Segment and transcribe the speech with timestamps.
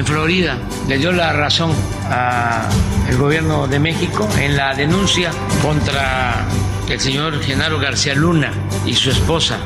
[0.00, 0.56] En Florida
[0.88, 1.70] le dio la razón
[2.08, 6.42] al gobierno de México en la denuncia contra
[6.88, 8.50] el señor Genaro García Luna
[8.86, 9.58] y su esposa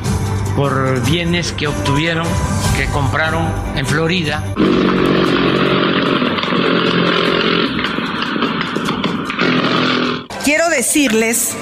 [0.56, 2.26] por bienes que obtuvieron,
[2.76, 3.46] que compraron
[3.76, 4.42] en Florida.
[10.44, 11.56] Quiero decirles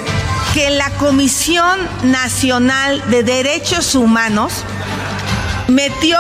[0.55, 4.65] que la Comisión Nacional de Derechos Humanos
[5.69, 6.19] metió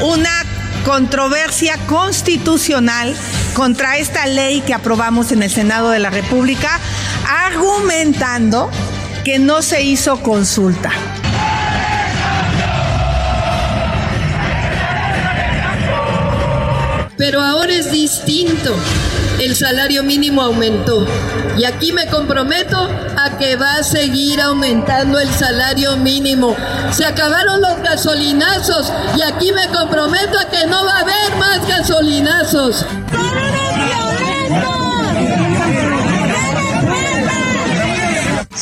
[0.00, 0.44] una
[0.84, 3.14] controversia constitucional
[3.54, 6.80] contra esta ley que aprobamos en el Senado de la República,
[7.26, 8.70] argumentando
[9.24, 10.90] que no se hizo consulta.
[17.16, 18.74] Pero ahora es distinto.
[19.38, 21.06] El salario mínimo aumentó.
[21.56, 22.76] Y aquí me comprometo
[23.16, 26.56] a que va a seguir aumentando el salario mínimo.
[26.92, 31.66] Se acabaron los gasolinazos y aquí me comprometo a que no va a haber más
[31.68, 32.84] gasolinazos.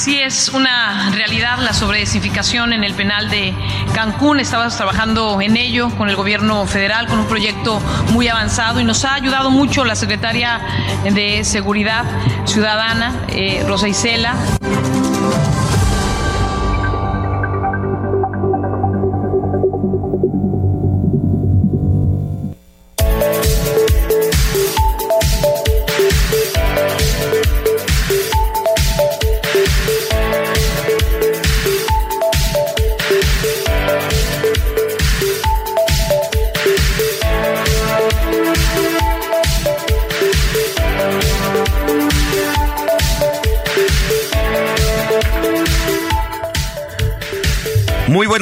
[0.07, 3.53] Sí es una realidad la sobredesificación en el penal de
[3.93, 4.39] Cancún.
[4.39, 7.81] Estabas trabajando en ello con el gobierno federal, con un proyecto
[8.13, 10.61] muy avanzado y nos ha ayudado mucho la secretaria
[11.13, 12.05] de Seguridad
[12.45, 14.37] Ciudadana, eh, Rosa Isela.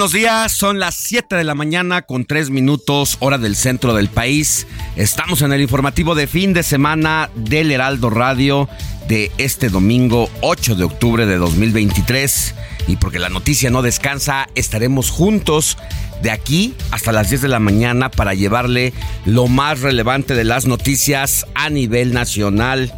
[0.04, 4.10] Buenos días, son las 7 de la mañana con 3 minutos hora del centro del
[4.10, 4.66] país.
[4.96, 8.68] Estamos en el informativo de fin de semana del Heraldo Radio
[9.08, 12.54] de este domingo 8 de octubre de 2023.
[12.86, 15.78] Y porque la noticia no descansa, estaremos juntos
[16.20, 18.92] de aquí hasta las 10 de la mañana para llevarle
[19.24, 22.92] lo más relevante de las noticias a nivel nacional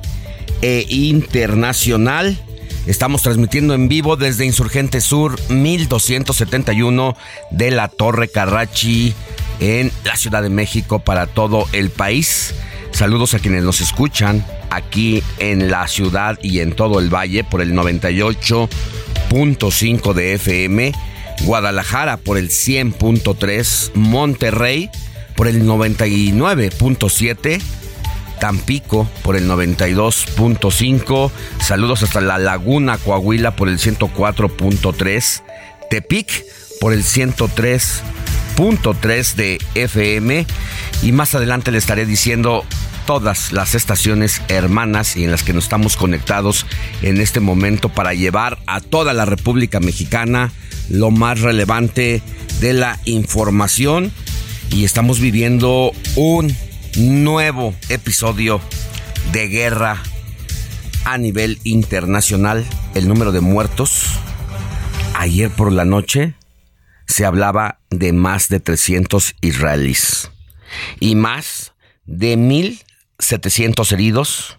[0.61, 2.37] e internacional.
[2.87, 7.17] Estamos transmitiendo en vivo desde Insurgente Sur 1271
[7.51, 9.13] de la Torre Carrachi
[9.59, 12.55] en la Ciudad de México para todo el país.
[12.93, 17.61] Saludos a quienes nos escuchan aquí en la ciudad y en todo el valle por
[17.61, 20.93] el 98.5 de FM,
[21.43, 24.91] Guadalajara por el 100.3, Monterrey
[25.35, 27.61] por el 99.7
[28.41, 31.31] Tampico por el 92.5,
[31.61, 35.43] saludos hasta la Laguna Coahuila por el 104.3,
[35.91, 36.45] Tepic
[36.81, 40.47] por el 103.3 de FM
[41.03, 42.65] y más adelante le estaré diciendo
[43.06, 46.67] todas las estaciones hermanas y en las que nos estamos conectados
[47.03, 50.53] en este momento para llevar a toda la República Mexicana
[50.89, 52.23] lo más relevante
[52.61, 54.12] de la información.
[54.71, 56.55] Y estamos viviendo un
[56.96, 58.60] nuevo episodio
[59.32, 60.02] de guerra
[61.04, 62.66] a nivel internacional.
[62.94, 64.19] El número de muertos
[65.14, 66.34] ayer por la noche
[67.06, 70.31] se hablaba de más de 300 israelíes
[70.98, 71.75] y más
[72.06, 74.58] de 1.700 heridos.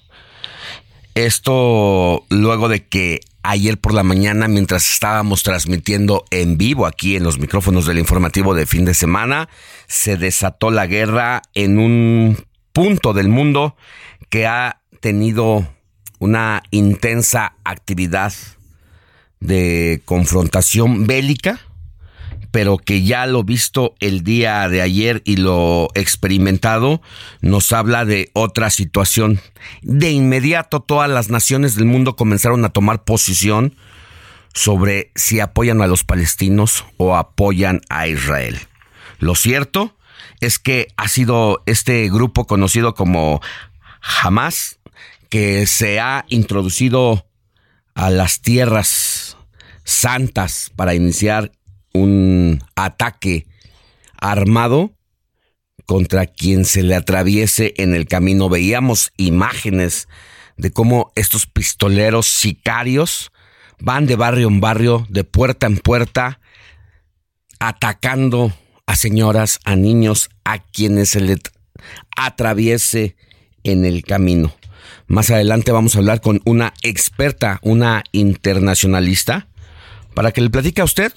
[1.16, 7.24] Esto luego de que ayer por la mañana mientras estábamos transmitiendo en vivo aquí en
[7.24, 9.48] los micrófonos del informativo de fin de semana,
[9.88, 13.78] se desató la guerra en un punto del mundo
[14.30, 15.66] que ha tenido
[16.20, 18.34] una intensa actividad
[19.40, 21.62] de confrontación bélica,
[22.52, 27.02] pero que ya lo visto el día de ayer y lo experimentado
[27.42, 29.40] nos habla de otra situación.
[29.82, 33.76] De inmediato todas las naciones del mundo comenzaron a tomar posición
[34.54, 38.60] sobre si apoyan a los palestinos o apoyan a Israel.
[39.20, 39.96] Lo cierto
[40.40, 43.42] es que ha sido este grupo conocido como
[44.02, 44.80] Hamas
[45.30, 47.26] que se ha introducido
[47.94, 49.38] a las tierras
[49.84, 51.52] santas para iniciar
[51.98, 53.48] un ataque
[54.20, 54.92] armado
[55.86, 58.50] contra quien se le atraviese en el camino.
[58.50, 60.08] Veíamos imágenes
[60.58, 63.32] de cómo estos pistoleros sicarios
[63.80, 66.40] van de barrio en barrio, de puerta en puerta,
[67.60, 68.54] atacando
[68.86, 71.38] a señoras, a niños, a quienes se le
[72.16, 73.16] atraviese
[73.64, 74.56] en el camino.
[75.08, 79.48] Más adelante vamos a hablar con una experta, una internacionalista,
[80.14, 81.14] para que le platique a usted,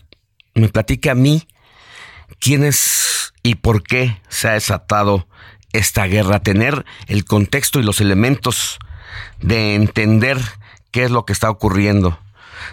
[0.55, 1.47] me platique a mí,
[2.39, 5.27] quién es y por qué se ha desatado
[5.73, 8.79] esta guerra, tener el contexto y los elementos
[9.41, 10.39] de entender
[10.91, 12.19] qué es lo que está ocurriendo.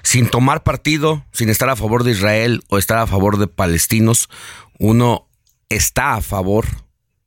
[0.03, 4.29] Sin tomar partido, sin estar a favor de Israel o estar a favor de palestinos,
[4.79, 5.27] uno
[5.69, 6.65] está a favor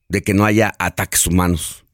[0.09, 1.85] de que no haya ataques humanos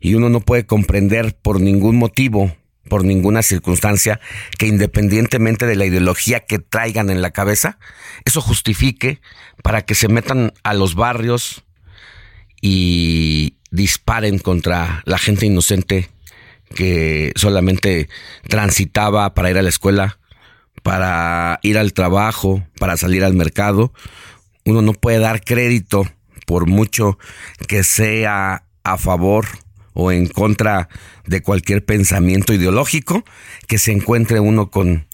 [0.00, 2.56] y uno no puede comprender por ningún motivo,
[2.90, 4.20] por ninguna circunstancia,
[4.58, 7.78] que independientemente de la ideología que traigan en la cabeza,
[8.26, 9.22] eso justifique
[9.62, 11.64] para que se metan a los barrios
[12.60, 16.10] y disparen contra la gente inocente
[16.74, 18.08] que solamente
[18.48, 20.18] transitaba para ir a la escuela,
[20.82, 23.92] para ir al trabajo, para salir al mercado.
[24.64, 26.04] Uno no puede dar crédito
[26.44, 27.18] por mucho
[27.68, 29.46] que sea a favor
[29.92, 30.88] o en contra
[31.26, 33.24] de cualquier pensamiento ideológico
[33.66, 35.06] que se encuentre uno con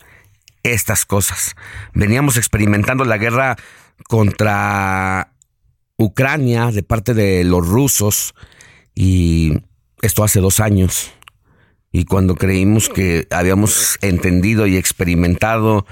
[0.63, 1.55] estas cosas.
[1.95, 3.57] Veníamos experimentando la guerra
[4.09, 5.33] contra
[5.97, 8.35] Ucrania de parte de los rusos
[8.95, 9.63] y
[10.03, 11.13] esto hace dos años.
[11.93, 15.87] Y cuando creímos que habíamos entendido y experimentado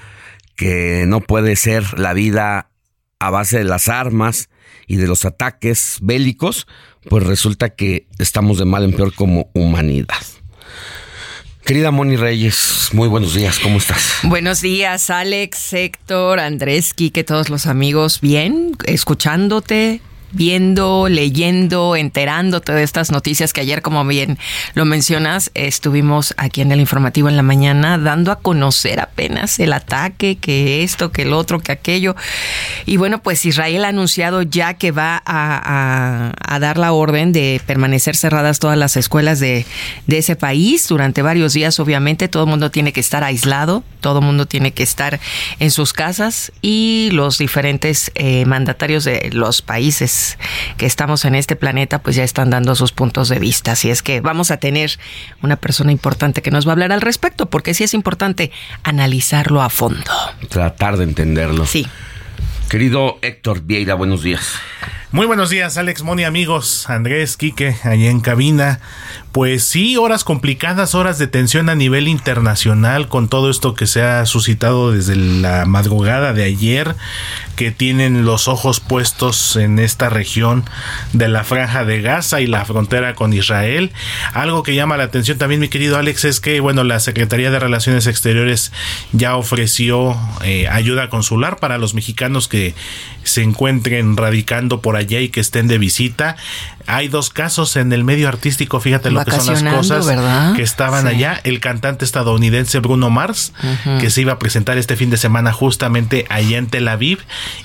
[0.57, 2.71] que no puede ser la vida
[3.19, 4.51] a base de las armas
[4.87, 6.67] y de los ataques bélicos,
[7.09, 10.23] pues resulta que estamos de mal en peor como humanidad.
[11.65, 14.19] Querida Moni Reyes, muy buenos días, ¿cómo estás?
[14.25, 20.03] Buenos días, Alex, Héctor, Andrés, Quique, todos los amigos, bien, escuchándote,
[20.35, 24.39] viendo, leyendo, enterándote de estas noticias que ayer, como bien
[24.75, 29.73] lo mencionas, estuvimos aquí en el informativo en la mañana dando a conocer apenas el
[29.73, 32.17] ataque, que esto, que el otro, que aquello.
[32.87, 38.17] Y bueno, pues Israel ha anunciado ya que va a, dar la orden de permanecer
[38.17, 39.67] cerradas todas las escuelas de,
[40.07, 41.79] de ese país durante varios días.
[41.81, 45.21] Obviamente, todo el mundo tiene que estar aislado, todo el mundo tiene que estar
[45.59, 50.24] en sus casas y los diferentes eh, mandatarios de los países
[50.77, 53.73] que estamos en este planeta, pues ya están dando sus puntos de vista.
[53.73, 54.99] Así es que vamos a tener
[55.43, 58.51] una persona importante que nos va a hablar al respecto, porque sí es importante
[58.83, 60.11] analizarlo a fondo.
[60.49, 61.67] Tratar de entenderlo.
[61.67, 61.87] Sí.
[62.69, 64.55] Querido Héctor Vieira, buenos días.
[65.13, 68.81] Muy buenos días, Alex Moni, amigos, Andrés, Quique, allá en cabina.
[69.35, 74.01] Pues sí, horas complicadas, horas de tensión a nivel internacional con todo esto que se
[74.01, 76.95] ha suscitado desde la madrugada de ayer,
[77.57, 80.65] que tienen los ojos puestos en esta región
[81.15, 83.91] de la franja de Gaza y la frontera con Israel.
[84.35, 87.59] Algo que llama la atención también, mi querido Alex, es que, bueno, la Secretaría de
[87.59, 88.71] Relaciones Exteriores
[89.11, 92.77] ya ofreció eh, ayuda consular para los mexicanos que
[93.25, 96.37] se encuentren radicando por allá y que estén de visita.
[96.87, 100.07] Hay dos casos en el medio artístico, fíjate lo que son las cosas
[100.55, 101.41] que estaban allá.
[101.45, 103.53] El cantante estadounidense Bruno Mars,
[104.01, 107.21] que se iba a presentar este fin de semana justamente allá en Tel Aviv.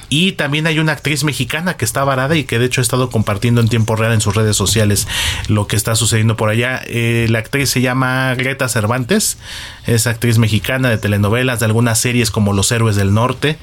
[0.10, 3.10] Y también hay una actriz mexicana que está varada y que de hecho ha estado
[3.12, 5.08] compartiendo en tiempo real en sus redes sociales
[5.48, 6.82] lo que está sucediendo por allá.
[6.86, 9.38] Eh, la actriz se llama Greta Cervantes,
[9.86, 13.60] es actriz mexicana de telenovelas, de algunas series como Los Héroes del Norte,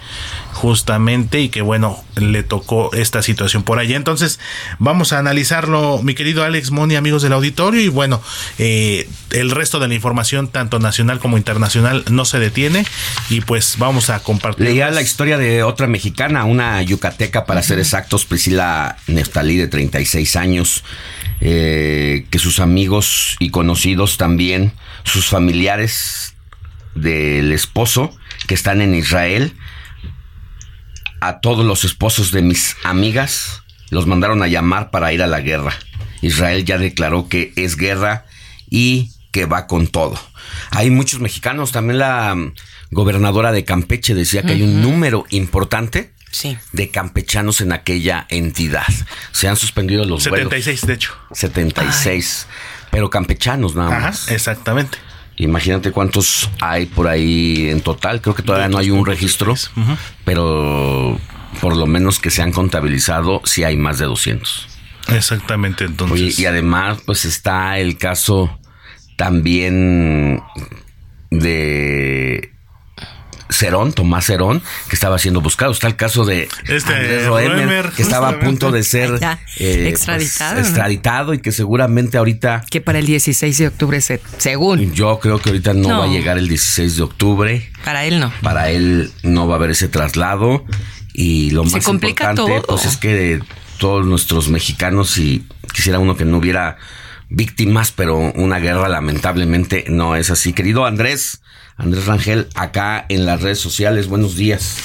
[0.53, 3.97] justamente, y que bueno, le tocó esta situación por allá.
[3.97, 4.39] Entonces,
[4.79, 5.23] vamos a
[6.03, 8.21] mi querido Alex Moni, amigos del auditorio, y bueno,
[8.59, 12.85] eh, el resto de la información, tanto nacional como internacional, no se detiene,
[13.31, 14.67] y pues vamos a compartir.
[14.67, 20.37] Leía la historia de otra mexicana, una yucateca, para ser exactos, Priscila Neftalí, de 36
[20.37, 20.85] años,
[21.41, 24.73] eh, que sus amigos y conocidos también,
[25.05, 26.35] sus familiares
[26.95, 29.55] del esposo que están en Israel.
[31.21, 35.41] A todos los esposos de mis amigas los mandaron a llamar para ir a la
[35.41, 35.73] guerra.
[36.23, 38.27] Israel ya declaró que es guerra
[38.69, 40.19] y que va con todo.
[40.71, 42.55] Hay muchos mexicanos, también la mm,
[42.91, 46.13] gobernadora de Campeche decía que hay un número importante
[46.73, 48.87] de campechanos en aquella entidad.
[49.33, 51.15] Se han suspendido los 76, de hecho.
[51.33, 52.47] 76.
[52.91, 54.31] Pero campechanos nada más.
[54.31, 54.99] exactamente.
[55.39, 58.21] Imagínate cuántos hay por ahí en total.
[58.21, 59.55] Creo que todavía no hay un registro,
[60.25, 61.19] pero
[61.61, 64.69] por lo menos que se han contabilizado, sí hay más de 200.
[65.09, 66.39] Exactamente, entonces.
[66.39, 68.59] y además, pues está el caso
[69.17, 70.43] también
[71.31, 72.51] de
[73.49, 75.73] Cerón, Tomás Cerón, que estaba siendo buscado.
[75.73, 79.19] Está el caso de este Andrés que estaba a punto de ser
[79.59, 82.65] eh, pues, extraditado, y que seguramente ahorita...
[82.71, 84.93] Que para el 16 de octubre, se, según...
[84.93, 87.71] Yo creo que ahorita no, va a llegar el 16 de octubre.
[87.85, 88.33] Para él no.
[88.43, 90.65] Para él no va a haber ese traslado.
[91.19, 93.41] Y lo más importante, pues es que
[93.79, 96.77] todos nuestros mexicanos, y quisiera uno que no hubiera
[97.31, 100.53] víctimas, pero una guerra lamentablemente no es así.
[100.53, 101.41] Querido Andrés,
[101.79, 104.09] Andrés Rangel, acá en las redes sociales.
[104.09, 104.77] Buenos días.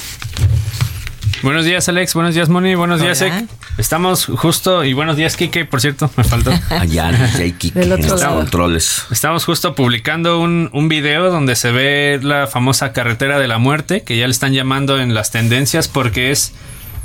[1.44, 2.14] Buenos días, Alex.
[2.14, 2.76] Buenos días, Moni.
[2.76, 3.34] Buenos días, Ek.
[3.78, 6.52] Estamos justo, y buenos días, Kike, por cierto, me faltó.
[6.70, 7.08] Allá,
[7.38, 9.06] hay Kike, los controles.
[9.12, 14.04] Estamos justo publicando un, un, video donde se ve la famosa carretera de la muerte,
[14.04, 16.54] que ya le están llamando en las tendencias, porque es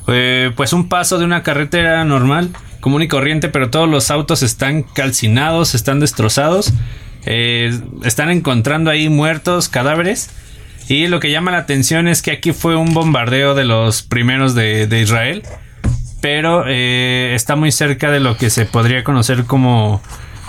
[0.09, 2.51] eh, pues un paso de una carretera normal,
[2.81, 6.73] común y corriente, pero todos los autos están calcinados, están destrozados.
[7.25, 10.31] Eh, están encontrando ahí muertos, cadáveres.
[10.89, 14.55] Y lo que llama la atención es que aquí fue un bombardeo de los primeros
[14.55, 15.43] de, Israel.
[16.21, 20.01] Pero eh, está muy cerca de lo que se podría conocer como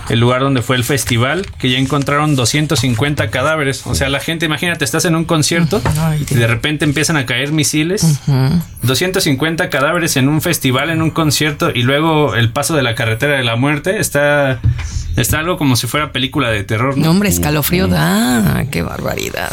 [0.08, 3.86] el lugar donde fue el festival, que ya encontraron 250 cadáveres.
[3.86, 5.82] O sea, la gente, imagínate, estás en un concierto
[6.30, 8.20] y de repente empiezan a caer misiles.
[8.82, 13.36] 250 cadáveres en un festival, en un concierto y luego el paso de la carretera
[13.36, 14.00] de la muerte.
[14.00, 14.60] Está,
[15.16, 16.96] está algo como si fuera película de terror.
[16.96, 18.64] No, hombre, escalofrío da.
[18.70, 19.52] Qué barbaridad.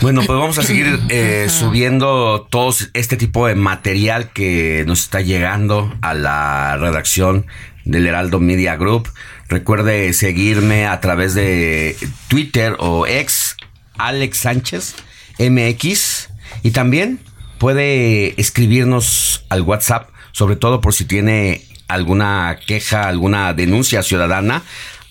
[0.00, 5.20] Bueno, pues vamos a seguir eh, subiendo todo este tipo de material que nos está
[5.20, 7.46] llegando a la redacción
[7.84, 9.10] del Heraldo Media Group.
[9.48, 11.96] Recuerde seguirme a través de
[12.28, 13.56] Twitter o ex
[13.98, 14.94] Alex Sánchez
[15.38, 16.30] MX
[16.62, 17.20] y también
[17.58, 24.62] puede escribirnos al WhatsApp, sobre todo por si tiene alguna queja, alguna denuncia ciudadana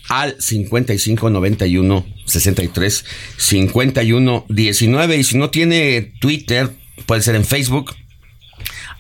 [0.10, 3.06] al 5591 63
[3.38, 6.72] 51 19 y si no tiene Twitter
[7.06, 7.96] puede ser en Facebook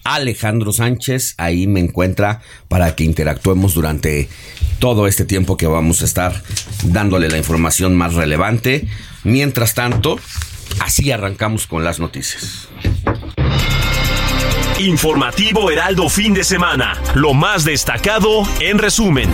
[0.03, 1.35] Alejandro Sánchez.
[1.37, 4.29] Ahí me encuentra para que interactuemos durante
[4.79, 6.41] todo este tiempo que vamos a estar
[6.85, 8.87] dándole la información más relevante.
[9.23, 10.19] Mientras tanto,
[10.79, 12.69] así arrancamos con las noticias.
[14.79, 16.99] Informativo Heraldo fin de semana.
[17.13, 19.29] Lo más destacado en resumen.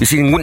[0.00, 0.34] Y sin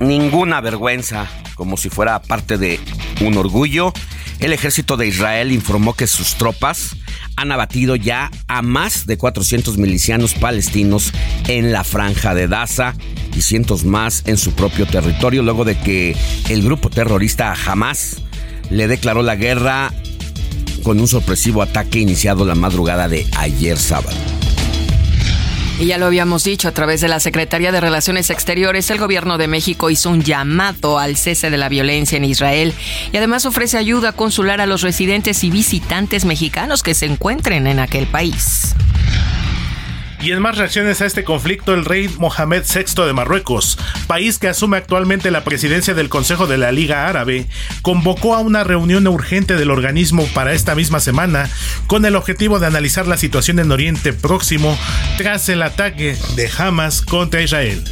[0.00, 2.80] ninguna vergüenza, como si fuera parte de
[3.20, 3.92] un orgullo,
[4.40, 6.96] el ejército de Israel informó que sus tropas
[7.36, 11.12] han abatido ya a más de 400 milicianos palestinos
[11.46, 12.94] en la franja de Daza
[13.36, 16.16] y cientos más en su propio territorio luego de que
[16.48, 18.22] el grupo terrorista Hamas
[18.70, 19.92] le declaró la guerra
[20.82, 24.16] con un sorpresivo ataque iniciado la madrugada de ayer sábado.
[25.78, 29.38] Y ya lo habíamos dicho, a través de la Secretaría de Relaciones Exteriores, el gobierno
[29.38, 32.72] de México hizo un llamado al cese de la violencia en Israel
[33.12, 37.80] y además ofrece ayuda consular a los residentes y visitantes mexicanos que se encuentren en
[37.80, 38.74] aquel país.
[40.20, 44.48] Y en más reacciones a este conflicto, el rey Mohamed VI de Marruecos, país que
[44.48, 47.46] asume actualmente la presidencia del Consejo de la Liga Árabe,
[47.82, 51.50] convocó a una reunión urgente del organismo para esta misma semana
[51.86, 54.78] con el objetivo de analizar la situación en Oriente Próximo
[55.18, 57.84] tras el ataque de Hamas contra Israel.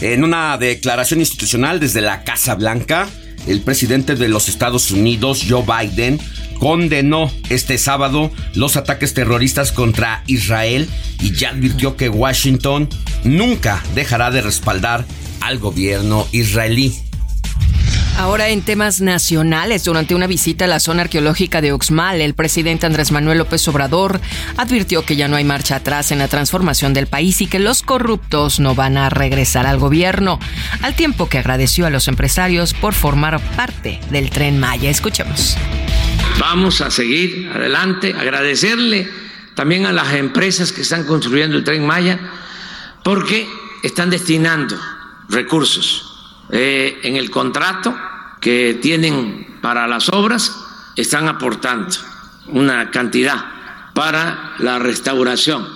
[0.00, 3.08] En una declaración institucional desde la Casa Blanca,
[3.48, 6.20] el presidente de los Estados Unidos, Joe Biden,
[6.58, 10.88] condenó este sábado los ataques terroristas contra Israel
[11.20, 12.88] y ya advirtió que Washington
[13.24, 15.04] nunca dejará de respaldar
[15.40, 16.94] al gobierno israelí.
[18.18, 22.84] Ahora en temas nacionales, durante una visita a la zona arqueológica de Oxmal, el presidente
[22.84, 24.20] Andrés Manuel López Obrador
[24.56, 27.84] advirtió que ya no hay marcha atrás en la transformación del país y que los
[27.84, 30.40] corruptos no van a regresar al gobierno,
[30.82, 34.90] al tiempo que agradeció a los empresarios por formar parte del tren Maya.
[34.90, 35.56] Escuchemos.
[36.40, 39.08] Vamos a seguir adelante, agradecerle
[39.54, 42.18] también a las empresas que están construyendo el tren Maya,
[43.04, 43.48] porque
[43.84, 44.76] están destinando
[45.28, 46.04] recursos
[46.50, 47.94] eh, en el contrato
[48.40, 50.56] que tienen para las obras,
[50.96, 51.94] están aportando
[52.48, 53.44] una cantidad
[53.94, 55.66] para la restauración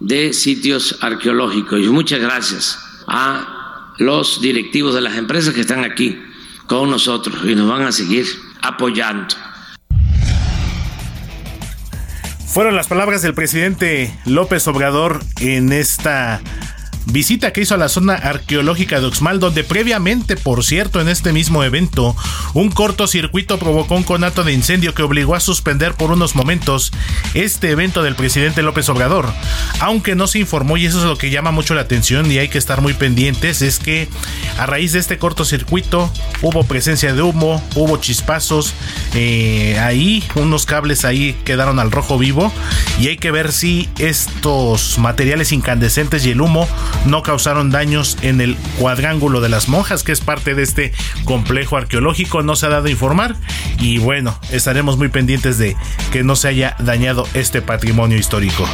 [0.00, 1.80] de sitios arqueológicos.
[1.80, 6.18] Y muchas gracias a los directivos de las empresas que están aquí
[6.66, 8.26] con nosotros y nos van a seguir
[8.62, 9.34] apoyando.
[12.46, 16.40] Fueron las palabras del presidente López Obrador en esta
[17.12, 21.32] visita que hizo a la zona arqueológica de Oxmal, donde previamente, por cierto, en este
[21.32, 22.16] mismo evento,
[22.54, 26.92] un cortocircuito provocó un conato de incendio que obligó a suspender por unos momentos
[27.34, 29.26] este evento del presidente López Obrador.
[29.80, 32.48] Aunque no se informó, y eso es lo que llama mucho la atención y hay
[32.48, 34.08] que estar muy pendientes, es que
[34.58, 36.12] a raíz de este cortocircuito
[36.42, 38.74] hubo presencia de humo, hubo chispazos,
[39.14, 42.52] eh, ahí unos cables ahí quedaron al rojo vivo
[42.98, 46.68] y hay que ver si estos materiales incandescentes y el humo
[47.06, 50.92] no causaron daños en el cuadrángulo de las monjas, que es parte de este
[51.24, 52.42] complejo arqueológico.
[52.42, 53.36] No se ha dado a informar
[53.78, 55.76] y bueno, estaremos muy pendientes de
[56.12, 58.66] que no se haya dañado este patrimonio histórico.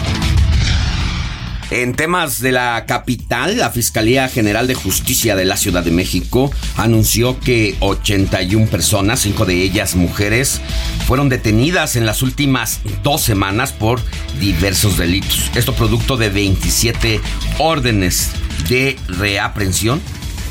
[1.71, 6.53] En temas de la capital, la Fiscalía General de Justicia de la Ciudad de México
[6.77, 10.61] anunció que 81 personas, cinco de ellas mujeres,
[11.09, 14.01] fueron detenidas en las últimas dos semanas por
[14.39, 15.51] diversos delitos.
[15.57, 17.21] Esto producto de 27
[17.59, 18.31] órdenes
[18.69, 20.01] de reaprensión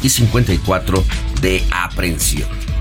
[0.03, 1.01] y 54
[1.41, 2.74] de aprehensión.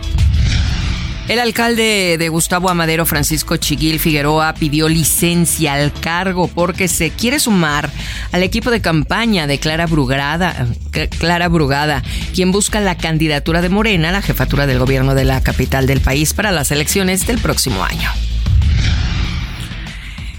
[1.26, 7.40] El alcalde de Gustavo Amadero, Francisco Chiguil Figueroa, pidió licencia al cargo porque se quiere
[7.40, 7.90] sumar
[8.32, 10.66] al equipo de campaña de Clara Brugada,
[11.18, 12.02] Clara Brugada,
[12.34, 16.02] quien busca la candidatura de Morena a la jefatura del gobierno de la capital del
[16.02, 18.10] país para las elecciones del próximo año.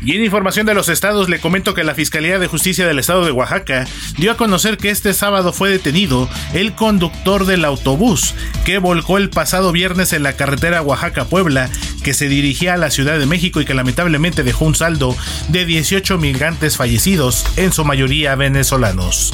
[0.05, 3.25] Y en información de los estados le comento que la Fiscalía de Justicia del Estado
[3.25, 3.85] de Oaxaca
[4.17, 8.35] dio a conocer que este sábado fue detenido el conductor del autobús
[8.65, 11.71] que volcó el pasado viernes en la carretera Oaxaca-Puebla
[12.03, 15.15] que se dirigía a la Ciudad de México y que lamentablemente dejó un saldo
[15.47, 19.33] de 18 migrantes fallecidos, en su mayoría venezolanos.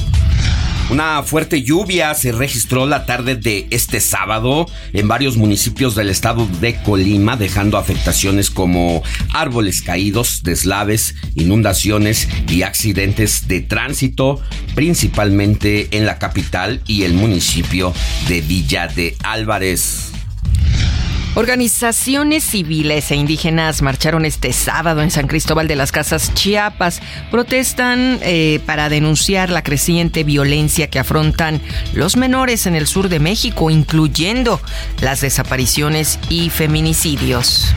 [0.91, 6.45] Una fuerte lluvia se registró la tarde de este sábado en varios municipios del estado
[6.59, 9.01] de Colima, dejando afectaciones como
[9.33, 14.41] árboles caídos, deslaves, inundaciones y accidentes de tránsito,
[14.75, 17.93] principalmente en la capital y el municipio
[18.27, 20.11] de Villa de Álvarez.
[21.33, 27.01] Organizaciones civiles e indígenas marcharon este sábado en San Cristóbal de las Casas, Chiapas.
[27.31, 31.61] Protestan eh, para denunciar la creciente violencia que afrontan
[31.93, 34.59] los menores en el sur de México, incluyendo
[35.01, 37.73] las desapariciones y feminicidios.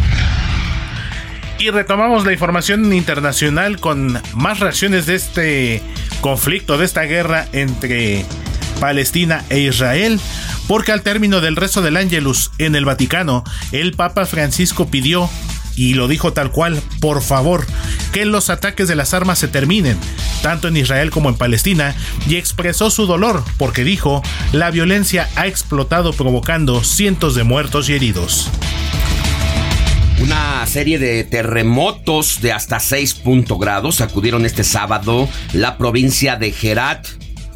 [1.61, 5.83] Y retomamos la información internacional con más reacciones de este
[6.21, 8.27] conflicto, de esta guerra entre
[8.81, 10.21] Palestina e Israel
[10.67, 15.29] porque al término del rezo del Ángelus en el Vaticano, el Papa Francisco pidió,
[15.77, 17.67] y lo dijo tal cual, por favor,
[18.13, 19.99] que los ataques de las armas se terminen,
[20.43, 21.95] tanto en Israel como en Palestina,
[22.29, 27.95] y expresó su dolor porque dijo, la violencia ha explotado provocando cientos de muertos y
[27.95, 28.49] heridos.
[30.21, 33.23] Una serie de terremotos de hasta 6
[33.59, 37.07] grados sacudieron este sábado la provincia de Herat,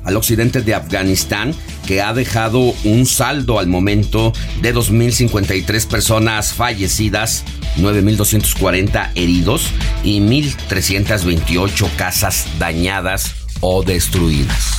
[0.09, 1.55] al occidente de Afganistán,
[1.87, 7.45] que ha dejado un saldo al momento de 2.053 personas fallecidas,
[7.77, 9.67] 9.240 heridos
[10.03, 14.79] y 1.328 casas dañadas o destruidas.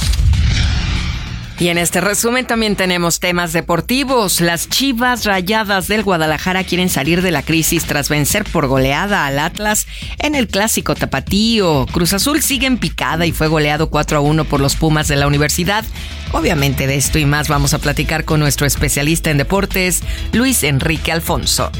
[1.59, 4.39] Y en este resumen también tenemos temas deportivos.
[4.39, 9.39] Las Chivas Rayadas del Guadalajara quieren salir de la crisis tras vencer por goleada al
[9.39, 9.85] Atlas
[10.19, 11.85] en el clásico tapatío.
[11.91, 15.17] Cruz Azul sigue en picada y fue goleado 4 a 1 por los Pumas de
[15.17, 15.83] la universidad.
[16.31, 21.11] Obviamente de esto y más vamos a platicar con nuestro especialista en deportes, Luis Enrique
[21.11, 21.71] Alfonso.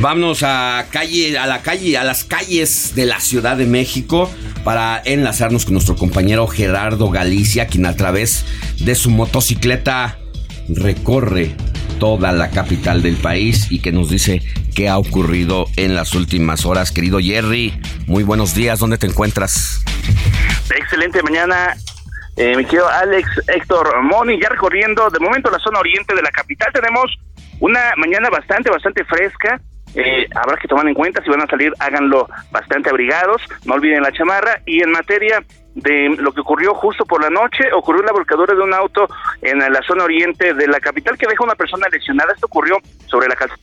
[0.00, 4.30] Vámonos a calle, a la calle, a las calles de la Ciudad de México
[4.62, 8.44] para enlazarnos con nuestro compañero Gerardo Galicia, quien a través
[8.78, 10.18] de su motocicleta
[10.68, 11.56] recorre
[11.98, 14.40] toda la capital del país y que nos dice
[14.74, 16.92] qué ha ocurrido en las últimas horas.
[16.92, 19.84] Querido Jerry, muy buenos días, ¿dónde te encuentras?
[20.70, 21.74] Excelente mañana.
[22.36, 26.30] Eh, mi querido Alex Héctor Moni, ya recorriendo de momento la zona oriente de la
[26.30, 27.06] capital, tenemos
[27.58, 29.60] una mañana bastante, bastante fresca,
[29.94, 34.02] eh, habrá que tomar en cuenta, si van a salir, háganlo bastante abrigados, no olviden
[34.02, 34.60] la chamarra.
[34.66, 35.42] Y en materia
[35.74, 39.08] de lo que ocurrió justo por la noche, ocurrió la volcadura de un auto
[39.42, 42.32] en la zona oriente de la capital que deja una persona lesionada.
[42.34, 43.60] Esto ocurrió sobre la calzada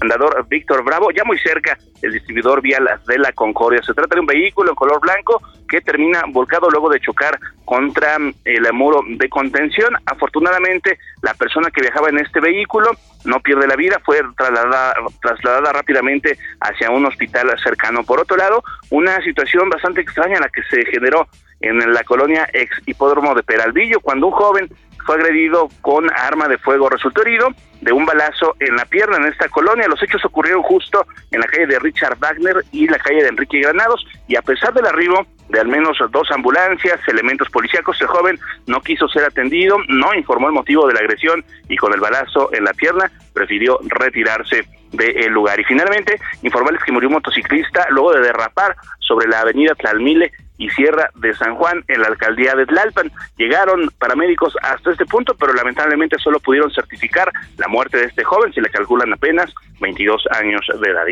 [0.00, 3.82] andador Víctor Bravo, ya muy cerca el distribuidor vial de la Concordia.
[3.82, 8.16] Se trata de un vehículo en color blanco que termina volcado luego de chocar contra
[8.44, 9.94] el muro de contención.
[10.06, 12.90] Afortunadamente, la persona que viajaba en este vehículo
[13.24, 18.04] no pierde la vida, fue trasladada, trasladada rápidamente hacia un hospital cercano.
[18.04, 21.26] Por otro lado, una situación bastante extraña la que se generó
[21.60, 24.68] en la colonia ex hipódromo de Peralvillo, cuando un joven
[25.06, 27.48] fue agredido con arma de fuego, resultó herido
[27.80, 29.86] de un balazo en la pierna en esta colonia.
[29.88, 33.60] Los hechos ocurrieron justo en la calle de Richard Wagner y la calle de Enrique
[33.60, 38.38] Granados y a pesar del arribo de al menos dos ambulancias, elementos policíacos, el joven
[38.66, 42.52] no quiso ser atendido, no informó el motivo de la agresión y con el balazo
[42.52, 45.60] en la pierna prefirió retirarse del lugar.
[45.60, 50.68] Y finalmente, informarles que murió un motociclista luego de derrapar sobre la avenida Tlalmile y
[50.70, 53.10] Sierra de San Juan en la alcaldía de Tlalpan.
[53.36, 58.52] Llegaron paramédicos hasta este punto, pero lamentablemente solo pudieron certificar la muerte de este joven,
[58.52, 61.04] si le calculan apenas 22 años de edad.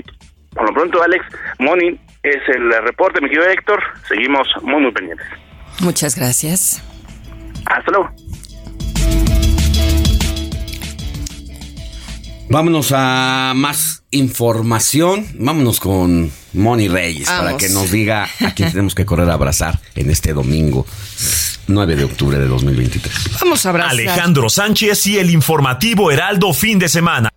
[0.55, 1.25] por lo pronto, Alex,
[1.59, 3.83] Moni, es el reporte, mi querido Héctor.
[4.09, 5.27] Seguimos muy, muy pendientes.
[5.81, 6.83] Muchas gracias.
[7.67, 8.11] Hasta luego.
[12.49, 15.27] Vámonos a más información.
[15.39, 19.81] Vámonos con Moni Reyes para que nos diga a quién tenemos que correr a abrazar
[19.95, 20.87] en este domingo
[21.67, 23.41] 9 de octubre de 2023.
[23.41, 23.93] Vamos a abrazar.
[23.93, 27.31] Alejandro Sánchez y el informativo Heraldo fin de semana.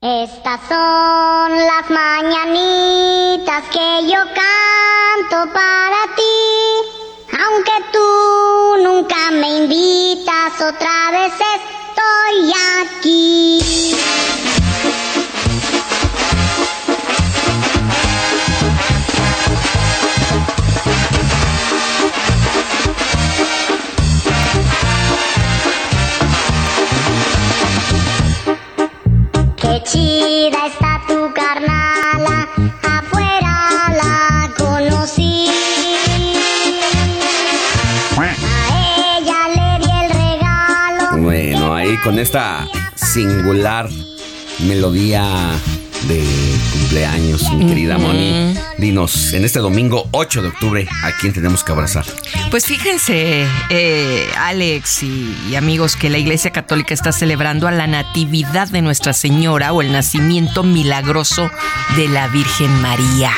[0.00, 6.22] Estas son las mañanitas que yo canto para ti.
[7.32, 11.32] Aunque tú nunca me invitas otra vez
[12.02, 13.58] estoy aquí.
[29.56, 32.11] Qué chida está tu carnala,
[42.02, 43.88] con esta singular
[44.66, 45.24] melodía
[46.08, 46.24] de
[46.72, 48.54] cumpleaños, mi querida Moni.
[48.78, 52.04] Dinos, en este domingo 8 de octubre, ¿a quién tenemos que abrazar?
[52.50, 57.86] Pues fíjense, eh, Alex y, y amigos, que la Iglesia Católica está celebrando a la
[57.86, 61.50] Natividad de Nuestra Señora o el nacimiento milagroso
[61.96, 63.32] de la Virgen María.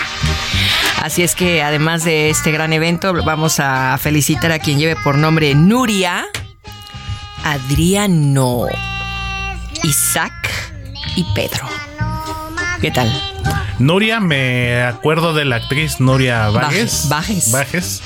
[1.02, 5.18] Así es que además de este gran evento, vamos a felicitar a quien lleve por
[5.18, 6.24] nombre Nuria,
[7.44, 8.66] Adriano,
[9.82, 10.32] Isaac
[11.14, 11.68] y Pedro.
[12.80, 13.12] ¿Qué tal?
[13.78, 17.06] Nuria, me acuerdo de la actriz Nuria Bajes.
[17.10, 17.52] Bajes.
[17.52, 18.02] Bajes.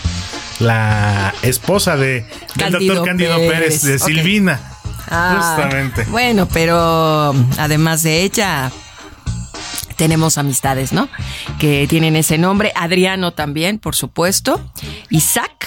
[0.59, 3.53] La esposa de, del doctor Cándido Pérez.
[3.53, 3.98] Pérez, de.
[4.01, 4.61] Silvina.
[5.09, 6.05] Ah, Justamente.
[6.11, 8.72] Bueno, pero además de ella,
[9.94, 11.09] tenemos amistades, ¿no?
[11.61, 12.72] Que tienen ese nombre.
[12.74, 14.61] Adriano también, por supuesto.
[15.11, 15.64] Isaac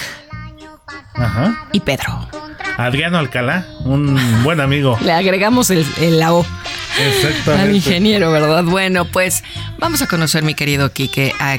[1.14, 1.68] Ajá.
[1.72, 2.28] y Pedro.
[2.76, 4.98] Adriano Alcalá, un buen amigo.
[5.04, 7.76] Le agregamos el, el la O al Exactamente.
[7.76, 8.64] ingeniero, ¿verdad?
[8.64, 9.42] Bueno, pues
[9.78, 11.56] vamos a conocer, mi querido Quique, a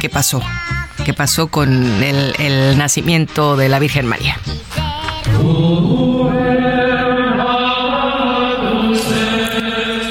[0.00, 0.42] qué pasó.
[1.04, 4.36] ¿Qué pasó con el, el nacimiento de la Virgen María?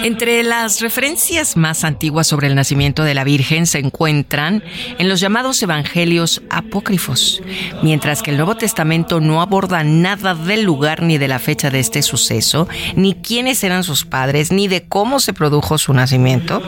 [0.06, 4.64] Entre las referencias más antiguas sobre el nacimiento de la Virgen se encuentran
[5.00, 7.42] en los llamados evangelios apócrifos,
[7.82, 11.80] mientras que el Nuevo Testamento no aborda nada del lugar ni de la fecha de
[11.80, 16.62] este suceso, ni quiénes eran sus padres, ni de cómo se produjo su nacimiento.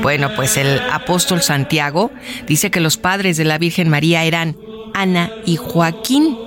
[0.00, 2.12] Bueno, pues el apóstol Santiago
[2.46, 4.56] dice que los padres de la Virgen María eran
[4.94, 6.43] Ana y Joaquín.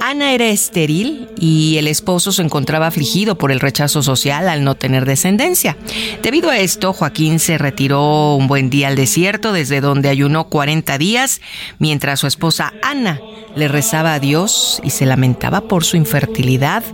[0.00, 4.74] Ana era estéril y el esposo se encontraba afligido por el rechazo social al no
[4.74, 5.76] tener descendencia.
[6.22, 10.98] Debido a esto, Joaquín se retiró un buen día al desierto, desde donde ayunó 40
[10.98, 11.40] días,
[11.78, 13.20] mientras su esposa Ana
[13.56, 16.84] le rezaba a Dios y se lamentaba por su infertilidad.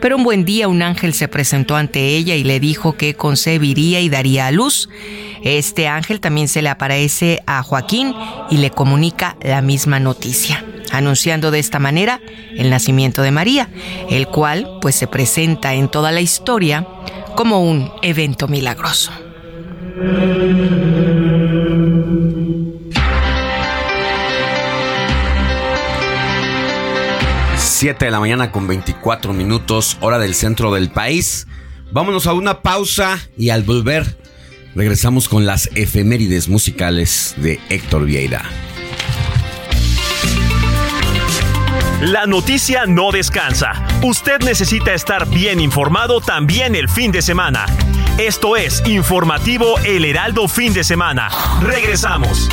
[0.00, 4.00] Pero un buen día un ángel se presentó ante ella y le dijo que concebiría
[4.00, 4.88] y daría a luz.
[5.42, 8.14] Este ángel también se le aparece a Joaquín
[8.50, 12.20] y le comunica la misma noticia anunciando de esta manera
[12.54, 13.70] el nacimiento de María,
[14.10, 16.86] el cual pues se presenta en toda la historia
[17.34, 19.10] como un evento milagroso.
[27.82, 31.48] Siete de la mañana con 24 minutos, hora del centro del país.
[31.90, 34.18] Vámonos a una pausa y al volver
[34.76, 38.44] regresamos con las efemérides musicales de Héctor Vieira.
[42.02, 43.84] La noticia no descansa.
[44.04, 47.66] Usted necesita estar bien informado también el fin de semana.
[48.16, 51.30] Esto es Informativo El Heraldo Fin de Semana.
[51.60, 52.48] Regresamos.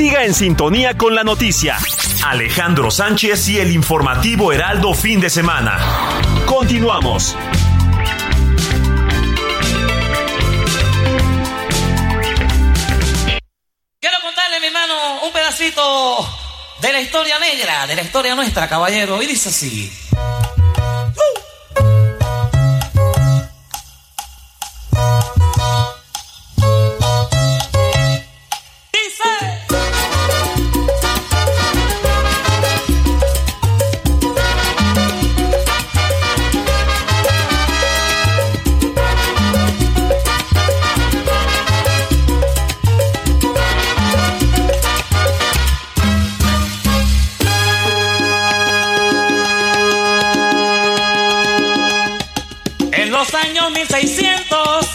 [0.00, 1.76] Siga en sintonía con la noticia.
[2.24, 5.78] Alejandro Sánchez y el informativo Heraldo fin de semana.
[6.46, 7.36] Continuamos.
[14.00, 16.26] Quiero contarle, mi hermano, un pedacito
[16.80, 19.22] de la historia negra, de la historia nuestra, caballero.
[19.22, 19.92] Y dice así.
[53.86, 54.86] 1600,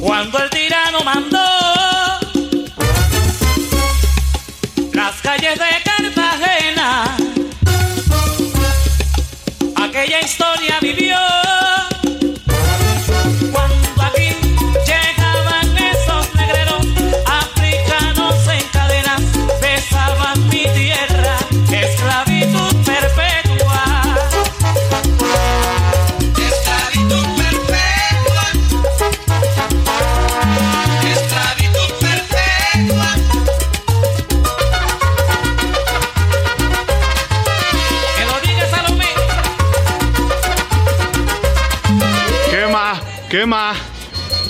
[0.00, 1.38] cuando el tirano mandó
[4.92, 7.16] las calles de Cartagena,
[9.76, 11.43] aquella historia vivió.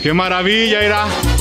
[0.05, 1.34] ¡Qué maravilla era!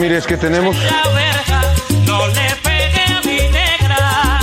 [0.00, 0.26] Ramírez?
[0.26, 0.74] ¿Qué tenemos?
[0.76, 1.62] La verja,
[2.06, 4.40] no le pegué a mi negra.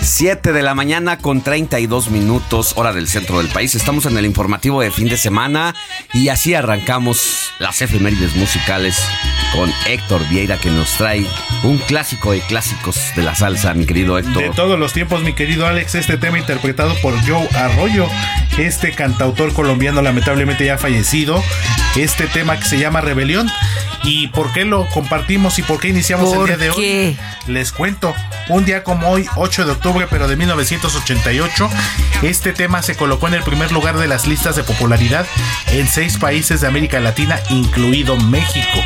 [0.00, 3.74] 7 de la mañana con 32 minutos, hora del centro del país.
[3.74, 5.74] Estamos en el informativo de fin de semana
[6.14, 8.98] y así arrancamos las efemérides musicales
[9.52, 11.26] con Héctor Vieira que nos trae
[11.62, 14.44] un clásico de clásicos de la salsa, mi querido Héctor.
[14.44, 18.06] De todos los tiempos, mi querido Alex, este tema interpretado por Joe Arroyo,
[18.58, 21.42] este cantautor colombiano lamentablemente ya fallecido,
[21.96, 23.50] este tema que se llama Rebelión.
[24.04, 27.16] ¿Y por qué lo compartimos y por qué iniciamos el ¿Por día de qué?
[27.46, 27.52] hoy?
[27.52, 28.12] Les cuento,
[28.48, 31.70] un día como hoy, 8 de octubre, pero de 1988,
[32.22, 35.24] este tema se colocó en el primer lugar de las listas de popularidad
[35.68, 38.78] en seis países de América Latina, incluido México.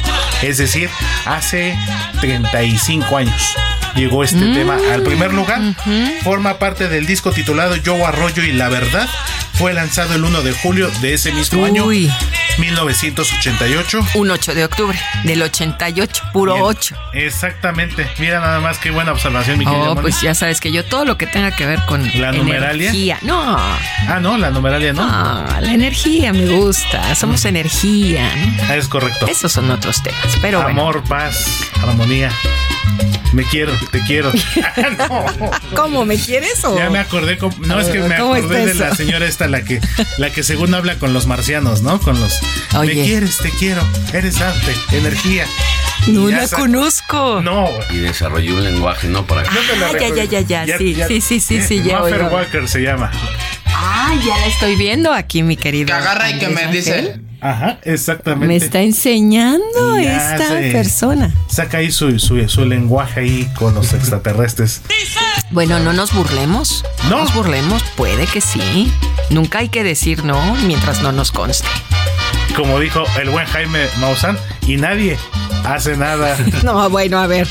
[0.42, 0.90] Es decir,
[1.24, 1.74] hace
[2.20, 3.56] 35 años
[3.94, 5.60] llegó este Mm, tema al primer lugar.
[6.24, 9.08] Forma parte del disco titulado Yo Arroyo y la Verdad.
[9.58, 14.06] Fue lanzado el 1 de julio de ese mismo año, 1988.
[14.14, 16.64] Un 8 de octubre del 88, puro Bien.
[16.66, 16.96] 8.
[17.14, 18.06] Exactamente.
[18.18, 21.16] Mira nada más qué buena observación, mi Oh, pues ya sabes que yo todo lo
[21.16, 22.90] que tenga que ver con ¿La numeralia?
[22.90, 23.18] energía.
[23.22, 23.56] No.
[23.56, 25.06] Ah, no, la numeralia no.
[25.06, 27.14] No, la energía me gusta.
[27.14, 28.30] Somos energía.
[28.36, 28.52] ¿no?
[28.68, 29.26] Ah, es correcto.
[29.26, 30.20] Esos son otros temas.
[30.42, 30.78] Pero bueno.
[30.80, 31.46] Amor, paz,
[31.82, 32.30] armonía.
[33.36, 34.32] Me quiero, te quiero.
[34.98, 35.50] No.
[35.74, 36.76] ¿Cómo me quieres o?
[36.78, 39.78] Ya me acordé, no es que me ¿Cómo acordé de la señora esta, la que,
[40.16, 42.00] la que según habla con los marcianos, ¿no?
[42.00, 42.40] Con los.
[42.78, 42.94] Oye.
[42.94, 43.82] Me quieres, te quiero,
[44.14, 45.44] eres arte, energía.
[46.06, 47.42] No ya la conozco.
[47.42, 49.26] No, Y desarrolló un lenguaje, ¿no?
[49.26, 51.08] Para Ah, ya, ya, ya, ya, recuerdo.
[51.08, 52.28] sí, sí, sí, sí, ya oigo.
[52.28, 53.10] Walker se llama.
[53.66, 55.88] Ah, ya la estoy viendo aquí, mi querido.
[55.88, 57.20] Que agarra y que me dice.
[57.48, 58.46] Ajá, exactamente.
[58.46, 60.70] Me está enseñando Ya esta sé.
[60.72, 61.30] persona.
[61.48, 64.82] Saca ahí su, su, su lenguaje ahí con los extraterrestres.
[65.50, 66.84] Bueno, no nos burlemos.
[67.08, 67.18] No.
[67.20, 68.92] nos burlemos, puede que sí.
[69.30, 71.66] Nunca hay que decir no mientras no nos conste.
[72.56, 75.16] Como dijo el buen Jaime Maussan, y nadie
[75.64, 76.36] hace nada.
[76.64, 77.46] No, bueno, a ver.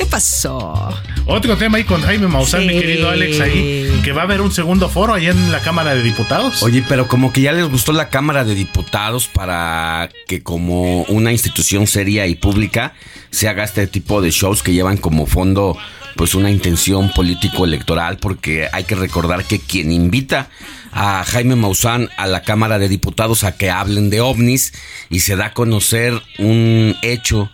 [0.00, 0.96] ¿Qué pasó?
[1.26, 4.50] Otro tema ahí con Jaime Maussan, mi querido Alex, ahí, que va a haber un
[4.50, 6.62] segundo foro allá en la Cámara de Diputados.
[6.62, 11.32] Oye, pero como que ya les gustó la Cámara de Diputados para que como una
[11.32, 12.94] institución seria y pública
[13.30, 15.76] se haga este tipo de shows que llevan como fondo
[16.16, 20.48] pues una intención político-electoral porque hay que recordar que quien invita
[20.92, 24.72] a Jaime Maussan a la Cámara de Diputados a que hablen de ovnis
[25.10, 27.50] y se da a conocer un hecho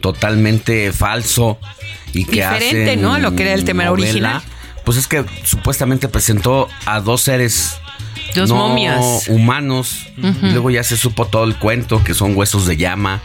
[0.00, 1.58] totalmente falso
[2.12, 3.14] y que Diferente, hacen ¿no?
[3.14, 4.42] a lo que era el tema novela, original.
[4.84, 7.76] Pues es que supuestamente presentó a dos seres
[8.34, 9.28] Dos no momias.
[9.28, 10.06] humanos.
[10.42, 13.20] Luego ya se supo todo el cuento, que son huesos de llama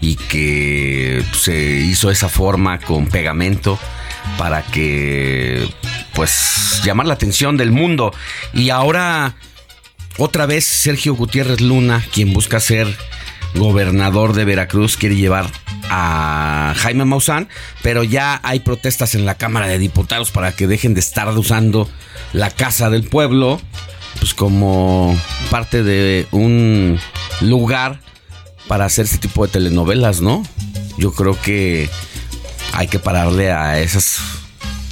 [0.00, 3.78] y que se hizo esa forma con pegamento
[4.38, 5.68] para que
[6.14, 8.12] pues llamar la atención del mundo.
[8.52, 9.36] Y ahora
[10.18, 12.88] otra vez Sergio Gutiérrez Luna, quien busca ser
[13.56, 15.50] gobernador de Veracruz, quiere llevar
[15.90, 17.48] a Jaime Maussan,
[17.82, 21.88] pero ya hay protestas en la Cámara de Diputados para que dejen de estar usando
[22.32, 23.60] la Casa del Pueblo,
[24.18, 25.18] pues como
[25.50, 26.98] parte de un
[27.40, 28.00] lugar
[28.68, 30.42] para hacer este tipo de telenovelas, ¿no?
[30.98, 31.88] Yo creo que
[32.72, 34.18] hay que pararle a esas,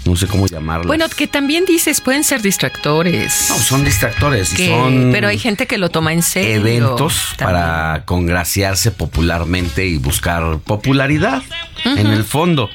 [0.05, 0.87] no sé cómo llamarlas.
[0.87, 3.47] Bueno, que también dices, pueden ser distractores.
[3.49, 6.57] No, son distractores y son pero hay gente que lo toma en serio.
[6.57, 7.59] eventos también.
[7.59, 11.43] para congraciarse popularmente y buscar popularidad
[11.85, 12.71] en el fondo.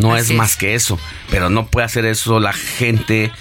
[0.00, 0.30] No es.
[0.32, 0.98] más que eso,
[1.30, 3.32] pero no puede hacer eso la gente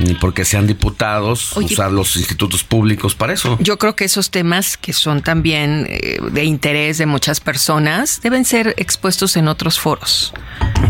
[0.00, 1.74] ni porque sean diputados, Oye.
[1.74, 3.58] usar los institutos públicos para eso.
[3.60, 8.44] Yo creo que esos temas que son también eh, de interés de muchas personas deben
[8.44, 10.32] ser expuestos en otros foros,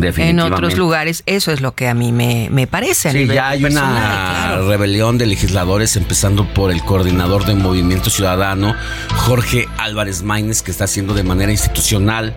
[0.01, 1.23] en otros lugares.
[1.27, 3.13] Eso es lo que a mí me, me parece.
[3.13, 4.69] Sí, ya hay una claro.
[4.69, 8.75] rebelión de legisladores, empezando por el coordinador de Movimiento Ciudadano,
[9.17, 12.37] Jorge Álvarez Maínez, que está haciendo de manera institucional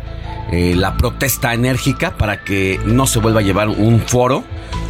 [0.52, 4.44] eh, la protesta enérgica para que no se vuelva a llevar un foro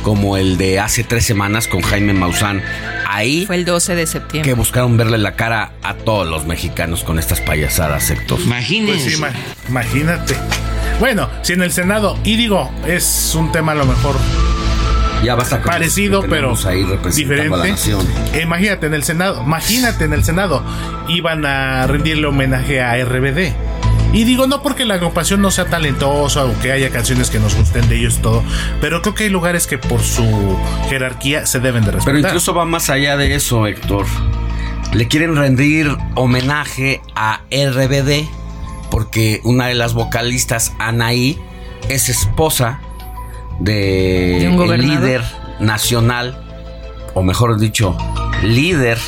[0.03, 2.61] como el de hace tres semanas con Jaime Maussan.
[3.07, 4.49] Ahí Fue el 12 de septiembre.
[4.49, 8.39] que buscaron verle la cara a todos los mexicanos con estas payasadas, Héctor.
[8.45, 9.31] Pues sí, ima-
[9.69, 10.35] imagínate.
[10.99, 14.15] Bueno, si en el Senado, y digo, es un tema a lo mejor
[15.23, 18.03] Ya basta con parecido, que pero ahí representando a la diferente.
[18.03, 18.41] nación.
[18.43, 20.63] Imagínate en el Senado, imagínate en el Senado,
[21.07, 23.53] iban a rendirle homenaje a RBD.
[24.13, 27.55] Y digo, no porque la agrupación no sea talentosa o que haya canciones que nos
[27.55, 28.43] gusten de ellos y todo,
[28.79, 32.13] pero creo que hay lugares que por su jerarquía se deben de respetar.
[32.13, 34.05] Pero incluso va más allá de eso, Héctor.
[34.93, 38.27] Le quieren rendir homenaje a RBD
[38.91, 41.39] porque una de las vocalistas, Anaí,
[41.89, 42.79] es esposa
[43.59, 45.23] de, ¿De un el líder
[45.59, 46.39] nacional,
[47.15, 47.97] o mejor dicho,
[48.43, 48.99] líder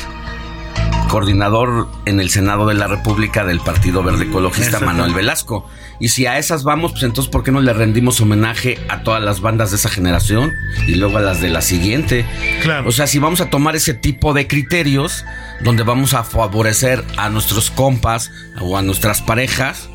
[1.08, 4.80] coordinador en el Senado de la República del Partido Verde Ecologista.
[4.80, 5.68] Manuel Velasco.
[5.98, 9.22] Y si a esas vamos, pues entonces, ¿por qué no le rendimos homenaje a todas
[9.22, 10.52] las bandas de esa generación
[10.86, 12.26] y luego a las de la siguiente?
[12.62, 12.88] Claro.
[12.88, 15.24] O sea, si vamos a tomar ese tipo de criterios,
[15.62, 19.88] donde vamos a favorecer a nuestros compas o a nuestras parejas,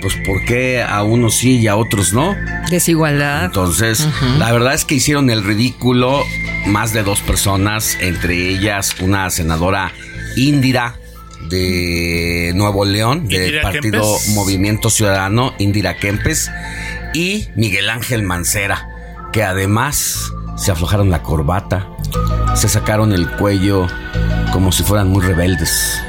[0.00, 2.36] pues ¿por qué a unos sí y a otros no?
[2.70, 3.46] Desigualdad.
[3.46, 4.06] Entonces,
[4.38, 6.22] la verdad es que hicieron el ridículo
[6.66, 9.92] más de dos personas, entre ellas una senadora
[10.36, 10.96] Indira
[11.48, 14.28] de Nuevo León, del Indira Partido Kempes.
[14.34, 16.50] Movimiento Ciudadano, Indira Kempes,
[17.12, 18.88] y Miguel Ángel Mancera,
[19.32, 21.88] que además se aflojaron la corbata,
[22.54, 23.86] se sacaron el cuello
[24.52, 26.00] como si fueran muy rebeldes.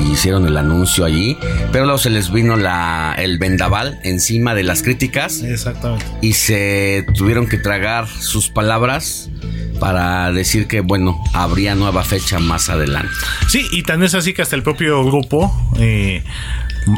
[0.00, 1.36] Y hicieron el anuncio allí,
[1.70, 6.04] pero luego se les vino la, el vendaval encima de las críticas Exactamente.
[6.22, 9.30] y se tuvieron que tragar sus palabras
[9.82, 13.12] para decir que, bueno, habría nueva fecha más adelante.
[13.48, 16.22] Sí, y tan es así que hasta el propio grupo eh,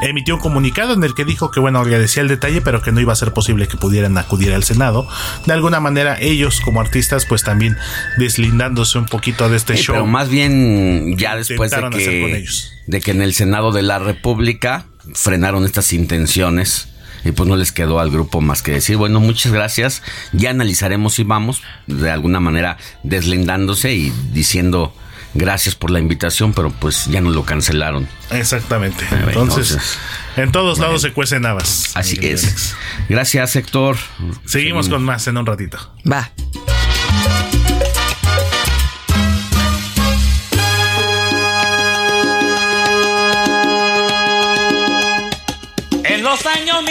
[0.02, 3.00] emitió un comunicado en el que dijo que, bueno, agradecía el detalle, pero que no
[3.00, 5.08] iba a ser posible que pudieran acudir al Senado.
[5.46, 7.74] De alguna manera, ellos como artistas, pues también
[8.18, 9.94] deslindándose un poquito de este Sí, show.
[9.94, 12.70] pero más bien ya después de que, ellos.
[12.86, 16.88] de que en el Senado de la República frenaron estas intenciones.
[17.24, 21.14] Y pues no les quedó al grupo más que decir, bueno, muchas gracias, ya analizaremos
[21.14, 24.94] si vamos, de alguna manera deslindándose y diciendo
[25.34, 28.08] gracias por la invitación, pero pues ya no lo cancelaron.
[28.30, 29.04] Exactamente.
[29.10, 29.98] Bueno, Entonces, entonces,
[30.36, 31.96] en todos lados se cuecen habas.
[31.96, 32.44] Así es.
[32.44, 32.76] Alex.
[33.08, 33.96] Gracias, Héctor.
[34.46, 35.78] Seguimos con más en un ratito.
[36.10, 36.30] Va.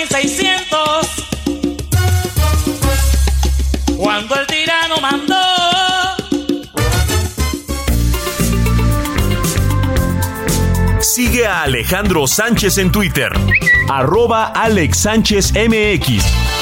[0.09, 1.07] 1600,
[3.97, 5.35] cuando el tirano mandó,
[10.99, 13.31] Sigue a Alejandro Sánchez en Twitter.
[13.89, 16.52] Arroba Alex Sánchez MX.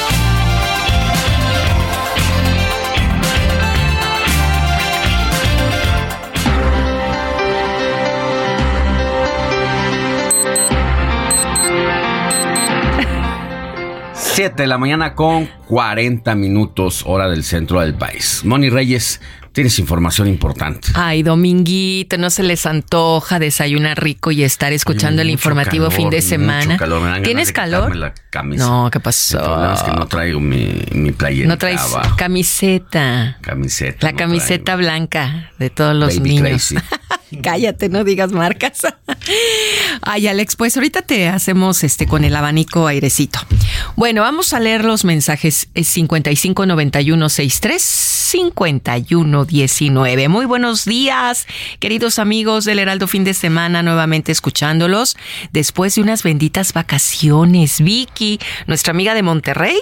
[14.41, 18.41] 7 de la mañana con 40 minutos hora del centro del país.
[18.43, 19.21] Moni Reyes,
[19.51, 20.87] tienes información importante.
[20.95, 26.09] Ay, Dominguito, no se les antoja desayunar rico y estar escuchando el informativo calor, fin
[26.09, 26.77] de semana.
[26.77, 27.81] calor, ¿Tienes calor?
[27.91, 28.65] quitarme la camisa.
[28.65, 29.37] No, ¿qué pasó?
[29.37, 31.47] El problema es que no traigo mi, mi playera.
[31.47, 31.81] No traes
[32.17, 33.37] camiseta.
[33.41, 34.07] camiseta.
[34.07, 36.47] La no camiseta blanca de todos los Baby niños.
[36.49, 36.75] crazy.
[37.43, 38.81] Cállate, no digas marcas.
[40.01, 43.39] Ay, Alex, pues ahorita te hacemos este con el abanico airecito.
[43.95, 47.81] Bueno, vamos a leer los mensajes Es 559163
[48.31, 50.27] 5119.
[50.29, 51.47] Muy buenos días,
[51.79, 55.17] queridos amigos del Heraldo fin de semana, nuevamente escuchándolos
[55.51, 57.81] después de unas benditas vacaciones.
[57.81, 59.77] Vicky, nuestra amiga de Monterrey,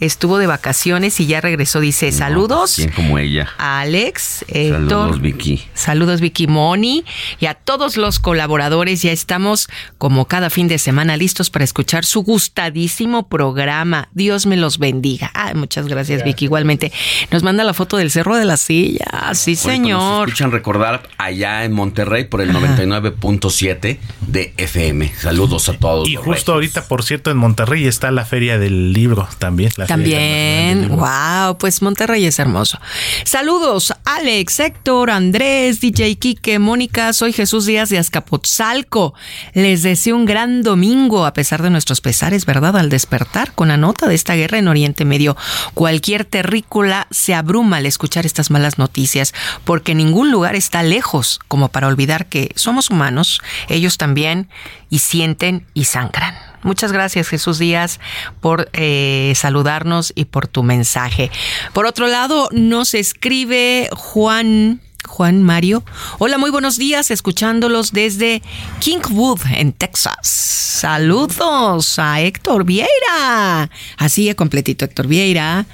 [0.00, 1.78] estuvo de vacaciones y ya regresó.
[1.80, 2.74] Dice, saludos.
[2.76, 3.48] ¿Quién como ella?
[3.58, 4.88] Alex, Héctor.
[4.90, 5.62] Saludos, Vicky.
[5.74, 6.91] Saludos Vicky Moni
[7.40, 9.02] y a todos los colaboradores.
[9.02, 9.68] Ya estamos
[9.98, 14.08] como cada fin de semana listos para escuchar su gustadísimo programa.
[14.12, 15.30] Dios me los bendiga.
[15.34, 16.44] Ay, muchas gracias Vicky.
[16.46, 16.92] Igualmente
[17.30, 19.06] nos manda la foto del Cerro de la Silla.
[19.32, 20.28] Sí, Oye, pues, Nos señor.
[20.28, 25.12] escuchan recordar allá en Monterrey por el 99.7 de FM.
[25.20, 26.08] Saludos a todos.
[26.08, 29.70] Y justo ahorita, por cierto, en Monterrey está la Feria del Libro también.
[29.76, 30.96] la Feria Internacional del También, Libro.
[31.46, 32.78] wow, pues Monterrey es hermoso.
[33.24, 36.81] Saludos, Alex, Héctor, Andrés, DJ Quique, Mónica,
[37.12, 39.14] soy Jesús Díaz de Azcapotzalco.
[39.54, 42.76] Les deseo un gran domingo, a pesar de nuestros pesares, ¿verdad?
[42.76, 45.36] Al despertar con la nota de esta guerra en Oriente Medio,
[45.74, 51.68] cualquier terrícola se abruma al escuchar estas malas noticias, porque ningún lugar está lejos como
[51.68, 54.48] para olvidar que somos humanos, ellos también,
[54.90, 56.34] y sienten y sangran.
[56.62, 57.98] Muchas gracias Jesús Díaz
[58.40, 61.30] por eh, saludarnos y por tu mensaje.
[61.72, 64.80] Por otro lado, nos escribe Juan.
[65.06, 65.84] Juan Mario.
[66.18, 68.42] Hola, muy buenos días, escuchándolos desde
[68.80, 70.52] Kingwood, en Texas.
[70.82, 73.70] Saludos a Héctor Vieira.
[73.98, 75.66] Así es completito, Héctor Vieira,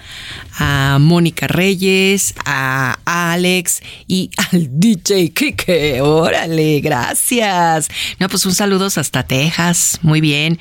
[0.58, 6.02] a Mónica Reyes, a Alex y al DJ Kike.
[6.02, 7.88] Órale, gracias.
[8.18, 9.98] No, pues un saludos hasta Texas.
[10.02, 10.58] Muy bien.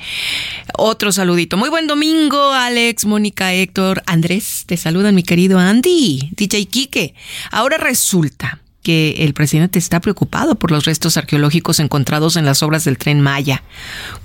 [0.78, 1.56] Otro saludito.
[1.56, 4.64] Muy buen domingo, Alex, Mónica, Héctor, Andrés.
[4.66, 7.14] Te saludan, mi querido Andy, DJ Kike.
[7.50, 12.84] Ahora resulta que el presidente está preocupado por los restos arqueológicos encontrados en las obras
[12.84, 13.62] del tren Maya,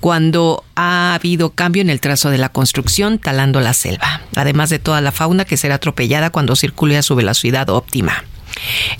[0.00, 4.78] cuando ha habido cambio en el trazo de la construcción talando la selva, además de
[4.78, 8.24] toda la fauna que será atropellada cuando circule a su velocidad óptima.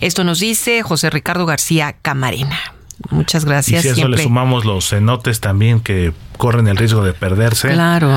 [0.01, 2.75] Esto nos dice José Ricardo García Camarena.
[3.11, 3.83] Muchas Y gracias.
[3.83, 7.71] si a eso le sumamos los cenotes también que corren el riesgo de perderse.
[7.71, 8.11] Claro.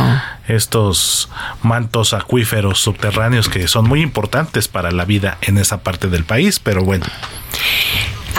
[0.47, 1.29] Estos
[1.63, 6.59] mantos acuíferos subterráneos que son muy importantes para la vida en esa parte del país,
[6.59, 7.05] pero bueno.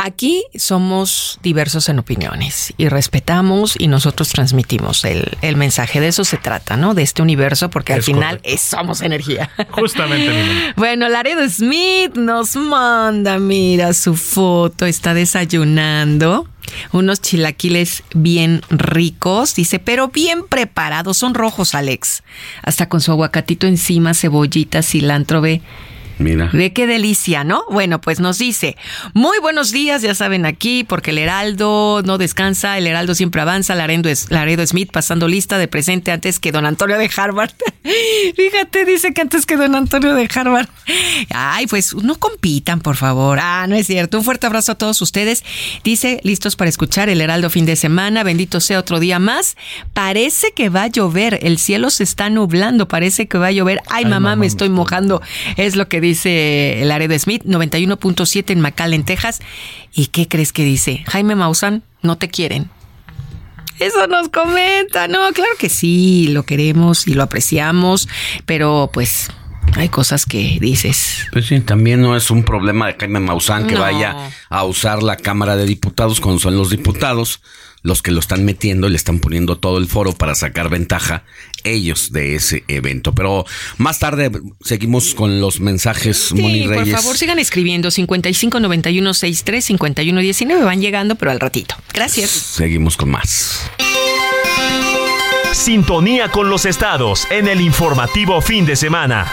[0.00, 6.00] Aquí somos diversos en opiniones y respetamos y nosotros transmitimos el, el mensaje.
[6.00, 6.94] De eso se trata, ¿no?
[6.94, 9.50] De este universo, porque al final es- somos energía.
[9.70, 10.28] Justamente.
[10.76, 16.46] Bueno, Laredo Smith nos manda, mira su foto, está desayunando.
[16.92, 22.22] Unos chilaquiles bien ricos, dice, pero bien preparados, son rojos, Alex.
[22.62, 25.62] Hasta con su aguacatito encima, cebollita, cilantro, ve.
[26.18, 26.50] Mira.
[26.52, 27.64] Ve qué delicia, ¿no?
[27.70, 28.76] Bueno, pues nos dice,
[29.14, 33.74] muy buenos días, ya saben aquí, porque el Heraldo no descansa, el Heraldo siempre avanza,
[33.74, 37.52] Laredo, Laredo Smith pasando lista de presente antes que don Antonio de Harvard.
[38.36, 40.68] Fíjate, dice que antes que don Antonio de Harvard.
[41.30, 43.38] Ay, pues no compitan, por favor.
[43.40, 44.18] Ah, no es cierto.
[44.18, 45.44] Un fuerte abrazo a todos ustedes.
[45.84, 49.56] Dice, listos para escuchar el Heraldo fin de semana, bendito sea otro día más.
[49.92, 53.82] Parece que va a llover, el cielo se está nublando, parece que va a llover.
[53.88, 55.22] Ay, mamá, me estoy mojando.
[55.56, 59.40] Es lo que dice Laredo Smith, 91.7 en McAllen, Texas.
[59.92, 61.04] ¿Y qué crees que dice?
[61.08, 62.70] Jaime Maussan, no te quieren.
[63.78, 65.06] Eso nos comenta.
[65.08, 68.08] No, claro que sí, lo queremos y lo apreciamos,
[68.44, 69.30] pero pues
[69.76, 71.28] hay cosas que dices.
[71.32, 73.80] Pues sí, también no es un problema de Jaime Maussan que No.
[73.80, 74.16] vaya
[74.48, 77.40] a usar la Cámara de Diputados cuando son los diputados
[77.82, 81.22] los que lo están metiendo y le están poniendo todo el foro para sacar ventaja
[81.72, 83.14] ellos de ese evento.
[83.14, 83.44] Pero
[83.76, 84.30] más tarde
[84.62, 86.96] seguimos con los mensajes, Moni Sí, por Reyes.
[86.96, 91.74] favor, sigan escribiendo 55 91 63 51 19 van llegando, pero al ratito.
[91.92, 92.30] Gracias.
[92.30, 93.62] Seguimos con más.
[95.52, 99.26] Sintonía con los estados en el informativo fin de semana.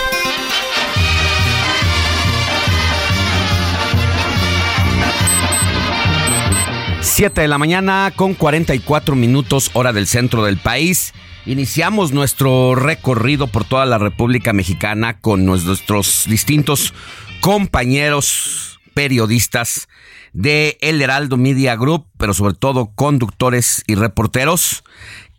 [7.01, 11.13] Siete de la mañana con 44 minutos hora del centro del país.
[11.48, 16.91] Iniciamos nuestro recorrido por toda la República Mexicana con nuestros distintos
[17.39, 19.88] compañeros periodistas
[20.34, 24.84] de El Heraldo Media Group, pero sobre todo conductores y reporteros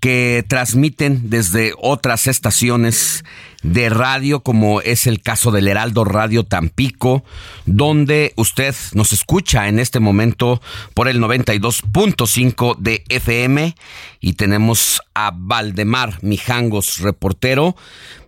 [0.07, 3.25] que transmiten desde otras estaciones
[3.65, 7.25] de radio, como es el caso del Heraldo Radio Tampico,
[7.65, 10.63] donde usted nos escucha en este momento
[10.95, 13.75] por el 92.5 de FM
[14.21, 17.75] y tenemos a Valdemar Mijangos, reportero,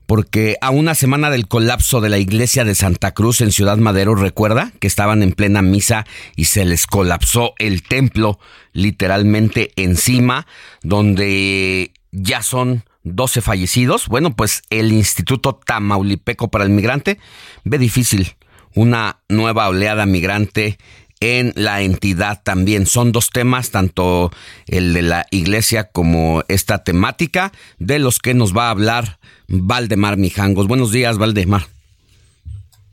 [0.09, 4.15] porque a una semana del colapso de la iglesia de Santa Cruz en Ciudad Madero,
[4.15, 8.39] recuerda que estaban en plena misa y se les colapsó el templo
[8.73, 10.47] literalmente encima,
[10.83, 14.09] donde ya son 12 fallecidos.
[14.09, 17.19] Bueno, pues el Instituto Tamaulipeco para el Migrante
[17.65, 18.35] ve difícil
[18.75, 20.79] una nueva oleada migrante
[21.21, 22.87] en la entidad también.
[22.87, 24.31] Son dos temas, tanto
[24.67, 30.17] el de la iglesia como esta temática, de los que nos va a hablar Valdemar
[30.17, 30.67] Mijangos.
[30.67, 31.63] Buenos días, Valdemar.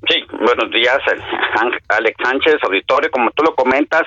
[0.07, 0.99] Sí, buenos días,
[1.89, 3.09] Alex Sánchez, auditorio.
[3.09, 4.03] Como tú lo comentas,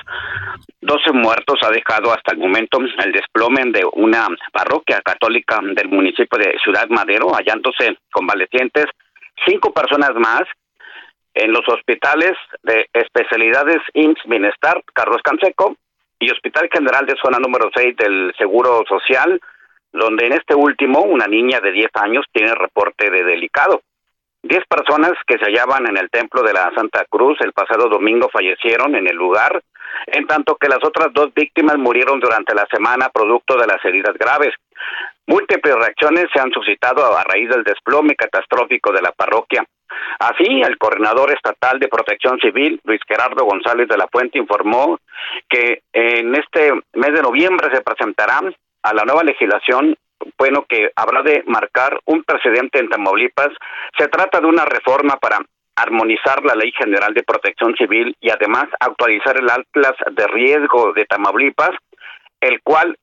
[0.80, 6.38] 12 muertos ha dejado hasta el momento el desplome de una parroquia católica del municipio
[6.38, 8.86] de Ciudad Madero, hallándose convalecientes
[9.46, 10.42] cinco personas más
[11.34, 15.76] en los hospitales de especialidades IMSS Bienestar, Carlos Canseco,
[16.18, 19.40] y Hospital General de Zona número 6 del Seguro Social,
[19.92, 23.82] donde en este último una niña de 10 años tiene reporte de delicado.
[24.42, 28.28] Diez personas que se hallaban en el templo de la Santa Cruz el pasado domingo
[28.32, 29.62] fallecieron en el lugar,
[30.06, 34.16] en tanto que las otras dos víctimas murieron durante la semana producto de las heridas
[34.16, 34.54] graves.
[35.26, 39.64] Múltiples reacciones se han suscitado a raíz del desplome catastrófico de la parroquia.
[40.18, 44.98] Así, el coordinador estatal de protección civil, Luis Gerardo González de la Fuente, informó
[45.48, 48.40] que en este mes de noviembre se presentará
[48.82, 49.96] a la nueva legislación
[50.36, 53.50] bueno, que habrá de marcar un precedente en Tamaulipas.
[53.96, 55.38] Se trata de una reforma para
[55.76, 61.04] armonizar la Ley General de Protección Civil y además actualizar el Atlas de Riesgo de
[61.04, 61.70] Tamaulipas,
[62.40, 62.96] el cual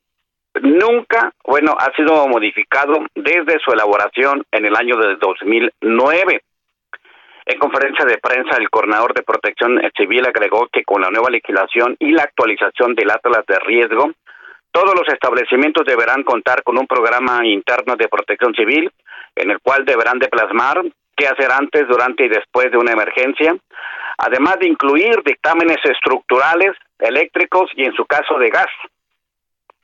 [0.62, 6.42] nunca, bueno, ha sido modificado desde su elaboración en el año de 2009.
[7.46, 11.96] En conferencia de prensa, el coordinador de protección civil agregó que con la nueva legislación
[12.00, 14.12] y la actualización del Atlas de Riesgo,
[14.72, 18.92] todos los establecimientos deberán contar con un programa interno de protección civil
[19.36, 20.82] en el cual deberán de plasmar
[21.16, 23.56] qué hacer antes, durante y después de una emergencia,
[24.18, 28.72] además de incluir dictámenes estructurales, eléctricos y en su caso de gas.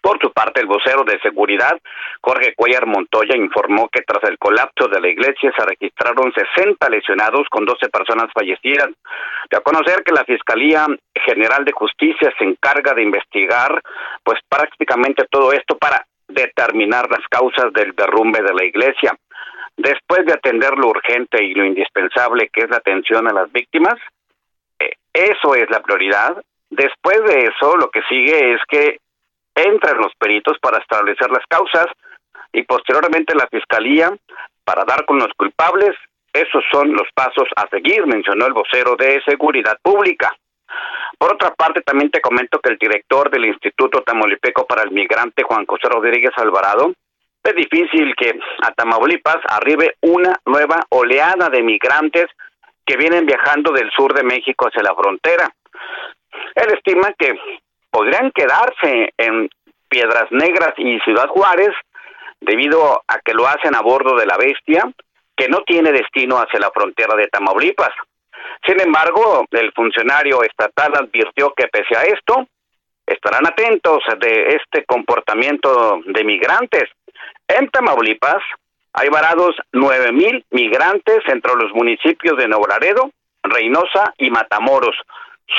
[0.02, 1.80] Por su parte, el vocero de seguridad,
[2.22, 7.48] Jorge Cuellar Montoya, informó que tras el colapso de la iglesia se registraron 60 lesionados
[7.50, 8.90] con 12 personas fallecidas.
[9.50, 10.88] De a conocer que la Fiscalía
[11.26, 13.80] General de Justicia se encarga de investigar,
[14.24, 19.16] pues prácticamente todo esto para determinar las causas del derrumbe de la iglesia.
[19.78, 23.96] Después de atender lo urgente y lo indispensable que es la atención a las víctimas,
[24.80, 26.42] eh, eso es la prioridad.
[26.70, 28.98] Después de eso, lo que sigue es que
[29.56, 31.88] entran los peritos para establecer las causas
[32.54, 34.12] y posteriormente la fiscalía
[34.64, 35.96] para dar con los culpables.
[36.34, 40.34] Esos son los pasos a seguir, mencionó el vocero de Seguridad Pública.
[41.18, 45.44] Por otra parte, también te comento que el director del Instituto Tamaulipeco para el Migrante,
[45.44, 46.94] Juan José Rodríguez Alvarado,
[47.44, 52.28] es difícil que a Tamaulipas arribe una nueva oleada de migrantes
[52.86, 55.50] que vienen viajando del sur de México hacia la frontera.
[56.56, 57.34] Él estima que
[57.92, 59.50] podrían quedarse en
[59.90, 61.76] Piedras Negras y Ciudad Juárez
[62.40, 64.92] debido a que lo hacen a bordo de la bestia
[65.36, 67.92] que no tiene destino hacia la frontera de Tamaulipas.
[68.66, 72.48] Sin embargo, el funcionario estatal advirtió que pese a esto,
[73.06, 76.84] estarán atentos de este comportamiento de migrantes.
[77.48, 78.42] En Tamaulipas
[78.94, 82.68] hay varados nueve mil migrantes entre los municipios de Nuevo
[83.44, 84.96] Reynosa y Matamoros.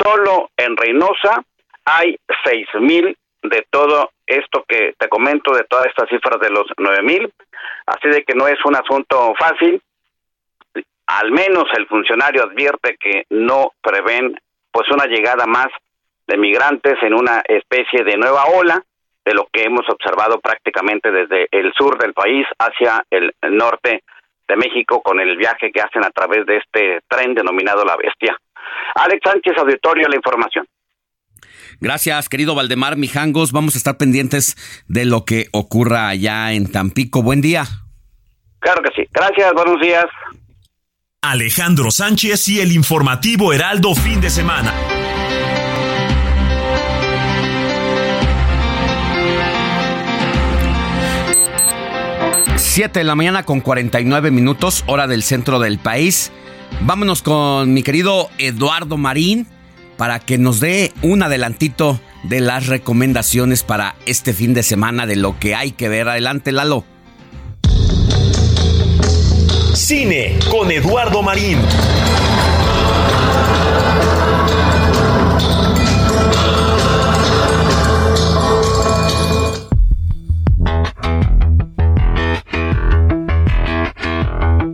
[0.02, 1.42] Solo en Reynosa
[1.84, 6.66] hay seis mil de todo esto que te comento, de todas estas cifras de los
[6.78, 7.32] nueve mil,
[7.86, 9.82] así de que no es un asunto fácil.
[11.06, 15.66] Al menos el funcionario advierte que no prevén pues una llegada más
[16.26, 18.82] de migrantes en una especie de nueva ola
[19.24, 24.02] de lo que hemos observado prácticamente desde el sur del país hacia el norte
[24.48, 28.36] de México con el viaje que hacen a través de este tren denominado La Bestia.
[28.94, 30.66] Alex Sánchez, auditorio, la información.
[31.80, 33.52] Gracias, querido Valdemar Mijangos.
[33.52, 34.56] Vamos a estar pendientes
[34.88, 37.22] de lo que ocurra allá en Tampico.
[37.22, 37.66] Buen día.
[38.60, 39.08] Claro que sí.
[39.12, 40.06] Gracias, buenos días.
[41.20, 44.72] Alejandro Sánchez y el informativo Heraldo fin de semana.
[52.56, 56.32] Siete de la mañana con 49 minutos, hora del centro del país.
[56.80, 59.46] Vámonos con mi querido Eduardo Marín
[59.96, 65.16] para que nos dé un adelantito de las recomendaciones para este fin de semana de
[65.16, 66.08] lo que hay que ver.
[66.08, 66.84] Adelante, Lalo.
[69.74, 71.58] Cine con Eduardo Marín.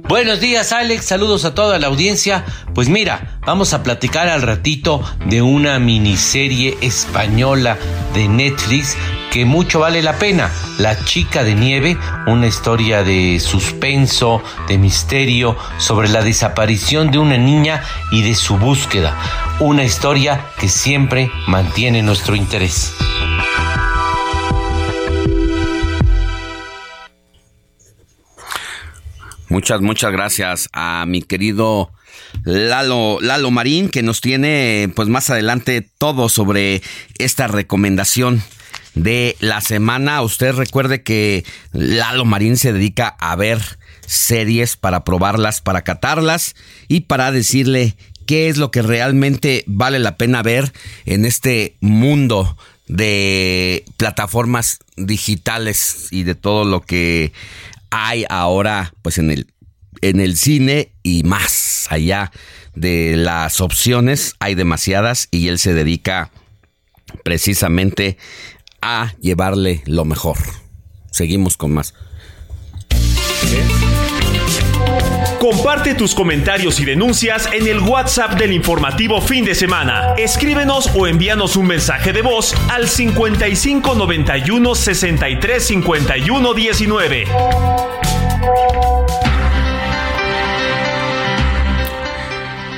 [0.08, 2.42] Buenos días Alex, saludos a toda la audiencia.
[2.74, 7.76] Pues mira, vamos a platicar al ratito de una miniserie española
[8.14, 8.96] de Netflix
[9.30, 10.50] que mucho vale la pena.
[10.78, 17.36] La chica de nieve, una historia de suspenso, de misterio, sobre la desaparición de una
[17.36, 19.14] niña y de su búsqueda.
[19.60, 22.94] Una historia que siempre mantiene nuestro interés.
[29.48, 31.90] Muchas, muchas gracias a mi querido
[32.44, 36.82] Lalo, Lalo Marín, que nos tiene pues más adelante todo sobre
[37.18, 38.42] esta recomendación
[38.94, 40.20] de la semana.
[40.20, 46.54] Usted recuerde que Lalo Marín se dedica a ver series para probarlas, para catarlas
[46.86, 47.96] y para decirle
[48.26, 50.72] qué es lo que realmente vale la pena ver
[51.06, 57.32] en este mundo de plataformas digitales y de todo lo que
[57.90, 59.52] hay ahora pues en el
[60.00, 62.30] en el cine y más allá
[62.74, 66.30] de las opciones hay demasiadas y él se dedica
[67.24, 68.16] precisamente
[68.80, 70.38] a llevarle lo mejor.
[71.10, 71.94] Seguimos con más.
[75.38, 80.14] Comparte tus comentarios y denuncias en el WhatsApp del informativo fin de semana.
[80.18, 87.24] Escríbenos o envíanos un mensaje de voz al 55 91 63 51 19.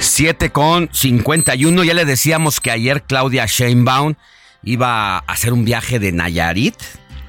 [0.01, 1.83] 7 con 51.
[1.83, 4.17] Ya le decíamos que ayer Claudia Sheinbaum
[4.63, 6.77] iba a hacer un viaje de Nayarit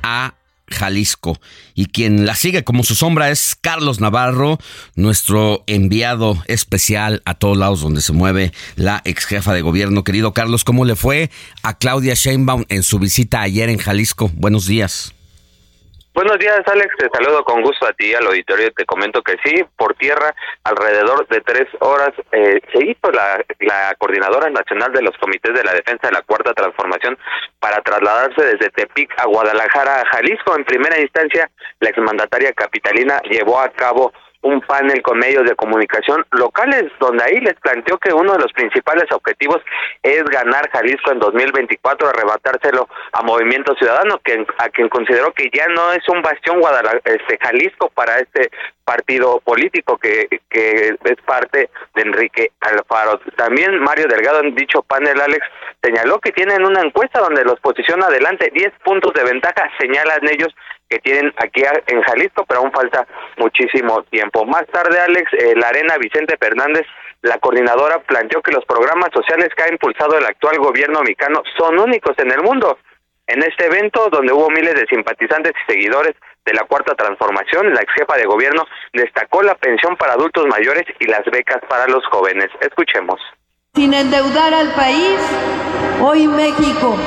[0.03, 0.34] a
[0.72, 1.39] Jalisco.
[1.76, 4.57] Y quien la sigue como su sombra es Carlos Navarro,
[4.95, 10.03] nuestro enviado especial a todos lados donde se mueve la ex jefa de gobierno.
[10.03, 11.30] Querido Carlos, ¿cómo le fue
[11.63, 14.32] a Claudia Sheinbaum en su visita ayer en Jalisco?
[14.36, 15.13] Buenos días.
[16.14, 16.93] Buenos días, Alex.
[16.97, 18.70] Te saludo con gusto a ti, al auditorio.
[18.74, 20.36] Te comento que sí, por tierra,
[20.66, 25.64] alrededor de tres horas, eh, se hizo la, la Coordinadora Nacional de los Comités de
[25.64, 27.18] la Defensa de la Cuarta Transformación
[27.59, 30.57] para trasladarse desde Tepic a Guadalajara, a Jalisco.
[30.57, 31.49] En primera instancia,
[31.80, 37.39] la exmandataria capitalina llevó a cabo un panel con medios de comunicación locales, donde ahí
[37.41, 39.61] les planteó que uno de los principales objetivos
[40.01, 45.67] es ganar Jalisco en 2024, arrebatárselo a Movimiento Ciudadano, que a quien consideró que ya
[45.67, 48.49] no es un bastión Guadalajara, este Jalisco para este
[48.83, 53.19] partido político que, que es parte de Enrique Alfaro.
[53.37, 55.45] También Mario Delgado en dicho panel, Alex,
[55.81, 60.53] señaló que tienen una encuesta donde los posiciona adelante 10 puntos de ventaja, señalan ellos
[60.91, 64.45] que tienen aquí en Jalisco, pero aún falta muchísimo tiempo.
[64.45, 66.85] Más tarde, Alex, eh, la Arena Vicente Fernández,
[67.21, 71.79] la coordinadora, planteó que los programas sociales que ha impulsado el actual gobierno mexicano son
[71.79, 72.77] únicos en el mundo.
[73.27, 76.15] En este evento, donde hubo miles de simpatizantes y seguidores
[76.45, 80.83] de la Cuarta Transformación, la ex jefa de gobierno destacó la pensión para adultos mayores
[80.99, 82.49] y las becas para los jóvenes.
[82.59, 83.21] Escuchemos.
[83.74, 85.17] Sin endeudar al país,
[86.01, 86.97] hoy México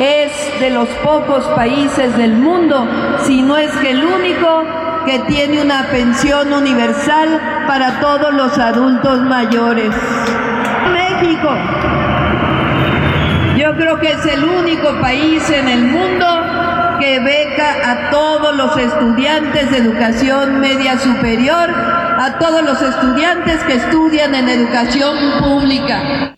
[0.00, 2.88] es de los pocos países del mundo,
[3.24, 4.64] si no es que el único,
[5.04, 9.94] que tiene una pensión universal para todos los adultos mayores.
[10.94, 11.50] México,
[13.58, 16.47] yo creo que es el único país en el mundo
[17.16, 24.34] beca a todos los estudiantes de educación media superior, a todos los estudiantes que estudian
[24.34, 26.36] en educación pública.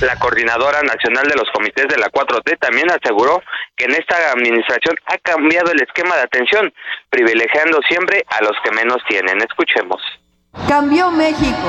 [0.00, 3.42] La coordinadora nacional de los comités de la 4T también aseguró
[3.76, 6.72] que en esta administración ha cambiado el esquema de atención,
[7.10, 9.38] privilegiando siempre a los que menos tienen.
[9.42, 10.00] Escuchemos.
[10.68, 11.68] Cambió México,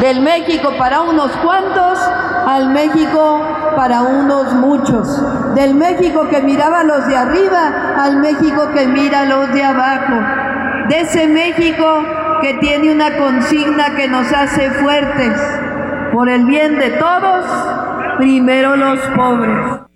[0.00, 1.98] del México para unos cuantos
[2.46, 3.40] al México
[3.76, 9.20] para unos muchos, del México que miraba a los de arriba al México que mira
[9.20, 10.14] a los de abajo,
[10.88, 12.04] de ese México
[12.40, 15.32] que tiene una consigna que nos hace fuertes.
[16.12, 17.46] Por el bien de todos,
[18.18, 19.93] primero los pobres.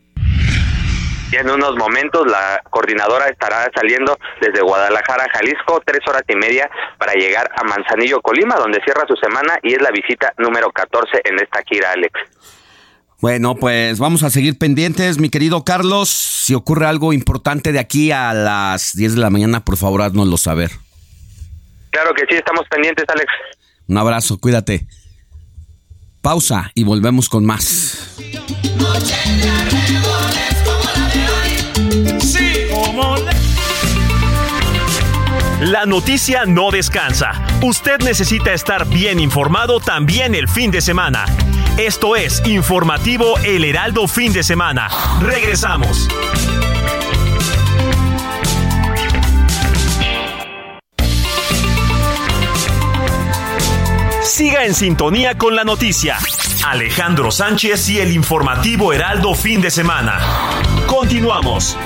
[1.31, 6.71] Y en unos momentos la coordinadora estará saliendo desde Guadalajara, Jalisco, tres horas y media
[6.99, 11.21] para llegar a Manzanillo, Colima, donde cierra su semana y es la visita número 14
[11.25, 12.19] en esta gira, Alex.
[13.21, 16.09] Bueno, pues vamos a seguir pendientes, mi querido Carlos.
[16.09, 20.37] Si ocurre algo importante de aquí a las 10 de la mañana, por favor, haznoslo
[20.37, 20.71] saber.
[21.91, 23.27] Claro que sí, estamos pendientes, Alex.
[23.89, 24.87] Un abrazo, cuídate.
[26.23, 28.17] Pausa y volvemos con más.
[35.61, 37.33] La noticia no descansa.
[37.63, 41.25] Usted necesita estar bien informado también el fin de semana.
[41.77, 44.89] Esto es Informativo El Heraldo Fin de Semana.
[45.21, 46.09] Regresamos.
[54.23, 56.19] Siga en sintonía con la noticia.
[56.65, 60.19] Alejandro Sánchez y el informativo Heraldo Fin de Semana.
[60.87, 61.77] Continuamos.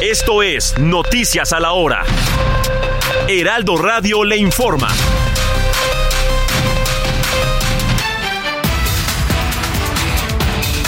[0.00, 2.04] Esto es Noticias a la Hora.
[3.28, 4.88] Heraldo Radio le informa.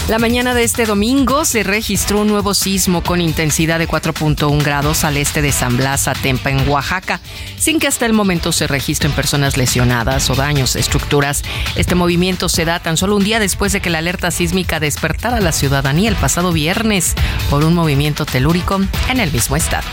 [0.06, 5.02] La mañana de este domingo se registró un nuevo sismo con intensidad de 4.1 grados
[5.02, 7.20] al este de San Blas, Atempa, en Oaxaca,
[7.56, 11.42] sin que hasta el momento se registren personas lesionadas o daños a estructuras.
[11.74, 15.38] Este movimiento se da tan solo un día después de que la alerta sísmica despertara
[15.38, 17.14] a la ciudadanía el pasado viernes
[17.48, 18.78] por un movimiento telúrico
[19.08, 19.86] en el mismo estado.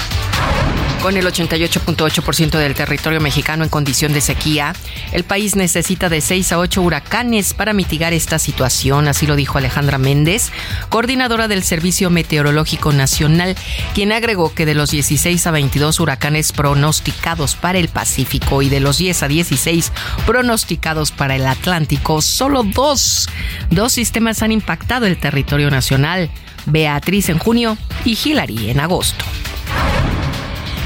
[1.02, 4.76] Con el 88.8% del territorio mexicano en condición de sequía,
[5.12, 9.58] el país necesita de 6 a 8 huracanes para mitigar esta situación, así lo dijo
[9.58, 10.52] Alejandra Méndez,
[10.90, 13.56] coordinadora del Servicio Meteorológico Nacional,
[13.96, 18.80] quien agregó que de los 16 a 22 huracanes pronosticados para el Pacífico y de
[18.80, 19.92] los 10 a 16
[20.28, 23.28] pronosticados para el Atlántico, solo dos,
[23.72, 26.30] dos sistemas han impactado el territorio nacional,
[26.68, 27.76] Beatriz en junio
[28.06, 29.26] y Hillary en agosto.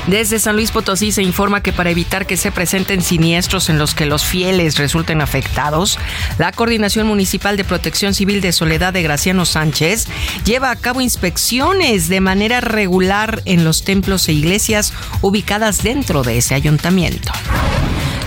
[0.08, 3.96] Desde San Luis Potosí se informa que para evitar que se presenten siniestros en los
[3.96, 5.98] que los fieles resulten afectados,
[6.38, 10.08] la Coordinación Municipal de Protección Civil de Soledad de Graciano Sánchez
[10.46, 16.38] lleva a cabo inspecciones de manera regular en los templos e iglesias ubicadas dentro de
[16.38, 17.34] ese ayuntamiento.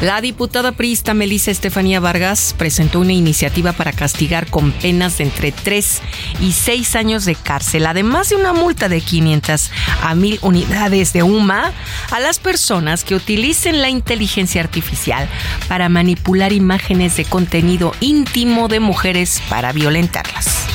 [0.01, 5.51] La diputada priista Melissa Estefanía Vargas presentó una iniciativa para castigar con penas de entre
[5.51, 6.03] 3
[6.41, 9.73] y 6 años de cárcel, además de una multa de 500
[10.03, 11.73] a 1000 unidades de UMA
[12.13, 15.29] a las personas que utilicen la inteligencia artificial
[15.67, 20.69] para manipular imágenes de contenido íntimo de mujeres para violentarlas.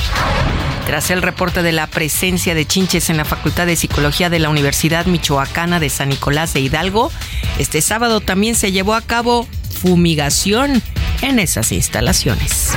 [0.85, 4.49] Tras el reporte de la presencia de chinches en la Facultad de Psicología de la
[4.49, 7.11] Universidad Michoacana de San Nicolás de Hidalgo,
[7.57, 9.47] este sábado también se llevó a cabo
[9.81, 10.81] fumigación
[11.21, 12.73] en esas instalaciones.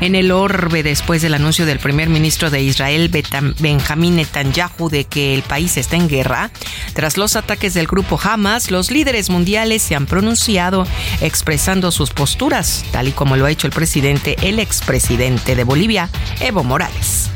[0.00, 3.10] En el orbe, después del anuncio del primer ministro de Israel,
[3.58, 6.50] Benjamín Netanyahu, de que el país está en guerra,
[6.94, 10.86] tras los ataques del grupo Hamas, los líderes mundiales se han pronunciado
[11.20, 16.10] expresando sus posturas, tal y como lo ha hecho el presidente, el expresidente de Bolivia,
[16.40, 17.30] Evo Morales.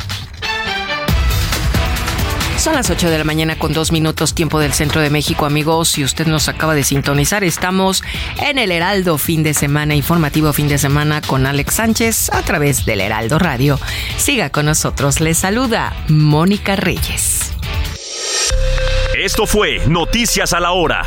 [2.61, 5.89] Son las 8 de la mañana con dos minutos tiempo del centro de México, amigos.
[5.89, 8.03] Si usted nos acaba de sintonizar, estamos
[8.37, 12.85] en el Heraldo fin de semana, informativo fin de semana con Alex Sánchez a través
[12.85, 13.81] del Heraldo Radio.
[14.19, 17.55] Siga con nosotros, le saluda Mónica Reyes.
[19.17, 21.07] Esto fue Noticias a la Hora.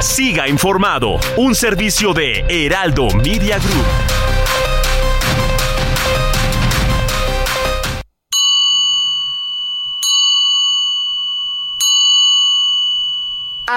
[0.00, 4.31] Siga informado, un servicio de Heraldo Media Group.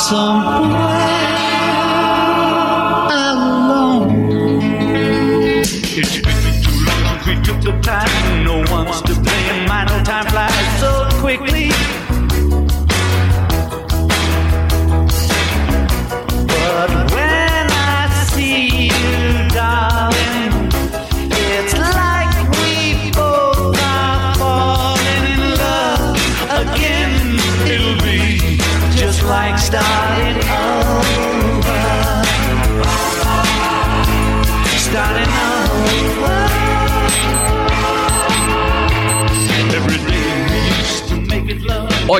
[0.00, 1.19] somewhere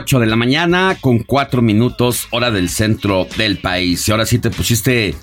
[0.00, 4.08] 8 de la mañana con 4 minutos, hora del centro del país.
[4.08, 5.14] Y ahora sí te pusiste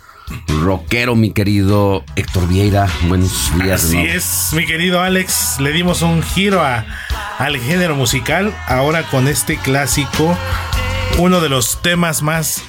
[0.61, 2.87] rockero, mi querido Héctor Vieira.
[3.07, 3.85] Buenos días.
[3.85, 4.03] Así ¿no?
[4.03, 5.59] es, mi querido Alex.
[5.59, 6.85] Le dimos un giro a,
[7.39, 8.55] al género musical.
[8.67, 10.37] Ahora con este clásico,
[11.17, 12.61] uno de los temas más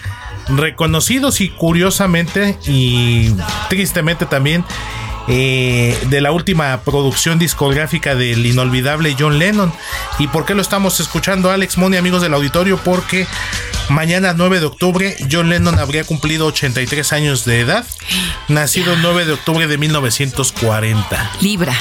[0.48, 3.34] reconocidos y curiosamente y
[3.68, 4.64] tristemente también
[5.29, 9.72] eh, de la última producción discográfica del inolvidable John Lennon.
[10.18, 12.79] ¿Y por qué lo estamos escuchando, Alex Moni, amigos del auditorio?
[12.79, 13.26] Porque
[13.89, 17.85] mañana 9 de octubre John Lennon habría cumplido 83 años de edad,
[18.49, 21.31] nacido el 9 de octubre de 1940.
[21.41, 21.74] Libra.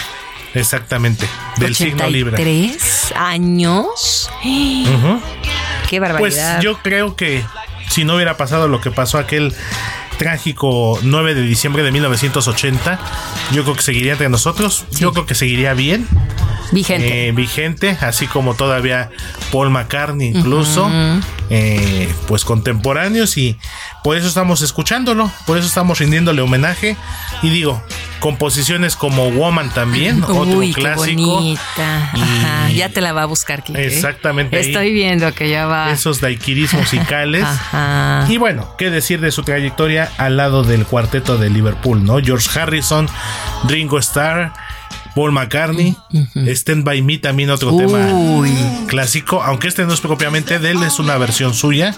[0.53, 1.27] Exactamente,
[1.57, 2.33] del signo Libra.
[2.33, 4.29] 83 años.
[4.43, 5.21] Ujú.
[5.89, 6.61] Qué Pues barbaridad.
[6.61, 7.45] yo creo que
[7.89, 9.53] si no hubiera pasado lo que pasó aquel
[10.17, 12.99] trágico 9 de diciembre de 1980,
[13.51, 16.07] yo creo que seguiría entre nosotros, yo creo que seguiría bien.
[16.71, 17.27] Vigente.
[17.27, 19.09] Eh, vigente, así como todavía
[19.51, 20.89] Paul McCartney incluso.
[21.49, 23.57] Eh, pues contemporáneos y
[24.03, 26.97] por eso estamos escuchándolo, por eso estamos rindiéndole homenaje
[27.41, 27.81] y digo,
[28.19, 31.21] composiciones como Woman también, otro Uy, qué clásico.
[31.21, 32.11] bonita.
[32.13, 33.85] Ajá, ya te la va a buscar, Kike.
[33.85, 34.67] Exactamente ahí.
[34.67, 35.91] Estoy viendo que ya va.
[35.91, 37.43] esos daiquiris musicales.
[37.43, 38.25] Ajá.
[38.29, 42.19] Y bueno, qué decir de su trayectoria al lado del cuarteto de Liverpool, ¿no?
[42.19, 43.07] George Harrison,
[43.67, 44.53] Ringo Starr,
[45.17, 45.97] Paul McCartney,
[46.35, 48.07] Stand By Me también otro tema
[48.85, 51.95] clásico, aunque este no es propiamente de él, es una versión suya,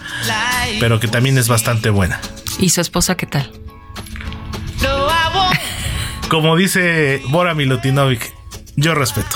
[0.79, 2.21] pero que también es bastante buena.
[2.59, 3.51] ¿Y su esposa qué tal?
[6.29, 8.33] Como dice Bora Milutinovic,
[8.77, 9.35] yo respeto.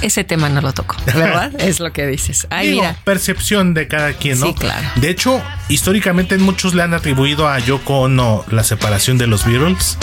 [0.00, 1.52] Ese tema no lo toco, ¿verdad?
[1.58, 2.46] es lo que dices.
[2.48, 2.96] Ay, Digo, mira.
[3.04, 4.46] percepción de cada quien, ¿no?
[4.46, 4.88] Sí, claro.
[4.96, 9.98] De hecho, históricamente muchos le han atribuido a Yoko Ono la separación de los Beatles.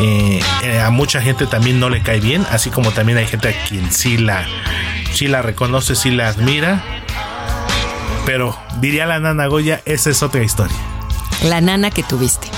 [0.00, 3.48] Eh, eh, a mucha gente también no le cae bien, así como también hay gente
[3.50, 4.46] a quien sí la,
[5.12, 6.82] sí la reconoce, sí la admira.
[8.26, 10.76] Pero diría la nana Goya, esa es otra historia.
[11.44, 12.48] La nana que tuviste.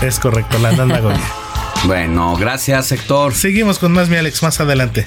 [0.00, 1.20] Es correcto, la nana Goya.
[1.84, 3.34] Bueno, gracias, Héctor.
[3.34, 5.06] Seguimos con más, mi Alex, más adelante.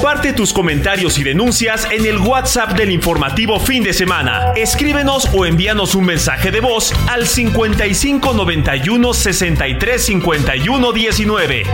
[0.00, 4.54] Comparte tus comentarios y denuncias en el WhatsApp del informativo fin de semana.
[4.56, 11.64] Escríbenos o envíanos un mensaje de voz al 55 91 63 51 19.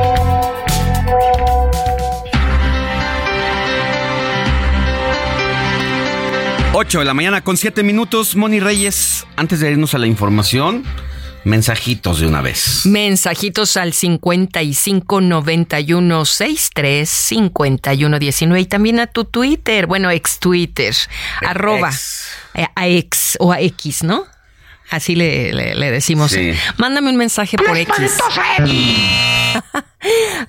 [6.72, 8.34] 8 de la mañana con 7 minutos.
[8.34, 10.82] Moni Reyes, antes de irnos a la información,
[11.46, 12.84] mensajitos de una vez.
[12.86, 20.94] Mensajitos al 55 91 63 51 19 y también a tu Twitter, bueno, ex Twitter,
[21.42, 21.92] arroba
[22.54, 24.26] eh, a ex o a X, ¿no?
[24.90, 26.30] Así le, le- le decimos.
[26.32, 26.52] Sí.
[26.76, 28.18] Mándame un mensaje por X.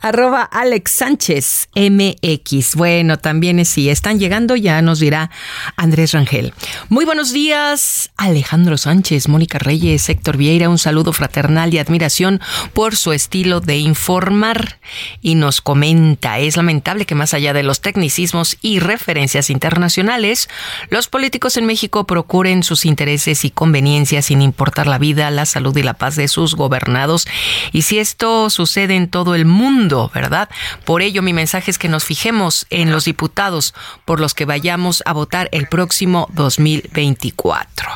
[0.01, 2.75] Arroba Alex Sánchez MX.
[2.75, 5.31] Bueno, también es- si están llegando, ya nos dirá
[5.77, 6.53] Andrés Rangel.
[6.89, 10.69] Muy buenos días, Alejandro Sánchez, Mónica Reyes, Héctor Vieira.
[10.69, 12.39] Un saludo fraternal y admiración
[12.73, 14.79] por su estilo de informar.
[15.21, 20.49] Y nos comenta: es lamentable que más allá de los tecnicismos y referencias internacionales,
[20.91, 25.75] los políticos en México procuren sus intereses y conveniencias sin importar la vida, la salud
[25.77, 27.27] y la paz de sus gobernados.
[27.71, 30.49] Y si esto sucede en todo el mundo, ¿verdad?
[30.83, 33.73] Por ello, mi mensaje es que nos fijemos en los diputados
[34.03, 37.89] por los que vayamos a votar el próximo 2024.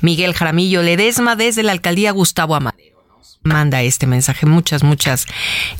[0.00, 2.93] Miguel Jaramillo Ledesma desde la alcaldía Gustavo Amadero
[3.44, 4.46] manda este mensaje.
[4.46, 5.26] Muchas, muchas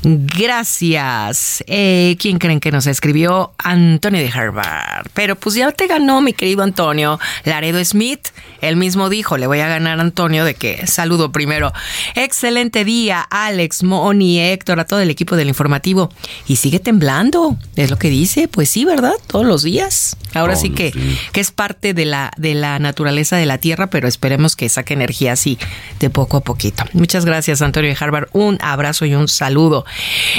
[0.03, 1.63] gracias.
[1.67, 3.53] Eh, ¿Quién creen que nos escribió?
[3.57, 5.07] Antonio de Harvard.
[5.13, 7.19] Pero pues ya te ganó, mi querido Antonio.
[7.43, 8.27] Laredo Smith,
[8.61, 11.73] él mismo dijo, le voy a ganar a Antonio de que saludo primero.
[12.15, 16.11] Excelente día, Alex, Moni, Héctor, a todo el equipo del informativo.
[16.47, 18.47] Y sigue temblando, es lo que dice.
[18.47, 19.13] Pues sí, ¿verdad?
[19.27, 20.17] Todos los días.
[20.33, 20.93] Ahora Todos sí que,
[21.31, 24.93] que es parte de la, de la naturaleza de la Tierra, pero esperemos que saque
[24.93, 25.57] energía así
[25.99, 26.83] de poco a poquito.
[26.93, 28.27] Muchas gracias, Antonio de Harvard.
[28.33, 29.85] Un abrazo y un saludo.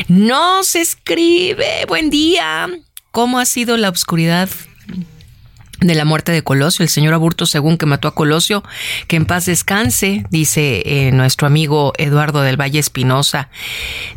[0.09, 2.69] Nos escribe, buen día.
[3.11, 4.49] ¿Cómo ha sido la oscuridad
[5.81, 8.63] de la muerte de Colosio, el señor Aburto, según que mató a Colosio,
[9.09, 13.51] que en paz descanse, dice eh, nuestro amigo Eduardo del Valle Espinosa.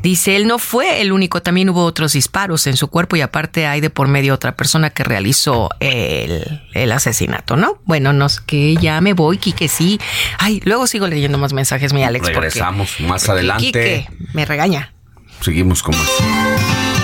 [0.02, 3.68] Dice, él no fue el único, también hubo otros disparos en su cuerpo y aparte
[3.68, 7.82] hay de por medio otra persona que realizó el, el asesinato, ¿no?
[7.86, 10.00] Bueno, no que ya me voy, Quique, sí.
[10.38, 12.24] Ay, luego sigo leyendo más mensajes, mi Alex.
[12.28, 13.64] porque- Regresamos más porque adelante.
[13.66, 14.94] Quique me regaña.
[15.42, 16.99] Seguimos con más.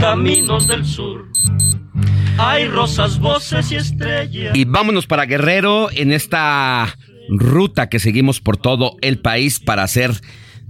[0.00, 1.28] Caminos del sur.
[2.38, 4.56] Hay rosas, voces y estrellas.
[4.56, 6.96] Y vámonos para Guerrero en esta
[7.28, 10.12] ruta que seguimos por todo el país para hacer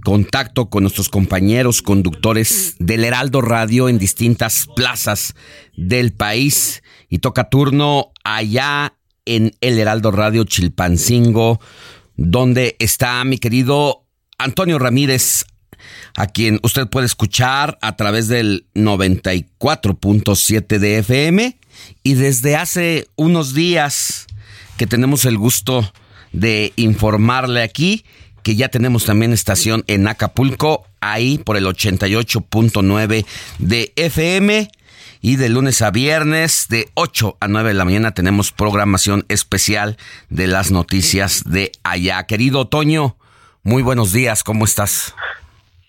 [0.03, 5.33] contacto con nuestros compañeros conductores del Heraldo Radio en distintas plazas
[5.77, 6.83] del país.
[7.07, 11.61] Y toca turno allá en el Heraldo Radio Chilpancingo,
[12.17, 14.05] donde está mi querido
[14.37, 15.45] Antonio Ramírez,
[16.15, 21.57] a quien usted puede escuchar a través del 94.7 de FM
[22.03, 24.27] y desde hace unos días
[24.77, 25.91] que tenemos el gusto
[26.31, 28.05] de informarle aquí
[28.43, 33.25] que ya tenemos también estación en Acapulco, ahí por el 88.9
[33.59, 34.69] de FM.
[35.23, 39.97] Y de lunes a viernes, de 8 a 9 de la mañana, tenemos programación especial
[40.29, 42.23] de las noticias de allá.
[42.23, 43.17] Querido Toño,
[43.61, 45.13] muy buenos días, ¿cómo estás?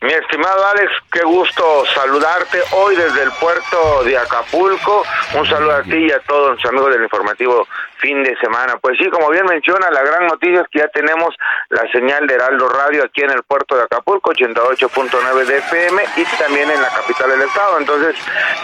[0.03, 5.05] Mi estimado Alex, qué gusto saludarte hoy desde el puerto de Acapulco.
[5.34, 7.68] Un saludo a ti y a todos los amigos del informativo
[8.03, 8.76] fin de semana.
[8.82, 11.34] Pues sí, como bien menciona, la gran noticia es que ya tenemos
[11.70, 16.24] la señal de Heraldo Radio aquí en el puerto de Acapulco, 88.9 de FM y
[16.36, 17.78] también en la capital del estado.
[17.78, 18.16] Entonces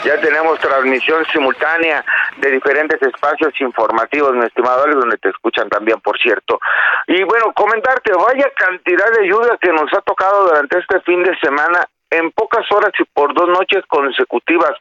[0.05, 2.05] ya tenemos transmisión simultánea
[2.37, 6.61] de diferentes espacios informativos, mi estimado donde te escuchan también, por cierto.
[7.07, 11.37] Y bueno, comentarte, vaya cantidad de lluvia que nos ha tocado durante este fin de
[11.39, 14.73] semana en pocas horas y por dos noches consecutivas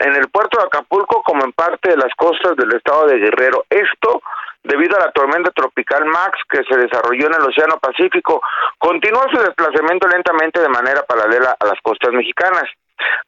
[0.00, 3.64] en el puerto de Acapulco como en parte de las costas del estado de Guerrero.
[3.68, 4.22] Esto
[4.64, 8.40] debido a la tormenta tropical Max que se desarrolló en el Océano Pacífico,
[8.78, 12.64] continúa su desplazamiento lentamente de manera paralela a las costas mexicanas.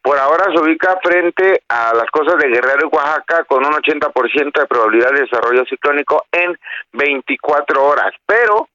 [0.01, 4.61] Por ahora se ubica frente a las costas de Guerrero y Oaxaca con un 80%
[4.61, 6.57] de probabilidad de desarrollo ciclónico en
[6.93, 8.69] 24 horas, pero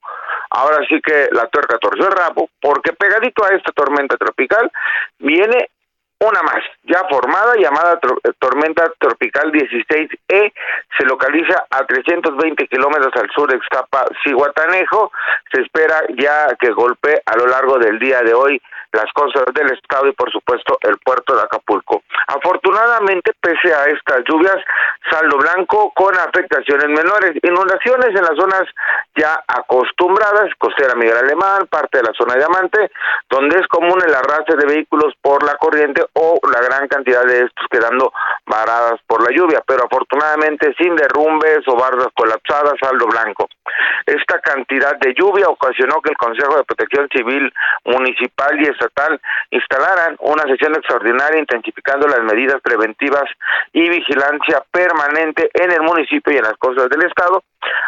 [0.50, 4.70] ahora sí que la tuerca torció el rabo porque pegadito a esta tormenta tropical
[5.18, 5.70] viene
[6.22, 7.98] una más, ya formada, llamada
[8.38, 10.52] tormenta tropical 16E,
[10.96, 15.10] se localiza a 320 kilómetros al sur de Xtapa, Cihuatanejo.
[15.52, 18.60] Se espera ya que golpee a lo largo del día de hoy
[18.92, 22.02] las costas del estado y por supuesto el puerto de Acapulco.
[22.28, 24.56] Afortunadamente, pese a estas lluvias,
[25.10, 28.64] saldo blanco con afectaciones menores, inundaciones en las zonas
[29.16, 32.90] ya acostumbradas, costera Miguel Alemán, parte de la zona de Diamante,
[33.28, 37.44] donde es común el arrastre de vehículos por la corriente o la gran cantidad de
[37.44, 38.12] estos quedando
[38.46, 43.48] varadas por la lluvia, pero afortunadamente sin derrumbes o bardas colapsadas, saldo blanco.
[44.06, 47.52] Esta cantidad de lluvia ocasionó que el Consejo de Protección Civil
[47.84, 49.20] Municipal y Estatal
[49.50, 53.24] instalaran una sesión extraordinaria intensificando las medidas preventivas
[53.72, 57.44] y vigilancia permanente en el municipio y en las costas del Estado,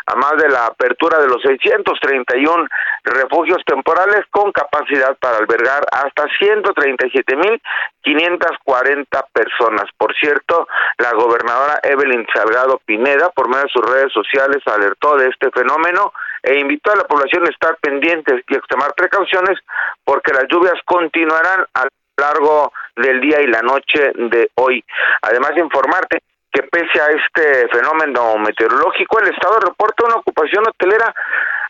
[0.07, 2.67] además de la apertura de los 631
[3.05, 9.87] refugios temporales con capacidad para albergar hasta 137.540 personas.
[9.97, 10.69] Por cierto,
[10.99, 16.13] la gobernadora Evelyn Salgado Pineda, por medio de sus redes sociales, alertó de este fenómeno
[16.45, 19.59] e invitó a la población a estar pendientes y extremar precauciones
[20.05, 24.85] porque las lluvias continuarán a lo largo del día y la noche de hoy.
[25.23, 26.21] Además, informarte
[26.53, 31.13] que pese a este fenómeno meteorológico, el Estado reporta una ocupación hotelera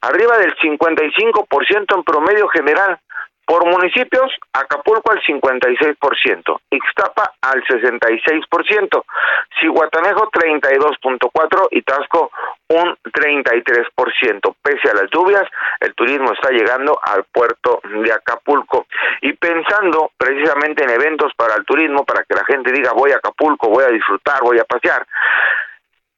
[0.02, 2.98] arriba del 55% en promedio general,
[3.46, 9.04] por municipios, Acapulco al 56%, Ixtapa al 66%,
[9.60, 12.30] Cihuatanejo 32.4% y Tasco
[12.68, 14.54] un 33%.
[14.62, 15.44] Pese a las lluvias,
[15.80, 18.86] el turismo está llegando al puerto de Acapulco.
[19.20, 23.16] Y pensando precisamente en eventos para el turismo, para que la gente diga voy a
[23.16, 25.06] Acapulco, voy a disfrutar, voy a pasear,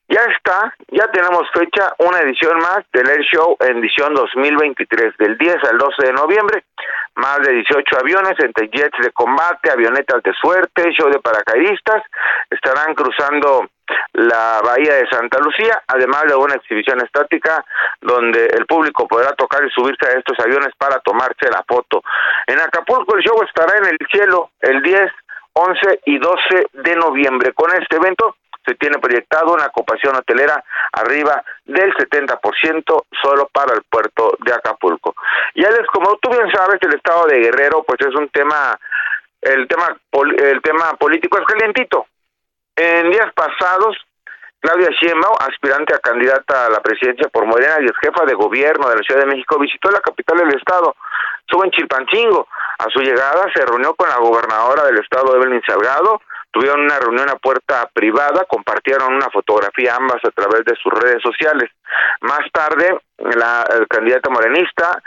[0.08, 5.36] ya está, ya tenemos fecha, una edición más del Air Show en edición 2023, del
[5.36, 6.64] 10 al 12 de noviembre.
[7.16, 12.02] Más de 18 aviones entre jets de combate, avionetas de suerte, show de paracaidistas,
[12.50, 13.68] estarán cruzando
[14.12, 17.64] la bahía de Santa Lucía, además de una exhibición estática
[18.00, 22.02] donde el público podrá tocar y subirse a estos aviones para tomarse la foto.
[22.46, 25.10] En Acapulco el show estará en el cielo el 10,
[25.54, 27.52] 11 y 12 de noviembre.
[27.54, 28.36] Con este evento
[28.66, 30.62] se tiene proyectado una ocupación hotelera
[30.92, 35.14] arriba del 70% solo para el puerto de Acapulco.
[35.54, 38.78] Y Alex, como tú bien sabes, el estado de Guerrero pues es un tema
[39.40, 42.06] el tema el tema político es calientito.
[42.74, 43.96] En días pasados
[44.60, 48.88] Claudia Sheinbaum, aspirante a candidata a la presidencia por Morena y es jefa de gobierno
[48.88, 50.96] de la Ciudad de México, visitó la capital del estado,
[51.40, 52.48] estuvo en Chilpancingo.
[52.78, 56.20] A su llegada se reunió con la gobernadora del estado, Evelyn Salgado,
[56.56, 61.22] tuvieron una reunión a puerta privada, compartieron una fotografía ambas a través de sus redes
[61.22, 61.70] sociales.
[62.22, 65.02] Más tarde, la candidata morenista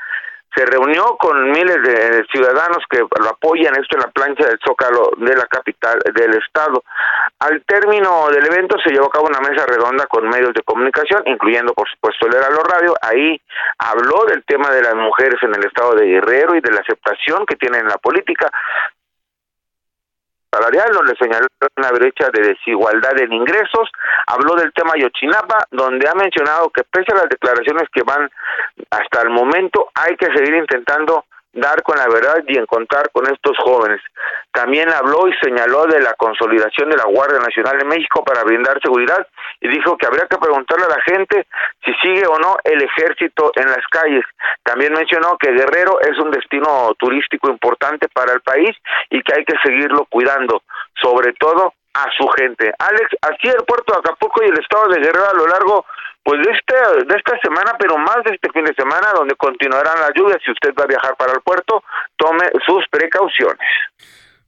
[0.56, 5.12] se reunió con miles de ciudadanos que lo apoyan esto en la plancha del Zócalo
[5.18, 6.84] de la capital del estado.
[7.40, 11.24] Al término del evento se llevó a cabo una mesa redonda con medios de comunicación,
[11.26, 12.94] incluyendo por supuesto el Heraldo Radio.
[13.02, 13.40] Ahí
[13.78, 17.46] habló del tema de las mujeres en el estado de Guerrero y de la aceptación
[17.46, 18.52] que tienen en la política
[20.52, 21.48] salarial, donde señaló
[21.78, 23.90] una brecha de desigualdad en ingresos,
[24.28, 28.30] habló del tema Yochinapa, donde ha mencionado que pese a las declaraciones que van
[28.90, 33.58] hasta el momento, hay que seguir intentando dar con la verdad y encontrar con estos
[33.58, 34.02] jóvenes.
[34.52, 38.80] También habló y señaló de la consolidación de la Guardia Nacional de México para brindar
[38.82, 39.28] seguridad
[39.62, 41.48] y dijo que habría que preguntarle a la gente
[41.84, 44.26] si sigue o no el ejército en las calles.
[44.64, 48.76] También mencionó que Guerrero es un destino turístico importante para el país
[49.10, 50.62] y que hay que seguirlo cuidando,
[51.02, 52.72] sobre todo a su gente.
[52.78, 55.86] Alex, aquí el puerto de Acapulco y el estado de Guerrero a lo largo
[56.24, 60.00] pues de, este, de esta semana, pero más de este fin de semana, donde continuarán
[60.00, 60.38] las lluvias.
[60.44, 61.84] Si usted va a viajar para el puerto,
[62.18, 63.68] tome sus precauciones.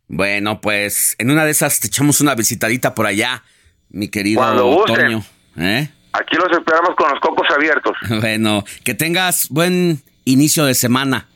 [0.07, 3.43] Bueno, pues en una de esas te echamos una visitadita por allá,
[3.89, 5.21] mi querido Cuando Toño.
[5.57, 5.89] ¿eh?
[6.13, 7.93] Aquí los esperamos con los cocos abiertos.
[8.21, 11.27] Bueno, que tengas buen inicio de semana.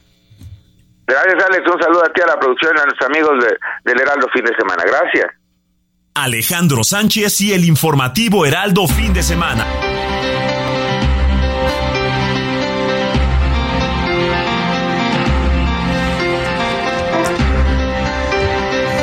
[1.08, 1.72] Gracias, Alex.
[1.72, 3.58] Un saludo a ti, a la producción, a nuestros amigos de,
[3.92, 4.84] del Heraldo Fin de Semana.
[4.86, 5.28] Gracias.
[6.16, 9.66] Alejandro Sánchez y el informativo Heraldo Fin de Semana.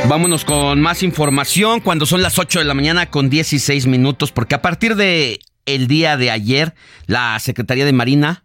[0.08, 4.54] Vámonos con más información cuando son las 8 de la mañana con 16 minutos, porque
[4.54, 6.74] a partir de el día de ayer,
[7.06, 8.44] la Secretaría de Marina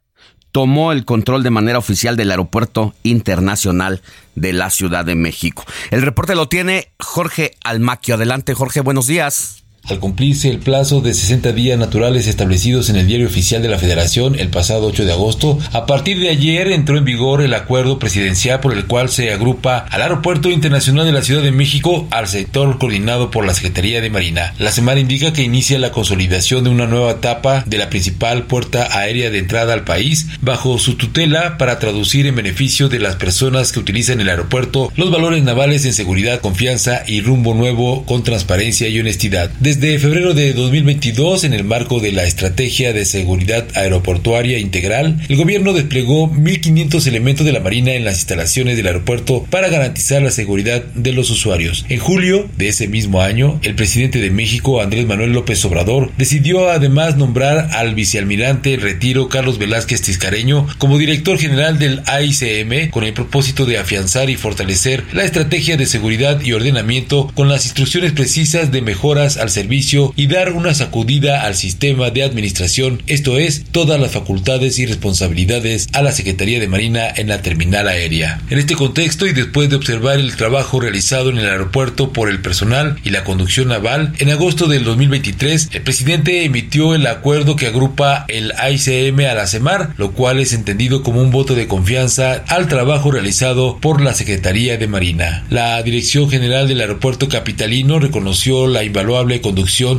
[0.51, 4.01] tomó el control de manera oficial del Aeropuerto Internacional
[4.35, 5.65] de la Ciudad de México.
[5.91, 8.15] El reporte lo tiene Jorge Almaquio.
[8.15, 9.63] Adelante, Jorge, buenos días.
[9.87, 13.77] Al cumplirse el plazo de 60 días naturales establecidos en el Diario Oficial de la
[13.77, 17.97] Federación el pasado 8 de agosto, a partir de ayer entró en vigor el acuerdo
[17.97, 22.27] presidencial por el cual se agrupa al Aeropuerto Internacional de la Ciudad de México al
[22.27, 24.53] sector coordinado por la Secretaría de Marina.
[24.59, 28.89] La semana indica que inicia la consolidación de una nueva etapa de la principal puerta
[28.99, 33.71] aérea de entrada al país bajo su tutela para traducir en beneficio de las personas
[33.71, 38.89] que utilizan el aeropuerto los valores navales en seguridad, confianza y rumbo nuevo con transparencia
[38.89, 39.49] y honestidad.
[39.77, 45.71] Febrero de 2022, en el marco de la Estrategia de Seguridad Aeroportuaria Integral, el gobierno
[45.71, 50.83] desplegó 1.500 elementos de la Marina en las instalaciones del aeropuerto para garantizar la seguridad
[50.95, 51.85] de los usuarios.
[51.89, 56.71] En julio de ese mismo año, el presidente de México, Andrés Manuel López Obrador, decidió
[56.71, 63.13] además nombrar al vicealmirante retiro Carlos Velázquez Tiscareño como director general del AICM con el
[63.13, 68.71] propósito de afianzar y fortalecer la estrategia de seguridad y ordenamiento con las instrucciones precisas
[68.71, 69.66] de mejoras al servicio
[70.15, 75.89] y dar una sacudida al sistema de administración, esto es, todas las facultades y responsabilidades
[75.93, 78.41] a la Secretaría de Marina en la terminal aérea.
[78.49, 82.41] En este contexto y después de observar el trabajo realizado en el aeropuerto por el
[82.41, 87.67] personal y la conducción naval, en agosto del 2023 el presidente emitió el acuerdo que
[87.67, 92.43] agrupa el AICM a la CEMAR, lo cual es entendido como un voto de confianza
[92.47, 95.45] al trabajo realizado por la Secretaría de Marina.
[95.49, 99.41] La Dirección General del Aeropuerto Capitalino reconoció la invaluable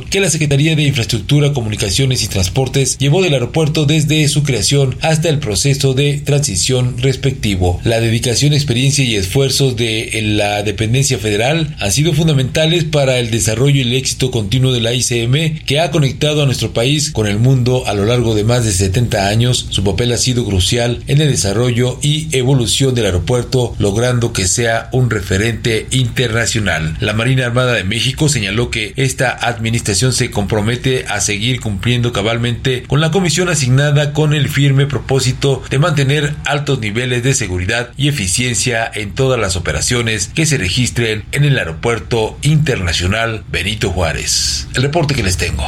[0.09, 5.29] que la Secretaría de Infraestructura, Comunicaciones y Transportes llevó del aeropuerto desde su creación hasta
[5.29, 7.81] el proceso de transición respectivo.
[7.83, 13.79] La dedicación, experiencia y esfuerzos de la dependencia federal han sido fundamentales para el desarrollo
[13.79, 17.39] y el éxito continuo de la ICM que ha conectado a nuestro país con el
[17.39, 19.67] mundo a lo largo de más de 70 años.
[19.71, 24.89] Su papel ha sido crucial en el desarrollo y evolución del aeropuerto, logrando que sea
[24.93, 26.97] un referente internacional.
[27.01, 32.85] La Marina Armada de México señaló que esta administración se compromete a seguir cumpliendo cabalmente
[32.85, 38.09] con la comisión asignada con el firme propósito de mantener altos niveles de seguridad y
[38.09, 44.69] eficiencia en todas las operaciones que se registren en el Aeropuerto Internacional Benito Juárez.
[44.75, 45.65] El reporte que les tengo.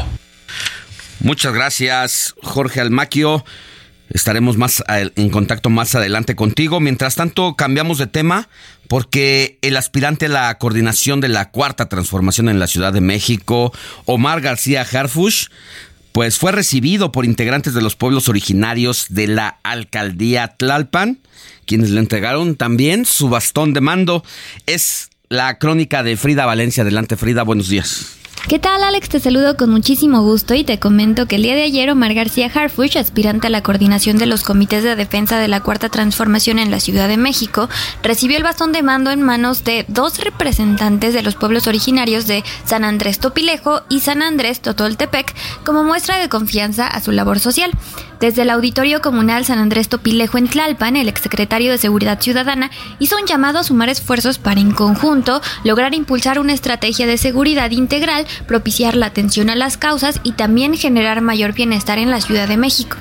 [1.21, 3.45] Muchas gracias, Jorge Almaquio.
[4.09, 6.81] Estaremos más en contacto más adelante contigo.
[6.81, 8.49] Mientras tanto, cambiamos de tema
[8.91, 13.73] porque el aspirante a la coordinación de la cuarta transformación en la Ciudad de México,
[14.05, 15.47] Omar García Harfush,
[16.11, 21.21] pues fue recibido por integrantes de los pueblos originarios de la alcaldía Tlalpan,
[21.67, 24.25] quienes le entregaron también su bastón de mando.
[24.67, 26.83] Es la crónica de Frida Valencia.
[26.83, 28.20] Adelante, Frida, buenos días.
[28.49, 29.09] ¿Qué tal Alex?
[29.11, 32.51] Te saludo con muchísimo gusto y te comento que el día de ayer Omar García
[32.53, 36.71] Harfuch, aspirante a la coordinación de los comités de defensa de la Cuarta Transformación en
[36.71, 37.69] la Ciudad de México,
[38.03, 42.43] recibió el bastón de mando en manos de dos representantes de los pueblos originarios de
[42.65, 45.33] San Andrés Topilejo y San Andrés Totoltepec
[45.65, 47.71] como muestra de confianza a su labor social.
[48.21, 53.17] Desde el Auditorio Comunal San Andrés Topilejo en Tlalpan, el exsecretario de Seguridad Ciudadana hizo
[53.17, 58.27] un llamado a sumar esfuerzos para en conjunto lograr impulsar una estrategia de seguridad integral,
[58.47, 62.57] propiciar la atención a las causas y también generar mayor bienestar en la Ciudad de
[62.57, 62.97] México.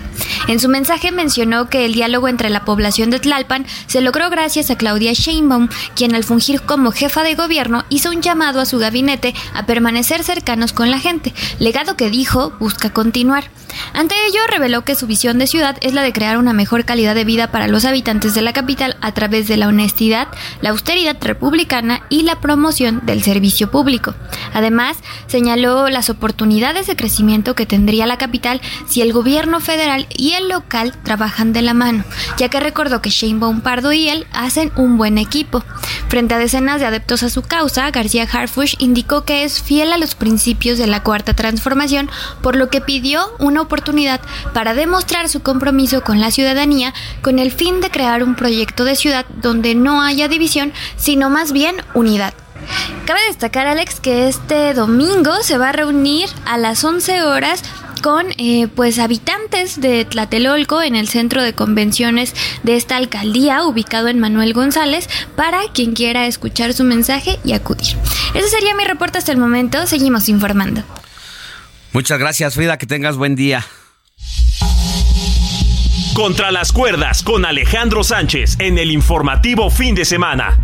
[0.48, 4.70] En su mensaje mencionó que el diálogo entre la población de Tlalpan se logró gracias
[4.70, 8.80] a Claudia Sheinbaum, quien al fungir como jefa de gobierno hizo un llamado a su
[8.80, 13.50] gabinete a permanecer cercanos con la gente, legado que dijo busca continuar.
[13.94, 17.16] Ante ello, reveló que su visión de ciudad es la de crear una mejor calidad
[17.16, 20.28] de vida para los habitantes de la capital a través de la honestidad,
[20.62, 24.16] la austeridad republicana y la promoción del servicio público.
[24.54, 24.98] Además,
[25.30, 30.50] señaló las oportunidades de crecimiento que tendría la capital si el gobierno federal y el
[30.50, 32.04] local trabajan de la mano,
[32.38, 35.64] ya que recordó que Shane Pardo y él hacen un buen equipo.
[36.10, 39.98] Frente a decenas de adeptos a su causa, García Harfush indicó que es fiel a
[39.98, 42.10] los principios de la Cuarta Transformación,
[42.42, 44.20] por lo que pidió una oportunidad
[44.54, 48.96] para demostrar su compromiso con la ciudadanía con el fin de crear un proyecto de
[48.96, 52.34] ciudad donde no haya división, sino más bien unidad.
[53.06, 57.64] Cabe destacar, Alex, que este domingo se va a reunir a las 11 horas
[58.02, 62.34] con eh, pues habitantes de Tlatelolco en el centro de convenciones
[62.64, 67.98] de esta alcaldía ubicado en Manuel González para quien quiera escuchar su mensaje y acudir.
[68.34, 69.86] Ese sería mi reporte hasta el momento.
[69.88, 70.84] Seguimos informando.
[71.92, 72.78] Muchas gracias, Frida.
[72.78, 73.66] Que tengas buen día.
[76.14, 80.60] Contra las cuerdas con Alejandro Sánchez en el informativo fin de semana.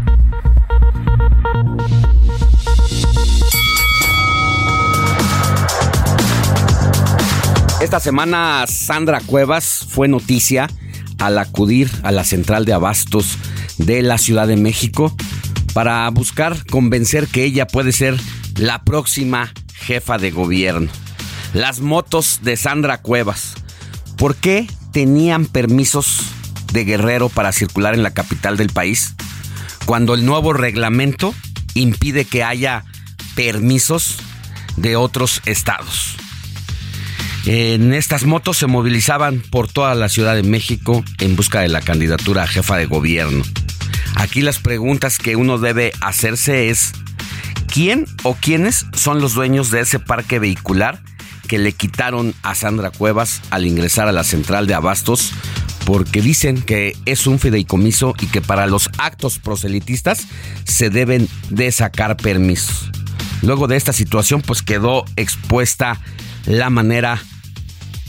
[7.85, 10.67] Esta semana Sandra Cuevas fue noticia
[11.19, 13.37] al acudir a la central de abastos
[13.77, 15.15] de la Ciudad de México
[15.75, 18.19] para buscar convencer que ella puede ser
[18.55, 20.89] la próxima jefa de gobierno.
[21.53, 23.53] Las motos de Sandra Cuevas.
[24.17, 26.21] ¿Por qué tenían permisos
[26.73, 29.13] de guerrero para circular en la capital del país
[29.85, 31.35] cuando el nuevo reglamento
[31.75, 32.83] impide que haya
[33.35, 34.17] permisos
[34.75, 36.14] de otros estados?
[37.45, 41.79] En estas motos se movilizaban por toda la Ciudad de México en busca de la
[41.79, 43.43] candidatura a jefa de gobierno.
[44.15, 46.93] Aquí las preguntas que uno debe hacerse es,
[47.71, 51.03] ¿quién o quiénes son los dueños de ese parque vehicular
[51.47, 55.31] que le quitaron a Sandra Cuevas al ingresar a la central de abastos?
[55.85, 60.25] Porque dicen que es un fideicomiso y que para los actos proselitistas
[60.63, 62.89] se deben de sacar permisos.
[63.43, 66.01] Luego de esta situación pues quedó expuesta
[66.47, 67.21] la manera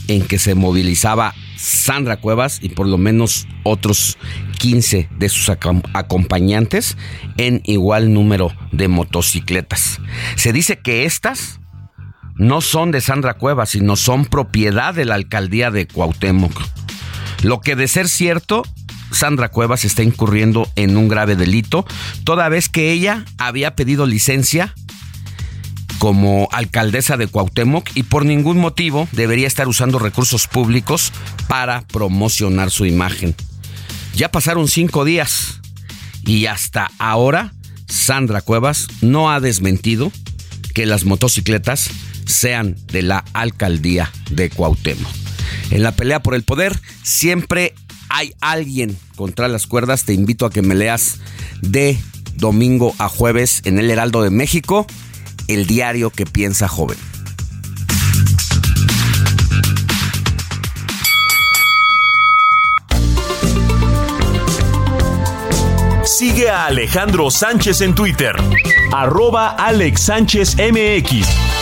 [0.07, 4.17] en que se movilizaba Sandra Cuevas y por lo menos otros
[4.59, 6.97] 15 de sus acompañantes
[7.37, 9.99] en igual número de motocicletas.
[10.35, 11.59] Se dice que estas
[12.35, 16.61] no son de Sandra Cuevas, sino son propiedad de la alcaldía de Cuauhtémoc.
[17.43, 18.63] Lo que de ser cierto,
[19.11, 21.85] Sandra Cuevas está incurriendo en un grave delito,
[22.23, 24.73] toda vez que ella había pedido licencia
[25.99, 31.11] como alcaldesa de Cuauhtémoc y por ningún motivo debería estar usando recursos públicos
[31.47, 33.35] para promocionar su imagen.
[34.15, 35.59] Ya pasaron cinco días
[36.25, 37.53] y hasta ahora
[37.87, 40.11] Sandra Cuevas no ha desmentido
[40.73, 41.89] que las motocicletas
[42.25, 45.11] sean de la alcaldía de Cuauhtémoc.
[45.71, 47.73] En la pelea por el poder siempre
[48.09, 50.03] hay alguien contra las cuerdas.
[50.03, 51.17] Te invito a que me leas
[51.61, 51.97] de
[52.35, 54.85] domingo a jueves en el Heraldo de México
[55.47, 56.97] el diario que piensa joven.
[66.03, 68.35] Sigue a Alejandro Sánchez en Twitter,
[68.91, 71.56] arroba Alex Sánchez MX.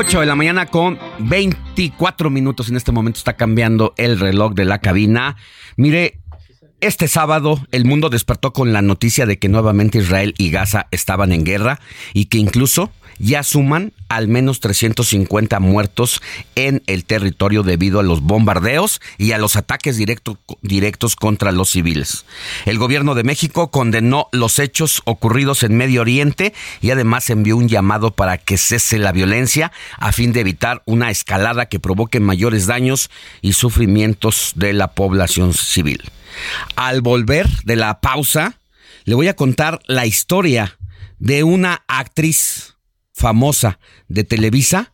[0.00, 2.68] 8 de la mañana con 24 minutos.
[2.68, 5.34] En este momento está cambiando el reloj de la cabina.
[5.76, 6.20] Mire,
[6.80, 11.32] este sábado el mundo despertó con la noticia de que nuevamente Israel y Gaza estaban
[11.32, 11.80] en guerra
[12.14, 16.22] y que incluso ya suman al menos 350 muertos
[16.54, 21.70] en el territorio debido a los bombardeos y a los ataques directo- directos contra los
[21.70, 22.24] civiles.
[22.64, 27.68] El gobierno de México condenó los hechos ocurridos en Medio Oriente y además envió un
[27.68, 32.66] llamado para que cese la violencia a fin de evitar una escalada que provoque mayores
[32.66, 33.10] daños
[33.42, 36.02] y sufrimientos de la población civil.
[36.76, 38.54] Al volver de la pausa,
[39.04, 40.76] le voy a contar la historia
[41.18, 42.74] de una actriz
[43.18, 43.78] famosa
[44.08, 44.92] de Televisa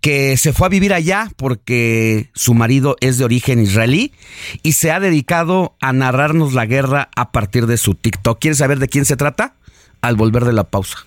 [0.00, 4.12] que se fue a vivir allá porque su marido es de origen israelí
[4.62, 8.40] y se ha dedicado a narrarnos la guerra a partir de su TikTok.
[8.40, 9.54] ¿Quieres saber de quién se trata?
[10.00, 11.06] Al volver de la pausa.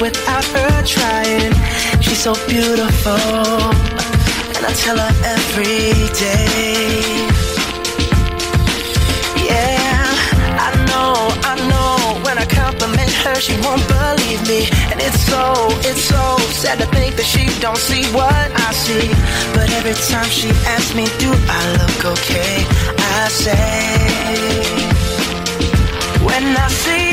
[0.00, 1.52] Without her trying.
[2.00, 3.20] She's so beautiful,
[4.56, 7.28] and I tell her every day.
[9.36, 10.08] Yeah,
[10.66, 11.12] I know,
[11.44, 12.24] I know.
[12.24, 16.86] When I compliment her, she won't believe me, and it's so, it's so sad to
[16.86, 19.08] think that she don't see what I see.
[19.52, 22.64] But every time she asks me, do I look okay?
[23.20, 23.60] I say,
[26.24, 27.09] when I see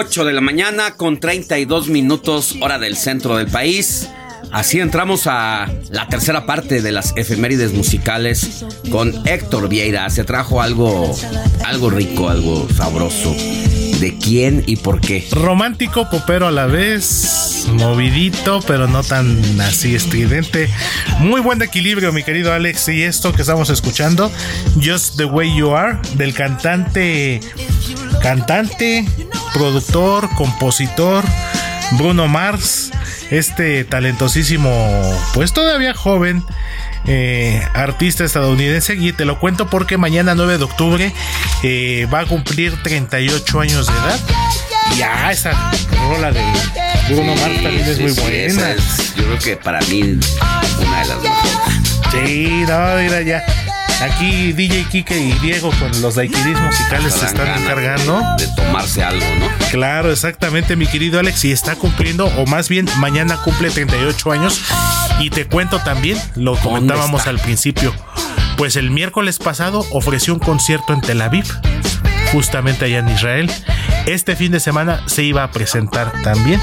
[0.00, 4.08] 8 de la mañana con 32 minutos hora del centro del país.
[4.50, 10.08] Así entramos a la tercera parte de las efemérides musicales con Héctor Vieira.
[10.08, 11.14] Se trajo algo,
[11.66, 13.36] algo rico, algo sabroso.
[14.00, 15.28] ¿De quién y por qué?
[15.32, 20.70] Romántico, popero a la vez, movidito, pero no tan así estridente.
[21.18, 22.88] Muy buen equilibrio, mi querido Alex.
[22.88, 24.32] Y esto que estamos escuchando,
[24.82, 27.40] Just the Way You Are, del cantante,
[28.22, 29.04] cantante,
[29.52, 31.24] productor, compositor,
[31.92, 32.90] Bruno Mars.
[33.30, 34.70] Este talentosísimo,
[35.34, 36.44] pues todavía joven,
[37.06, 41.12] eh, artista estadounidense y te lo cuento porque mañana 9 de octubre
[41.62, 44.18] eh, va a cumplir 38 años de edad.
[44.96, 45.52] Ya, esa
[46.08, 46.42] rola de
[47.08, 48.70] Bruno Mars también es Sí, muy sí, buena.
[48.72, 51.54] es, yo creo que para mí una de las mejores.
[52.10, 53.44] Sí, no, mira ya.
[54.00, 58.22] Aquí DJ Kike y Diego con los daiquiris musicales se están encargando.
[58.38, 59.46] De, tomarse algo, ¿no?
[59.70, 61.44] Claro, exactamente, mi querido Alex.
[61.44, 64.62] Y está cumpliendo, o más bien, mañana cumple 38 años.
[65.18, 67.94] Y te cuento también, lo comentábamos al principio.
[68.56, 71.44] Pues el miércoles pasado ofreció un concierto en Tel Aviv,
[72.32, 73.50] justamente allá en Israel.
[74.06, 76.60] Este fin de semana se iba a presentar también.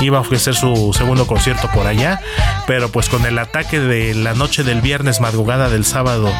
[0.00, 2.20] Iba a ofrecer su segundo concierto por allá,
[2.66, 6.32] pero pues con el ataque de la noche del viernes, madrugada del sábado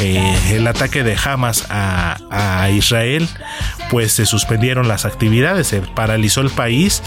[0.00, 3.28] eh, el ataque de Hamas a, a Israel,
[3.90, 7.02] pues se suspendieron las actividades, se paralizó el país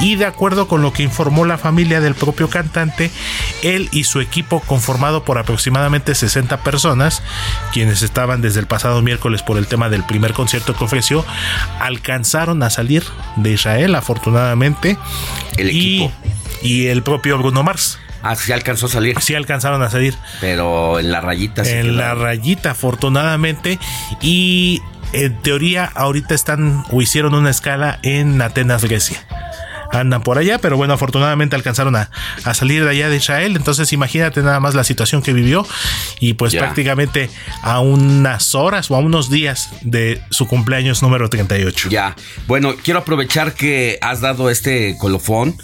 [0.00, 3.10] y de acuerdo con lo que informó la familia del propio cantante,
[3.62, 7.22] él y su equipo conformado por aproximadamente 60 personas,
[7.72, 11.24] quienes estaban desde el pasado miércoles por el tema del primer concierto que ofreció,
[11.80, 13.04] alcanzaron a salir
[13.36, 14.96] de Israel afortunadamente.
[15.56, 16.12] El equipo.
[16.62, 17.98] Y, y el propio Bruno Mars.
[18.22, 19.20] Ah, sí alcanzó a salir.
[19.20, 20.14] Sí alcanzaron a salir.
[20.40, 21.62] Pero en la rayita.
[21.62, 23.78] en la rayita, afortunadamente.
[24.20, 24.82] Y
[25.12, 29.24] en teoría, ahorita están o hicieron una escala en Atenas, Grecia.
[29.90, 32.10] Andan por allá, pero bueno, afortunadamente alcanzaron a,
[32.44, 33.56] a salir de allá de Israel.
[33.56, 35.66] Entonces, imagínate nada más la situación que vivió.
[36.20, 36.60] Y pues Ya.
[36.60, 37.30] prácticamente
[37.62, 41.88] a unas horas o a unos días de su cumpleaños número 38.
[41.88, 42.14] Ya.
[42.46, 45.56] Bueno, quiero aprovechar que has dado este colofón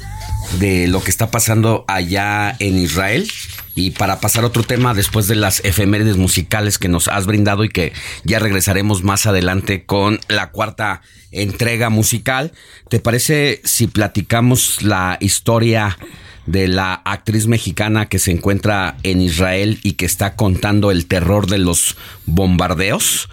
[0.59, 3.31] de lo que está pasando allá en Israel.
[3.75, 7.65] Y para pasar a otro tema, después de las efemérides musicales que nos has brindado
[7.65, 7.93] y que
[8.25, 11.03] ya regresaremos más adelante con la cuarta
[11.33, 12.53] entrega musical,
[12.89, 15.99] ¿te parece si platicamos la historia
[16.47, 21.49] de la actriz mexicana que se encuentra en Israel y que está contando el terror
[21.49, 21.97] de los
[22.27, 23.29] bombardeos?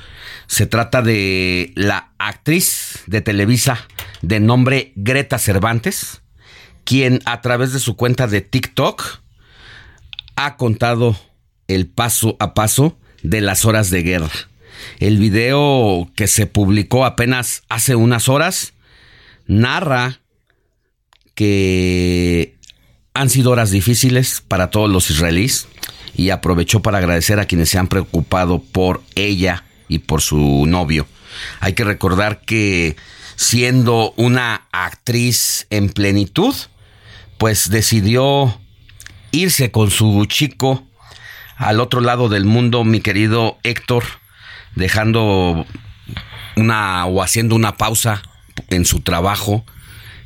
[0.47, 3.87] Se trata de la actriz de Televisa
[4.21, 6.20] de nombre Greta Cervantes,
[6.83, 9.21] quien a través de su cuenta de TikTok
[10.35, 11.15] ha contado
[11.67, 14.31] el paso a paso de las horas de guerra.
[14.99, 18.73] El video que se publicó apenas hace unas horas
[19.45, 20.19] narra
[21.35, 22.55] que
[23.13, 25.67] han sido horas difíciles para todos los israelíes
[26.15, 31.07] y aprovechó para agradecer a quienes se han preocupado por ella y por su novio.
[31.59, 32.95] Hay que recordar que
[33.41, 36.53] siendo una actriz en plenitud,
[37.39, 38.61] pues decidió
[39.31, 40.87] irse con su chico
[41.57, 44.03] al otro lado del mundo, mi querido Héctor,
[44.75, 45.65] dejando
[46.55, 48.21] una o haciendo una pausa
[48.69, 49.65] en su trabajo.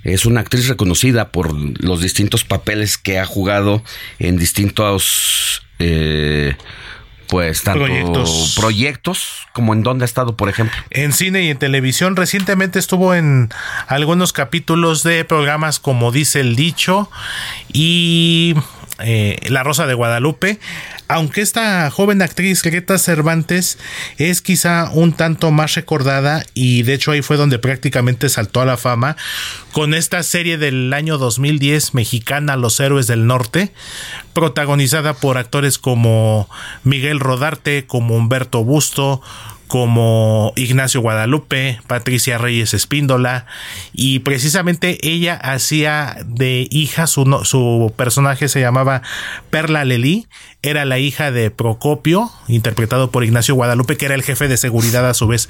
[0.04, 3.82] Es una actriz reconocida por los distintos papeles que ha jugado
[4.20, 6.58] en distintos, eh,
[7.36, 8.54] pues, tanto Proyectos.
[8.58, 10.78] proyectos como en donde ha estado, por ejemplo.
[10.90, 12.16] en cine y en televisión.
[12.16, 13.50] Recientemente estuvo en
[13.88, 17.10] algunos capítulos de programas como dice el dicho
[17.74, 18.56] y
[19.00, 20.60] eh, La Rosa de Guadalupe.
[21.08, 23.78] Aunque esta joven actriz Greta Cervantes
[24.18, 28.66] es quizá un tanto más recordada y de hecho ahí fue donde prácticamente saltó a
[28.66, 29.16] la fama
[29.72, 33.72] con esta serie del año 2010 mexicana Los Héroes del Norte,
[34.34, 36.50] protagonizada por actores como
[36.84, 39.22] Miguel Rodarte, como Humberto Busto,
[39.68, 43.46] como Ignacio Guadalupe, Patricia Reyes Espíndola,
[43.94, 49.02] y precisamente ella hacía de hija, su, no- su personaje se llamaba
[49.50, 50.28] Perla Lelí,
[50.62, 55.08] era la hija de Procopio, interpretado por Ignacio Guadalupe, que era el jefe de seguridad
[55.08, 55.48] a su vez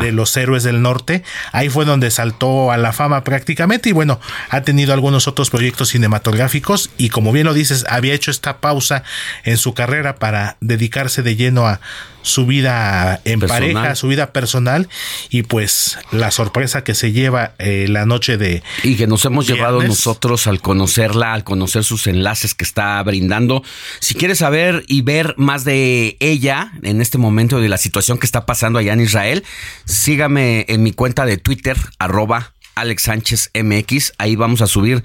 [0.00, 1.22] de los héroes del norte.
[1.52, 4.20] Ahí fue donde saltó a la fama prácticamente y bueno,
[4.50, 9.04] ha tenido algunos otros proyectos cinematográficos y como bien lo dices, había hecho esta pausa
[9.44, 11.80] en su carrera para dedicarse de lleno a
[12.28, 13.72] su vida en Personal.
[13.72, 14.88] pareja, su vida personal
[15.30, 19.46] y pues la sorpresa que se lleva eh, la noche de Y que nos hemos
[19.46, 23.62] llevado nosotros al conocerla, al conocer sus enlaces que está brindando.
[24.00, 28.26] Si quieres saber y ver más de ella en este momento de la situación que
[28.26, 29.44] está pasando allá en Israel,
[29.84, 34.12] sígame en mi cuenta de Twitter, arroba Alex Sánchez MX.
[34.18, 35.02] Ahí vamos a subir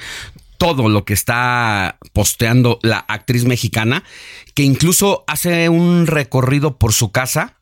[0.63, 4.05] todo lo que está posteando la actriz mexicana,
[4.53, 7.57] que incluso hace un recorrido por su casa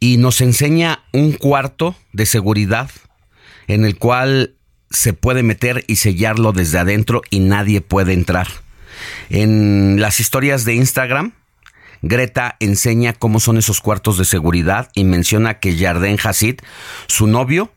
[0.00, 2.90] y nos enseña un cuarto de seguridad
[3.66, 4.54] en el cual
[4.88, 8.48] se puede meter y sellarlo desde adentro y nadie puede entrar.
[9.28, 11.34] En las historias de Instagram,
[12.00, 16.60] Greta enseña cómo son esos cuartos de seguridad y menciona que Jardín Hasid,
[17.08, 17.74] su novio,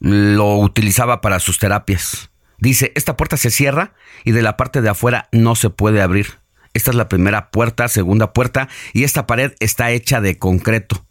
[0.00, 2.31] lo utilizaba para sus terapias.
[2.62, 6.38] Dice, esta puerta se cierra y de la parte de afuera no se puede abrir.
[6.74, 11.04] Esta es la primera puerta, segunda puerta y esta pared está hecha de concreto.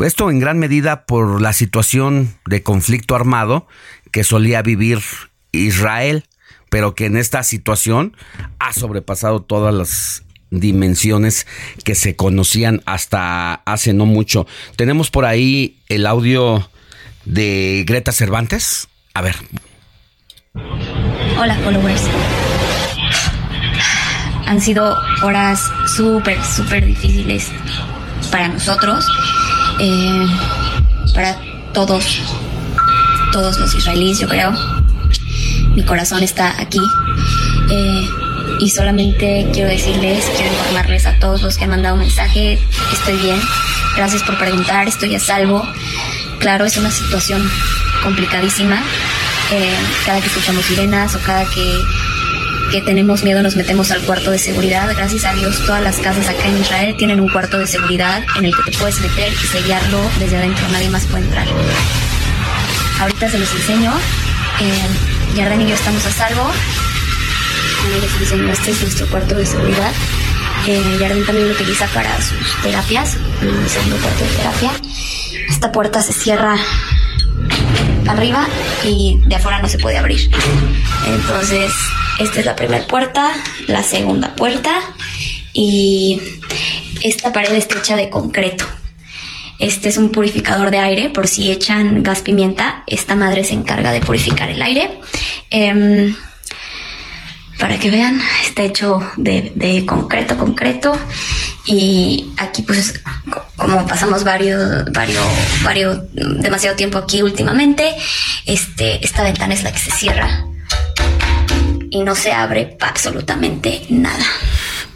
[0.00, 3.68] Esto en gran medida por la situación de conflicto armado
[4.10, 4.98] que solía vivir
[5.52, 6.24] Israel,
[6.70, 8.16] pero que en esta situación
[8.58, 11.46] ha sobrepasado todas las dimensiones
[11.84, 14.44] que se conocían hasta hace no mucho.
[14.74, 16.68] Tenemos por ahí el audio
[17.26, 18.88] de Greta Cervantes.
[19.14, 19.36] A ver.
[20.54, 22.02] Hola followers.
[24.46, 27.52] Han sido horas súper, súper difíciles
[28.32, 29.06] para nosotros,
[29.78, 30.26] eh,
[31.14, 31.38] para
[31.72, 32.20] todos,
[33.30, 34.52] todos los israelíes, yo creo.
[35.76, 36.80] Mi corazón está aquí.
[37.70, 38.08] Eh,
[38.58, 42.58] y solamente quiero decirles, quiero informarles a todos los que han mandado un mensaje,
[42.92, 43.40] estoy bien,
[43.96, 45.62] gracias por preguntar, estoy a salvo.
[46.40, 47.48] Claro, es una situación
[48.02, 48.82] complicadísima.
[49.52, 51.82] Eh, cada que escuchamos sirenas o cada que,
[52.70, 54.88] que tenemos miedo nos metemos al cuarto de seguridad.
[54.96, 58.44] Gracias a Dios todas las casas acá en Israel tienen un cuarto de seguridad en
[58.44, 61.46] el que te puedes meter y sellarlo desde adentro, nadie más puede entrar.
[63.00, 63.92] Ahorita se los enseño.
[64.60, 66.50] Eh, Yarden y yo estamos a salvo.
[68.02, 69.92] Les enseño, este es nuestro cuarto de seguridad.
[70.66, 74.70] Eh, Yarden también lo utiliza para sus terapias, el segundo cuarto de terapia.
[75.48, 76.56] Esta puerta se cierra
[78.08, 78.48] arriba
[78.84, 80.30] y de afuera no se puede abrir.
[81.06, 81.72] Entonces,
[82.18, 83.32] esta es la primera puerta,
[83.66, 84.80] la segunda puerta
[85.52, 86.20] y
[87.02, 88.64] esta pared está hecha de concreto.
[89.58, 93.92] Este es un purificador de aire, por si echan gas pimienta, esta madre se encarga
[93.92, 94.98] de purificar el aire.
[95.50, 96.16] Em,
[97.60, 100.98] para que vean, está hecho de, concreto, concreto.
[101.66, 103.00] Y aquí pues
[103.56, 105.24] como pasamos varios, varios,
[105.62, 107.94] varios, demasiado tiempo aquí últimamente,
[108.46, 110.46] este, esta ventana es la que se cierra
[111.90, 114.24] y no se abre absolutamente nada.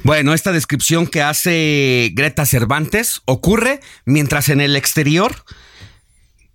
[0.03, 5.35] Bueno, esta descripción que hace Greta Cervantes ocurre mientras en el exterior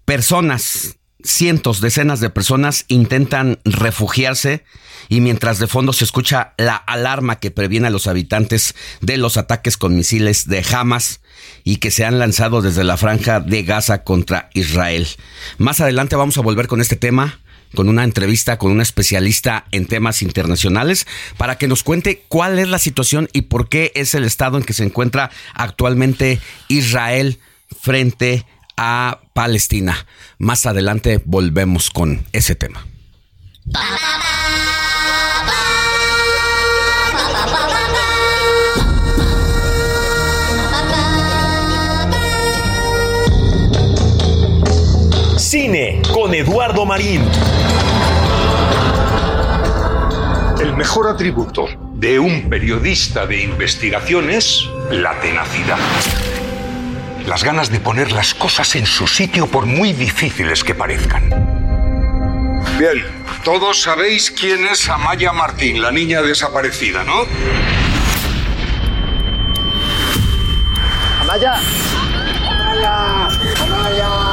[0.06, 4.64] personas, cientos, decenas de personas intentan refugiarse
[5.10, 9.36] y mientras de fondo se escucha la alarma que previene a los habitantes de los
[9.36, 11.19] ataques con misiles de Hamas
[11.64, 15.07] y que se han lanzado desde la franja de Gaza contra Israel.
[15.57, 17.40] Más adelante vamos a volver con este tema
[17.76, 21.06] con una entrevista con una especialista en temas internacionales
[21.38, 24.64] para que nos cuente cuál es la situación y por qué es el estado en
[24.64, 27.40] que se encuentra actualmente Israel
[27.81, 28.45] frente
[28.76, 30.07] a Palestina.
[30.38, 32.86] Más adelante volvemos con ese tema.
[45.50, 47.28] Cine con Eduardo Marín.
[50.62, 51.66] El mejor atributo
[51.96, 55.80] de un periodista de investigación es la tenacidad.
[57.26, 61.32] Las ganas de poner las cosas en su sitio por muy difíciles que parezcan.
[62.78, 63.04] Bien,
[63.44, 67.26] todos sabéis quién es Amaya Martín, la niña desaparecida, ¿no?
[71.22, 71.56] Amaya.
[72.52, 73.28] Amaya.
[73.64, 74.28] Amaya.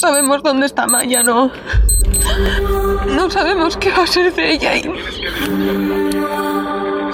[0.00, 1.52] Sabemos dónde está Maya, no.
[3.06, 4.84] No sabemos qué va a ser de ella y.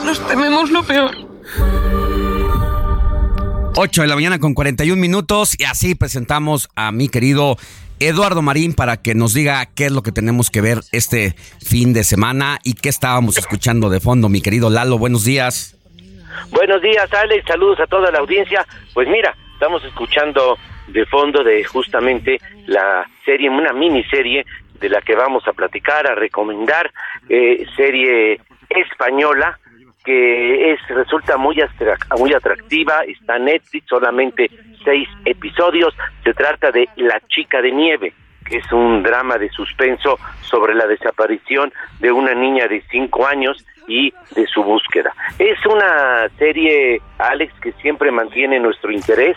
[0.04, 1.10] Nos tememos lo peor.
[3.78, 7.58] 8 de la mañana con 41 minutos y así presentamos a mi querido
[7.98, 11.92] Eduardo Marín para que nos diga qué es lo que tenemos que ver este fin
[11.92, 14.28] de semana y qué estábamos escuchando de fondo.
[14.28, 15.76] Mi querido Lalo, buenos días.
[16.50, 17.44] Buenos días, Alex.
[17.46, 18.66] Saludos a toda la audiencia.
[18.94, 20.56] Pues mira, estamos escuchando
[20.88, 24.44] de fondo de justamente la serie, una miniserie
[24.80, 26.90] de la que vamos a platicar, a recomendar,
[27.28, 29.58] eh, serie española
[30.06, 31.56] que es resulta muy
[32.16, 34.48] muy atractiva, está Netflix, solamente
[34.84, 35.92] seis episodios,
[36.22, 38.12] se trata de La chica de nieve,
[38.48, 43.66] que es un drama de suspenso sobre la desaparición de una niña de cinco años
[43.86, 45.12] y de su búsqueda.
[45.38, 49.36] Es una serie, Alex, que siempre mantiene nuestro interés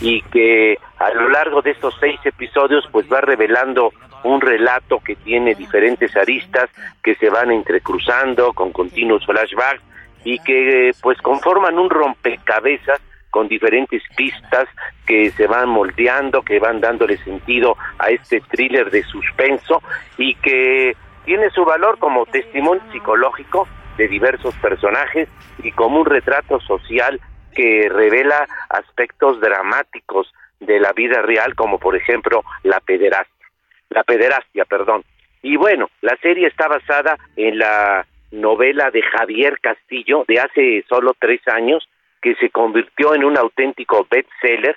[0.00, 3.92] y que a lo largo de estos seis episodios pues va revelando
[4.24, 6.68] un relato que tiene diferentes aristas
[7.02, 9.82] que se van entrecruzando con continuos flashbacks
[10.24, 13.00] y que pues conforman un rompecabezas
[13.30, 14.66] con diferentes pistas
[15.06, 19.82] que se van moldeando, que van dándole sentido a este thriller de suspenso
[20.16, 25.28] y que tiene su valor como testimonio psicológico de diversos personajes
[25.62, 27.20] y como un retrato social
[27.54, 33.46] que revela aspectos dramáticos de la vida real como por ejemplo la pederastia,
[33.90, 35.02] la pederastia, perdón.
[35.42, 41.14] Y bueno, la serie está basada en la novela de Javier Castillo de hace solo
[41.18, 41.88] tres años,
[42.20, 44.76] que se convirtió en un auténtico bestseller,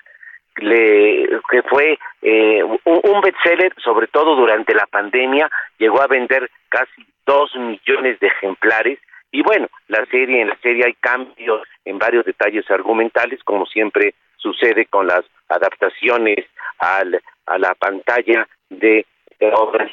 [0.57, 6.49] le, que fue eh, un, un bestseller, sobre todo durante la pandemia, llegó a vender
[6.69, 8.99] casi dos millones de ejemplares.
[9.31, 14.15] Y bueno, la serie, en la serie hay cambios en varios detalles argumentales, como siempre
[14.37, 16.45] sucede con las adaptaciones
[16.79, 19.05] al, a la pantalla de,
[19.39, 19.91] de obras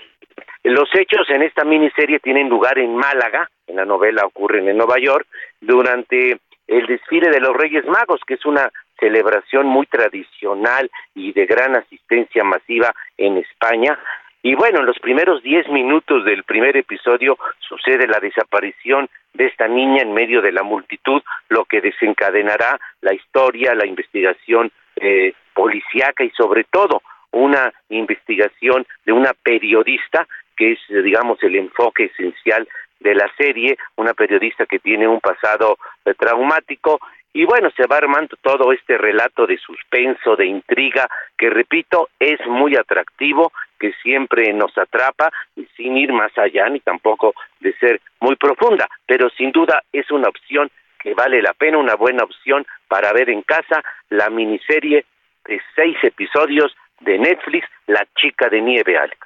[0.71, 4.99] los hechos en esta miniserie tienen lugar en Málaga, en la novela ocurren en Nueva
[4.99, 5.27] York,
[5.61, 11.47] durante el desfile de los Reyes Magos, que es una celebración muy tradicional y de
[11.47, 13.99] gran asistencia masiva en España.
[14.47, 19.67] Y bueno, en los primeros 10 minutos del primer episodio sucede la desaparición de esta
[19.67, 26.23] niña en medio de la multitud, lo que desencadenará la historia, la investigación eh, policíaca
[26.23, 27.03] y sobre todo
[27.33, 32.69] una investigación de una periodista que es, digamos, el enfoque esencial
[33.01, 37.01] de la serie, una periodista que tiene un pasado eh, traumático.
[37.33, 42.39] Y bueno, se va armando todo este relato de suspenso, de intriga, que repito, es
[42.47, 45.31] muy atractivo, que siempre nos atrapa,
[45.77, 50.29] sin ir más allá ni tampoco de ser muy profunda, pero sin duda es una
[50.29, 55.05] opción que vale la pena, una buena opción para ver en casa la miniserie
[55.47, 59.19] de seis episodios de Netflix, La chica de nieve, Alex.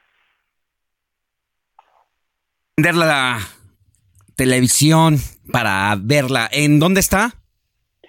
[2.76, 3.38] la
[4.36, 5.16] televisión
[5.52, 7.30] para verla, ¿en dónde está?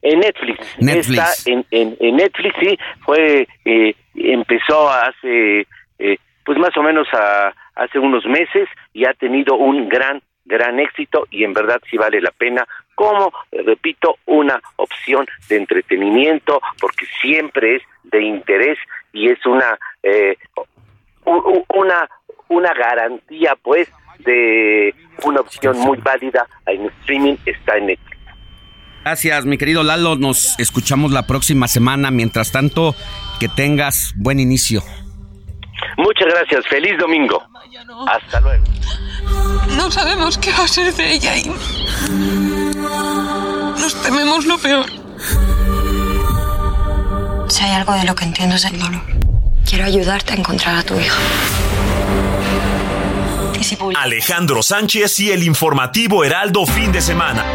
[0.01, 0.59] En Netflix.
[0.79, 1.19] Netflix.
[1.19, 1.65] Está en,
[1.99, 2.77] en, Netflix, sí.
[3.05, 5.67] Fue, eh, empezó hace,
[5.99, 10.79] eh, pues más o menos a, hace unos meses y ha tenido un gran, gran
[10.79, 17.05] éxito y en verdad sí vale la pena como, repito, una opción de entretenimiento porque
[17.21, 18.77] siempre es de interés
[19.13, 20.37] y es una, eh,
[21.25, 22.09] una,
[22.49, 23.89] una garantía pues
[24.19, 24.93] de
[25.23, 28.11] una opción muy válida en streaming está en Netflix.
[29.03, 30.15] Gracias, mi querido Lalo.
[30.15, 32.11] Nos escuchamos la próxima semana.
[32.11, 32.95] Mientras tanto,
[33.39, 34.83] que tengas buen inicio.
[36.51, 36.69] Gracias.
[36.69, 37.41] Feliz domingo.
[38.07, 38.63] Hasta luego.
[39.75, 41.45] No sabemos qué va a ser de ella y
[43.79, 44.85] nos tememos lo peor.
[47.47, 49.01] Si hay algo de lo que entiendo es el dolor.
[49.67, 51.19] Quiero ayudarte a encontrar a tu hija.
[53.95, 57.45] Alejandro Sánchez y el informativo Heraldo fin de semana.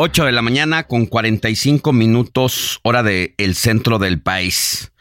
[0.00, 4.92] 8 de la mañana con 45 minutos hora del el centro del país.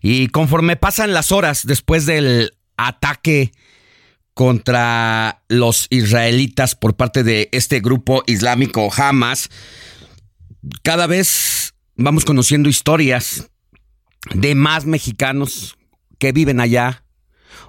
[0.00, 3.52] Y conforme pasan las horas después del ataque
[4.34, 9.48] contra los israelitas por parte de este grupo islámico Hamas,
[10.82, 13.48] cada vez vamos conociendo historias
[14.34, 15.76] de más mexicanos
[16.18, 17.04] que viven allá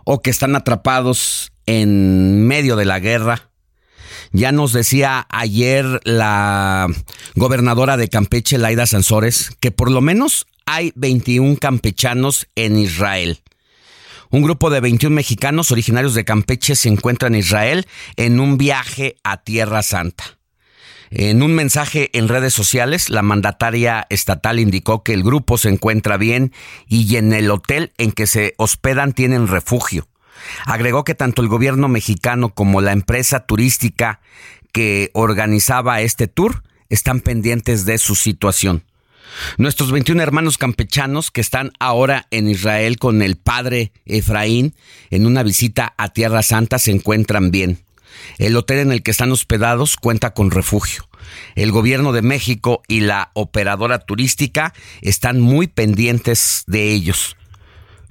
[0.05, 3.52] o que están atrapados en medio de la guerra
[4.33, 6.87] ya nos decía ayer la
[7.35, 13.39] gobernadora de Campeche, Laida Sansores, que por lo menos hay 21 campechanos en Israel.
[14.31, 17.85] Un grupo de 21 mexicanos originarios de Campeche se encuentra en Israel
[18.17, 20.23] en un viaje a Tierra Santa.
[21.11, 26.17] En un mensaje en redes sociales, la mandataria estatal indicó que el grupo se encuentra
[26.17, 26.51] bien
[26.87, 30.07] y en el hotel en que se hospedan tienen refugio.
[30.65, 34.19] Agregó que tanto el gobierno mexicano como la empresa turística
[34.71, 38.83] que organizaba este tour están pendientes de su situación.
[39.57, 44.75] Nuestros 21 hermanos campechanos que están ahora en Israel con el padre Efraín
[45.09, 47.83] en una visita a Tierra Santa se encuentran bien.
[48.37, 51.07] El hotel en el que están hospedados cuenta con refugio.
[51.55, 57.35] El gobierno de México y la operadora turística están muy pendientes de ellos.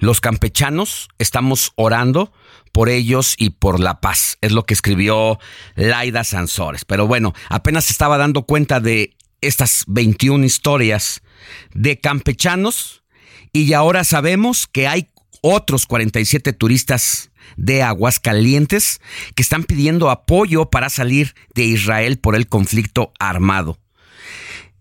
[0.03, 2.33] Los campechanos estamos orando
[2.73, 4.37] por ellos y por la paz.
[4.41, 5.39] Es lo que escribió
[5.75, 6.83] Laida Sansores.
[6.83, 11.21] Pero bueno, apenas estaba dando cuenta de estas 21 historias
[11.73, 13.05] de campechanos
[13.53, 15.07] y ahora sabemos que hay
[15.41, 18.99] otros 47 turistas de aguas calientes
[19.35, 23.79] que están pidiendo apoyo para salir de Israel por el conflicto armado.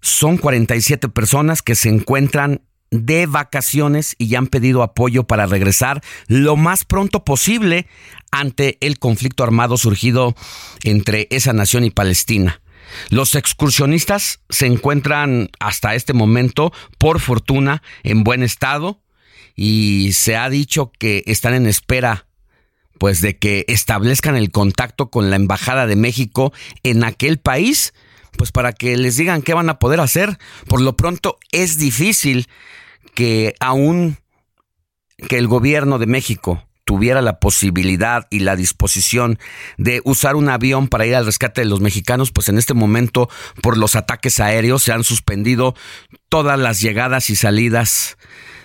[0.01, 2.63] Son 47 personas que se encuentran
[2.93, 7.89] de vacaciones y ya han pedido apoyo para regresar lo más pronto posible
[8.31, 10.37] ante el conflicto armado surgido
[10.85, 12.61] entre esa nación y Palestina.
[13.09, 19.01] Los excursionistas se encuentran hasta este momento, por fortuna, en buen estado
[19.57, 22.27] y se ha dicho que están en espera
[22.99, 26.53] pues de que establezcan el contacto con la embajada de México
[26.85, 27.95] en aquel país,
[28.37, 30.39] pues para que les digan qué van a poder hacer.
[30.69, 32.47] Por lo pronto es difícil
[33.15, 34.17] que aún
[35.29, 39.39] que el gobierno de México tuviera la posibilidad y la disposición
[39.77, 43.29] de usar un avión para ir al rescate de los mexicanos, pues en este momento
[43.63, 45.75] por los ataques aéreos se han suspendido
[46.29, 48.19] todas las llegadas y salidas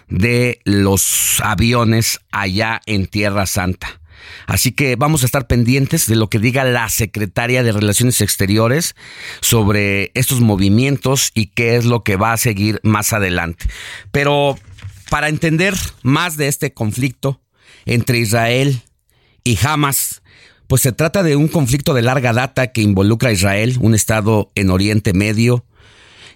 [0.07, 4.01] de los aviones allá en Tierra Santa.
[4.45, 8.95] Así que vamos a estar pendientes de lo que diga la secretaria de Relaciones Exteriores
[9.41, 13.65] sobre estos movimientos y qué es lo que va a seguir más adelante.
[14.11, 14.57] Pero
[15.09, 15.73] para entender
[16.03, 17.41] más de este conflicto
[17.85, 18.81] entre Israel
[19.43, 20.21] y Hamas,
[20.67, 24.51] pues se trata de un conflicto de larga data que involucra a Israel, un estado
[24.55, 25.65] en Oriente Medio,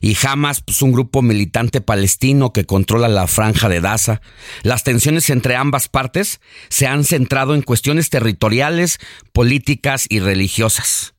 [0.02, 4.22] y Hamas, pues un grupo militante palestino que controla la franja de Gaza.
[4.64, 8.99] Las tensiones entre ambas partes se han centrado en cuestiones territoriales,
[9.32, 11.14] políticas y religiosas.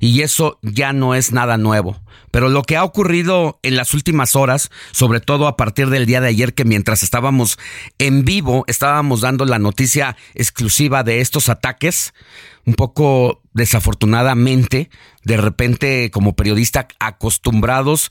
[0.00, 2.00] Y eso ya no es nada nuevo.
[2.32, 6.22] Pero lo que ha ocurrido en las últimas horas, sobre todo a partir del día
[6.22, 7.58] de ayer, que mientras estábamos
[7.98, 12.14] en vivo, estábamos dando la noticia exclusiva de estos ataques,
[12.64, 14.90] un poco desafortunadamente,
[15.24, 18.10] de repente como periodista acostumbrados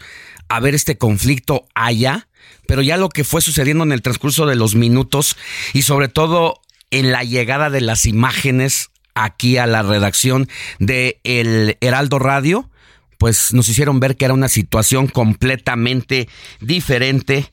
[0.49, 2.27] a ver este conflicto allá,
[2.67, 5.37] pero ya lo que fue sucediendo en el transcurso de los minutos
[5.73, 10.47] y sobre todo en la llegada de las imágenes aquí a la redacción
[10.79, 12.69] de El Heraldo Radio,
[13.17, 16.27] pues nos hicieron ver que era una situación completamente
[16.59, 17.51] diferente.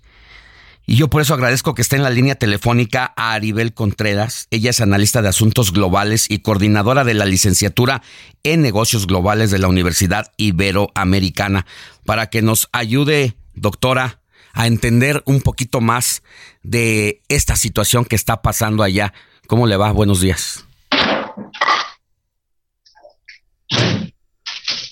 [0.91, 4.47] Y yo por eso agradezco que esté en la línea telefónica a Aribel Contreras.
[4.51, 8.01] Ella es analista de asuntos globales y coordinadora de la licenciatura
[8.43, 11.67] en negocios globales de la Universidad Iberoamericana,
[12.07, 14.23] para que nos ayude, doctora,
[14.55, 16.23] a entender un poquito más
[16.63, 19.13] de esta situación que está pasando allá.
[19.47, 19.93] ¿Cómo le va?
[19.93, 20.65] Buenos días.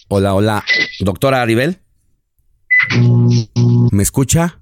[0.08, 0.62] Hola, hola.
[1.00, 1.80] Doctora Aribel.
[3.90, 4.60] ¿Me escucha?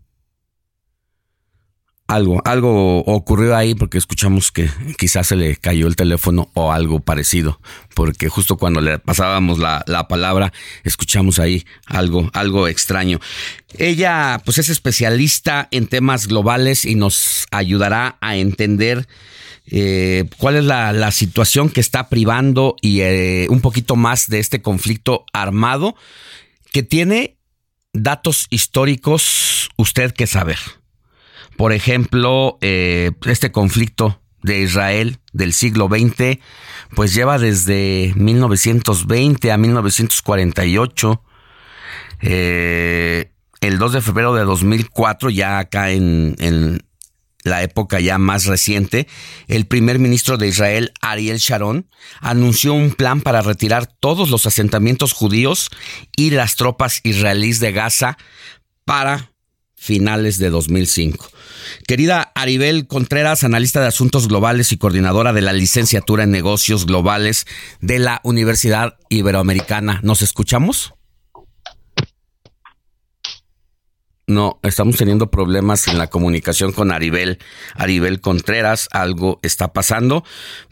[2.06, 4.68] Algo, algo ocurrió ahí porque escuchamos que
[4.98, 7.60] quizás se le cayó el teléfono o algo parecido,
[7.94, 10.52] porque justo cuando le pasábamos la, la palabra,
[10.84, 13.20] escuchamos ahí algo, algo extraño.
[13.78, 19.08] Ella, pues es especialista en temas globales y nos ayudará a entender
[19.66, 24.60] eh, cuál es la, situación que está privando y eh, un poquito más de este
[24.60, 25.96] conflicto armado
[26.70, 27.38] que tiene
[27.92, 30.58] datos históricos usted que saber.
[31.56, 36.38] Por ejemplo, eh, este conflicto de Israel del siglo XX,
[36.94, 41.22] pues lleva desde 1920 a 1948.
[42.20, 46.36] el 2 de febrero de 2004, ya acá en,
[47.44, 49.06] la época ya más reciente,
[49.48, 51.88] el primer ministro de Israel, Ariel Sharon,
[52.20, 55.68] anunció un plan para retirar todos los asentamientos judíos
[56.16, 58.16] y las tropas israelíes de Gaza
[58.84, 59.30] para
[59.76, 61.28] finales de 2005.
[61.86, 67.46] Querida Aribel Contreras, analista de asuntos globales y coordinadora de la licenciatura en negocios globales
[67.80, 70.94] de la Universidad Iberoamericana, ¿nos escuchamos?
[74.34, 77.38] No, estamos teniendo problemas en la comunicación con Aribel,
[77.76, 80.24] Aribel Contreras, algo está pasando,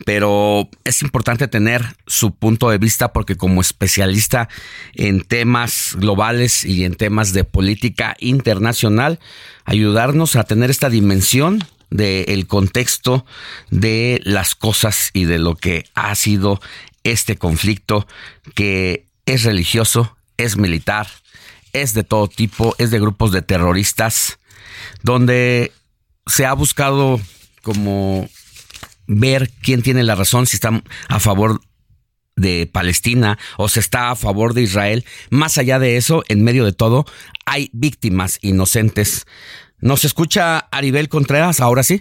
[0.05, 4.48] pero es importante tener su punto de vista porque como especialista
[4.94, 9.20] en temas globales y en temas de política internacional,
[9.64, 13.24] ayudarnos a tener esta dimensión del contexto
[13.70, 16.60] de las cosas y de lo que ha sido
[17.05, 18.09] este conflicto
[18.56, 21.06] que es religioso, es militar,
[21.72, 24.38] es de todo tipo, es de grupos de terroristas,
[25.02, 25.72] donde
[26.26, 27.20] se ha buscado
[27.62, 28.28] como
[29.06, 31.60] ver quién tiene la razón, si están a favor
[32.36, 35.04] de Palestina o se está a favor de Israel.
[35.30, 37.04] Más allá de eso, en medio de todo,
[37.44, 39.26] hay víctimas inocentes.
[39.78, 41.60] ¿Nos escucha Aribel Contreras?
[41.60, 42.00] Ahora sí.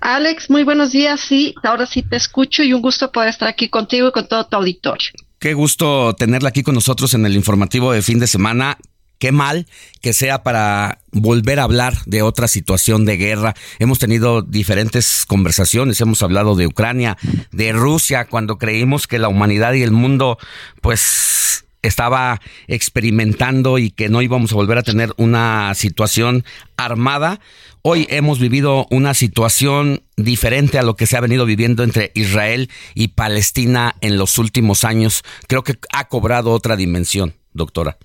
[0.00, 1.20] Alex, muy buenos días.
[1.20, 4.46] Sí, ahora sí te escucho y un gusto poder estar aquí contigo y con todo
[4.46, 5.10] tu auditorio.
[5.40, 8.76] Qué gusto tenerla aquí con nosotros en el informativo de fin de semana.
[9.18, 9.66] Qué mal
[10.02, 13.54] que sea para volver a hablar de otra situación de guerra.
[13.78, 17.16] Hemos tenido diferentes conversaciones, hemos hablado de Ucrania,
[17.52, 20.36] de Rusia, cuando creímos que la humanidad y el mundo
[20.82, 26.44] pues estaba experimentando y que no íbamos a volver a tener una situación
[26.76, 27.40] armada.
[27.82, 32.68] Hoy hemos vivido una situación diferente a lo que se ha venido viviendo entre Israel
[32.94, 35.22] y Palestina en los últimos años.
[35.48, 37.96] Creo que ha cobrado otra dimensión, doctora.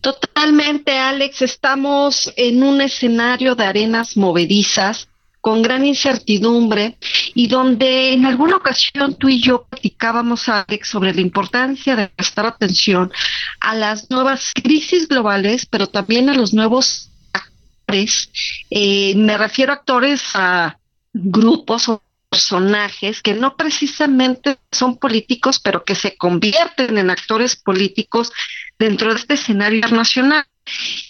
[0.00, 1.42] Totalmente, Alex.
[1.42, 5.08] Estamos en un escenario de arenas movedizas
[5.42, 6.96] con gran incertidumbre
[7.34, 12.46] y donde en alguna ocasión tú y yo platicábamos, Alex, sobre la importancia de prestar
[12.46, 13.12] atención
[13.60, 18.30] a las nuevas crisis globales, pero también a los nuevos actores.
[18.70, 20.78] Eh, me refiero a actores, a
[21.12, 28.32] grupos o personajes que no precisamente son políticos, pero que se convierten en actores políticos
[28.78, 30.46] dentro de este escenario internacional.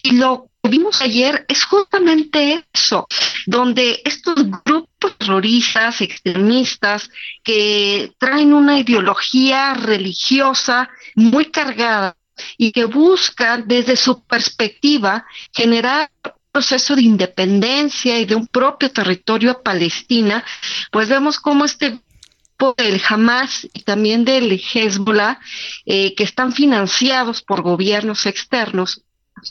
[0.03, 3.07] Y lo vimos ayer es justamente eso,
[3.47, 4.35] donde estos
[4.65, 7.11] grupos terroristas, extremistas,
[7.43, 12.17] que traen una ideología religiosa muy cargada
[12.57, 18.91] y que buscan desde su perspectiva generar un proceso de independencia y de un propio
[18.91, 20.45] territorio a Palestina,
[20.91, 22.01] pues vemos cómo este
[22.59, 25.41] grupo del Hamas y también del Hezbollah,
[25.87, 29.03] eh, que están financiados por gobiernos externos,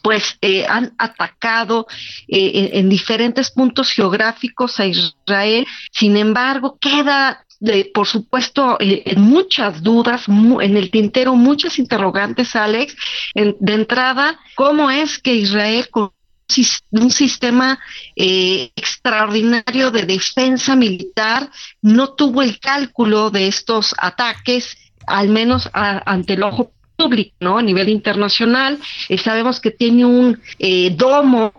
[0.02, 1.88] pues eh, han atacado
[2.28, 5.68] eh, en, diferentes puntos geográficos a Israel.
[5.92, 7.46] Sin embargo, queda,
[7.94, 12.96] por supuesto, en muchas dudas, en el tintero muchas interrogantes, Alex.
[13.36, 16.12] de entrada, ¿cómo es que Israel con
[16.92, 17.80] un sistema
[18.16, 21.50] eh, extraordinario de defensa militar,
[21.82, 24.78] no tuvo el cálculo de estos ataques,
[25.08, 26.72] al menos ante el ojo
[27.02, 27.58] público, ¿no?
[27.58, 28.80] A nivel internacional,
[29.10, 31.54] eh, sabemos que tiene un eh, domo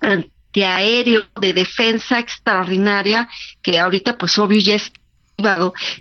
[0.00, 3.28] antiaéreo de defensa extraordinaria,
[3.62, 4.92] que ahorita pues obvio ya es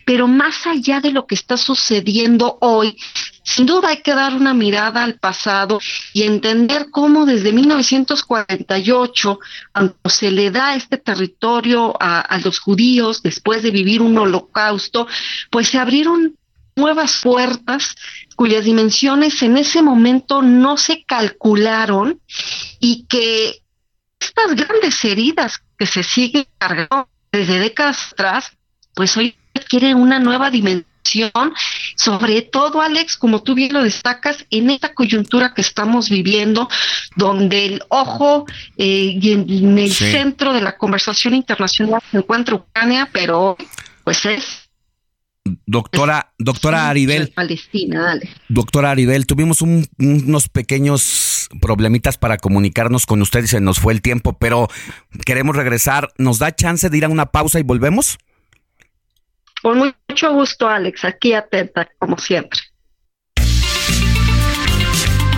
[0.05, 2.95] pero más allá de lo que está sucediendo hoy,
[3.43, 5.79] sin duda hay que dar una mirada al pasado
[6.13, 9.39] y entender cómo desde 1948,
[9.73, 15.05] cuando se le da este territorio a los judíos después de vivir un holocausto,
[15.51, 16.37] pues se abrieron
[16.75, 17.95] nuevas puertas
[18.35, 22.19] cuyas dimensiones en ese momento no se calcularon
[22.79, 23.61] y que
[24.19, 28.51] estas grandes heridas que se siguen cargando desde décadas atrás
[28.93, 31.53] pues hoy requiere una nueva dimensión,
[31.95, 36.67] sobre todo, Alex, como tú bien lo destacas, en esta coyuntura que estamos viviendo,
[37.15, 38.45] donde el ojo
[38.77, 43.57] eh, y en, el centro de la conversación internacional se encuentra Ucrania, pero
[44.03, 44.64] pues es
[45.67, 47.31] Doctora, doctora Aribel.
[47.35, 48.29] Palestina, dale.
[48.49, 54.01] Doctora Aribel, tuvimos unos pequeños problemitas para comunicarnos con usted y se nos fue el
[54.01, 54.67] tiempo, pero
[55.25, 56.11] queremos regresar.
[56.17, 58.17] ¿Nos da chance de ir a una pausa y volvemos?
[59.61, 62.59] Con mucho gusto, Alex, aquí atenta, como siempre.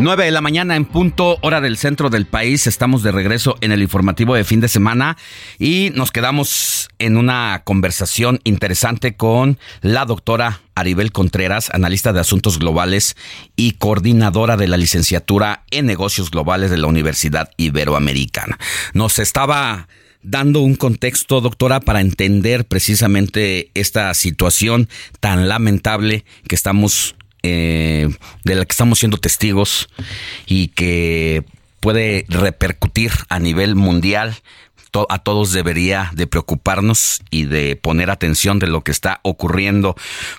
[0.00, 2.68] 9 de la mañana en punto, hora del centro del país.
[2.68, 5.16] Estamos de regreso en el informativo de fin de semana
[5.58, 12.60] y nos quedamos en una conversación interesante con la doctora Aribel Contreras, analista de asuntos
[12.60, 13.16] globales
[13.56, 18.56] y coordinadora de la licenciatura en negocios globales de la Universidad Iberoamericana.
[18.92, 19.88] Nos estaba
[20.22, 24.88] dando un contexto, doctora, para entender precisamente esta situación
[25.18, 28.08] tan lamentable que estamos eh,
[28.44, 29.88] de la que estamos siendo testigos
[30.46, 31.44] y que
[31.80, 34.36] puede repercutir a nivel mundial
[35.08, 39.94] a todos debería de preocuparnos y de poner atención de lo que está ocurriendo.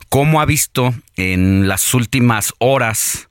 [0.09, 3.29] ¿Cómo ha visto en las últimas horas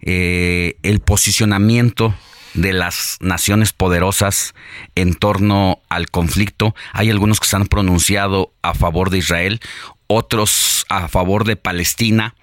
[0.00, 2.14] eh, el posicionamiento
[2.54, 4.54] de las naciones poderosas
[4.94, 6.74] en torno al conflicto?
[6.92, 9.60] Hay algunos que se han pronunciado a favor de Israel,
[10.06, 12.34] otros a favor de Palestina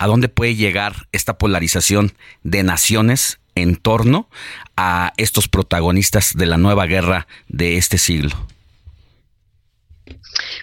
[0.00, 4.30] a dónde puede llegar esta polarización de naciones en torno
[4.74, 8.34] a estos protagonistas de la nueva guerra de este siglo.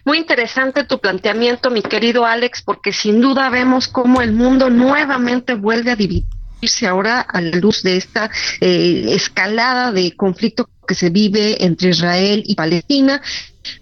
[0.05, 5.53] Muy interesante tu planteamiento, mi querido Alex, porque sin duda vemos cómo el mundo nuevamente
[5.53, 5.95] vuelve a
[6.59, 8.29] dividirse ahora a la luz de esta
[8.61, 13.21] eh, escalada de conflicto que se vive entre Israel y Palestina.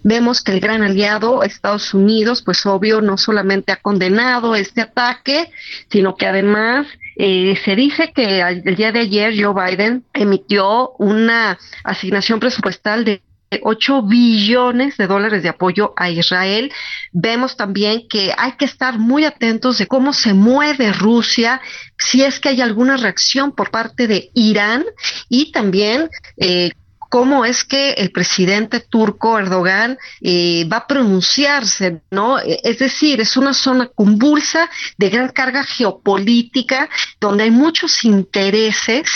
[0.02, 5.50] Vemos que el gran aliado, Estados Unidos, pues obvio, no solamente ha condenado este ataque,
[5.90, 6.86] sino que además
[7.16, 13.22] eh, se dice que el día de ayer Joe Biden emitió una asignación presupuestal de
[13.62, 16.72] 8 billones de dólares de apoyo a Israel.
[17.12, 21.60] Vemos también que hay que estar muy atentos de cómo se mueve Rusia,
[21.98, 24.84] si es que hay alguna reacción por parte de Irán
[25.28, 26.72] y también eh,
[27.08, 32.38] cómo es que el presidente turco Erdogan eh, va a pronunciarse, ¿no?
[32.38, 34.68] E, es decir, es una zona convulsa
[34.98, 36.88] de gran carga geopolítica,
[37.20, 39.08] donde hay muchos intereses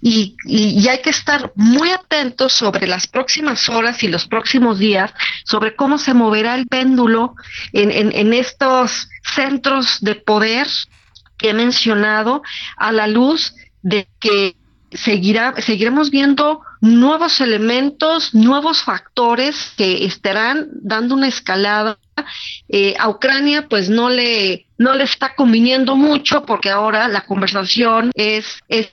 [0.00, 0.36] y,
[0.88, 5.12] hay que estar muy atentos sobre las próximas horas y los próximos días,
[5.44, 7.34] sobre cómo se moverá el péndulo
[7.72, 10.66] en, en estos centros de poder
[11.38, 12.42] que he mencionado,
[12.76, 14.54] a la luz de que
[14.92, 21.96] seguirá, seguiremos viendo nuevos elementos, nuevos factores que estarán dando una escalada.
[22.68, 28.10] Eh, a Ucrania pues no le, no le está conviniendo mucho porque ahora la conversación
[28.14, 28.92] es, es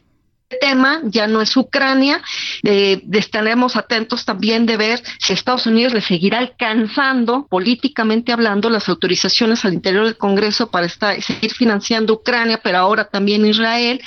[0.57, 2.21] tema ya no es Ucrania.
[2.63, 8.89] Eh, estaremos atentos también de ver si Estados Unidos le seguirá alcanzando, políticamente hablando, las
[8.89, 14.01] autorizaciones al interior del Congreso para seguir financiando Ucrania, pero ahora también Israel.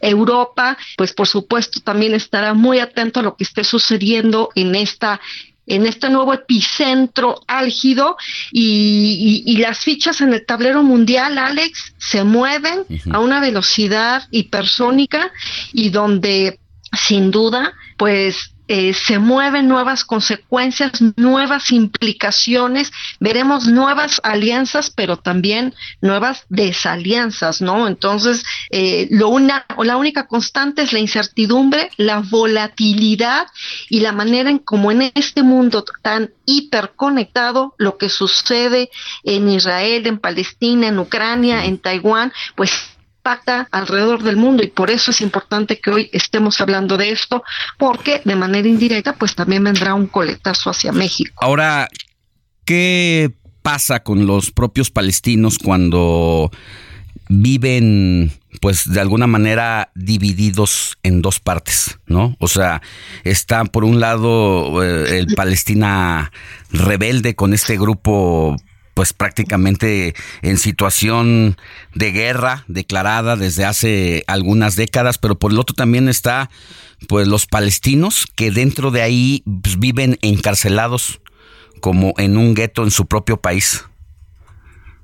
[0.00, 5.20] Europa, pues por supuesto, también estará muy atento a lo que esté sucediendo en esta
[5.66, 8.16] en este nuevo epicentro álgido
[8.52, 15.30] y, las fichas en el tablero mundial, Alex, se mueven a una velocidad hipersónica
[15.72, 16.58] y donde
[16.92, 25.74] sin duda, pues eh, se mueven nuevas consecuencias, nuevas implicaciones, veremos nuevas alianzas, pero también
[26.00, 27.86] nuevas desalianzas, ¿no?
[27.86, 33.46] Entonces, eh, lo una, o la única constante es la incertidumbre, la volatilidad
[33.90, 38.90] y la manera en como en este mundo tan hiperconectado, lo que sucede
[39.24, 42.93] en Israel, en Palestina, en Ucrania, en Taiwán, pues
[43.24, 47.42] impacta alrededor del mundo y por eso es importante que hoy estemos hablando de esto,
[47.78, 51.32] porque de manera indirecta pues también vendrá un coletazo hacia México.
[51.40, 51.88] Ahora,
[52.66, 53.32] ¿qué
[53.62, 56.50] pasa con los propios palestinos cuando
[57.28, 58.30] viven
[58.60, 62.36] pues de alguna manera divididos en dos partes, ¿no?
[62.40, 62.82] O sea,
[63.24, 66.30] está por un lado eh, el Palestina
[66.70, 68.56] rebelde con este grupo
[68.94, 71.56] pues prácticamente en situación
[71.94, 76.50] de guerra declarada desde hace algunas décadas, pero por el otro también está
[77.08, 81.20] pues los palestinos que dentro de ahí pues, viven encarcelados
[81.80, 83.84] como en un gueto en su propio país.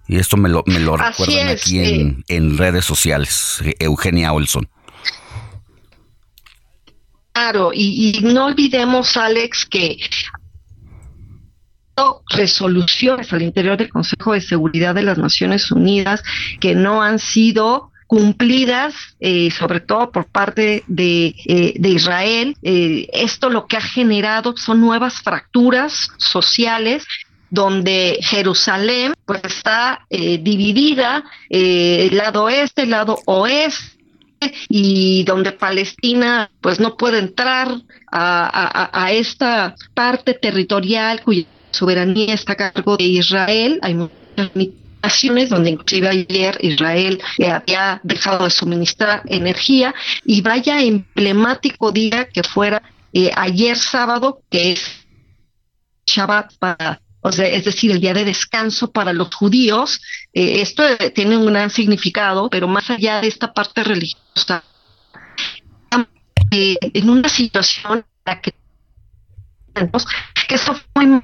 [0.09, 4.69] Y esto me lo, me lo recuerdan aquí en, en redes sociales, Eugenia Olson.
[7.33, 9.99] Claro, y, y, no olvidemos, Alex, que
[12.29, 16.23] resoluciones al interior del Consejo de Seguridad de las Naciones Unidas
[16.61, 22.57] que no han sido cumplidas, eh, sobre todo por parte de, eh, Israel.
[22.61, 27.07] Eh, esto lo que ha generado son nuevas fracturas sociales
[27.51, 33.99] donde Jerusalén pues está dividida, el lado este, el lado oeste,
[34.69, 37.69] y donde Palestina pues no puede entrar
[38.13, 43.79] a esta parte territorial cuya soberanía está a cargo de Israel.
[43.83, 49.95] Hay muchas limitaciones donde inclusive ayer Israel había dejado de suministrar energía
[50.25, 52.83] y vaya emblemático día que fuera
[53.13, 55.07] eh, ayer sábado que es
[56.07, 60.01] Shabbat para o sea, es decir, el día de descanso para los judíos,
[60.33, 60.83] eh, esto
[61.15, 64.65] tiene un gran significado, pero más allá de esta parte religiosa,
[66.51, 68.55] eh, en una situación en la que
[70.49, 71.23] que eso fue muy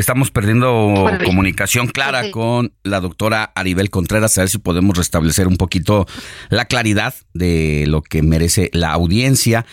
[0.00, 0.94] Estamos perdiendo
[1.26, 6.06] comunicación clara con la doctora Aribel Contreras, a ver si podemos restablecer un poquito
[6.48, 9.66] la claridad de lo que merece la audiencia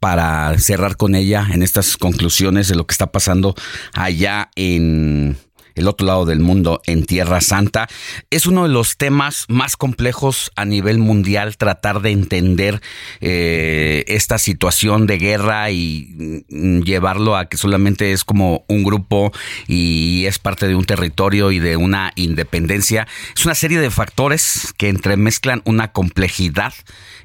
[0.00, 3.54] para cerrar con ella en estas conclusiones de lo que está pasando
[3.94, 5.36] allá en
[5.78, 7.88] el otro lado del mundo, en Tierra Santa.
[8.30, 12.82] Es uno de los temas más complejos a nivel mundial tratar de entender
[13.20, 19.32] eh, esta situación de guerra y mm, llevarlo a que solamente es como un grupo
[19.66, 23.06] y es parte de un territorio y de una independencia.
[23.36, 26.74] Es una serie de factores que entremezclan una complejidad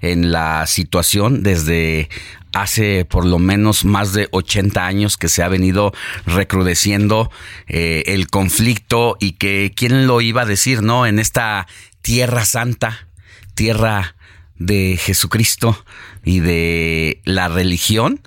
[0.01, 2.09] en la situación desde
[2.53, 5.91] hace por lo menos más de 80 años que se ha venido
[6.25, 7.31] recrudeciendo
[7.67, 11.05] eh, el conflicto y que quién lo iba a decir, ¿no?
[11.05, 11.67] En esta
[12.01, 13.07] tierra santa,
[13.55, 14.15] tierra
[14.55, 15.83] de Jesucristo
[16.23, 18.21] y de la religión,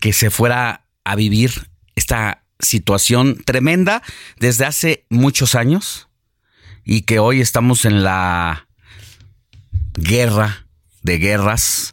[0.00, 4.02] que se fuera a vivir esta situación tremenda
[4.38, 6.08] desde hace muchos años
[6.84, 8.68] y que hoy estamos en la
[9.94, 10.66] guerra
[11.02, 11.91] de guerras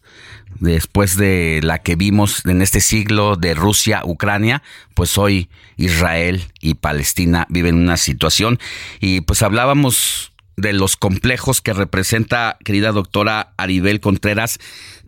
[0.59, 4.61] después de la que vimos en este siglo de Rusia, Ucrania,
[4.93, 8.59] pues hoy Israel y Palestina viven una situación.
[8.99, 14.59] Y pues hablábamos de los complejos que representa, querida doctora Aribel Contreras,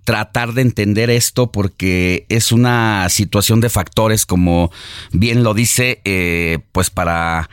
[0.03, 4.72] tratar de entender esto porque es una situación de factores, como
[5.11, 7.49] bien lo dice, eh, pues para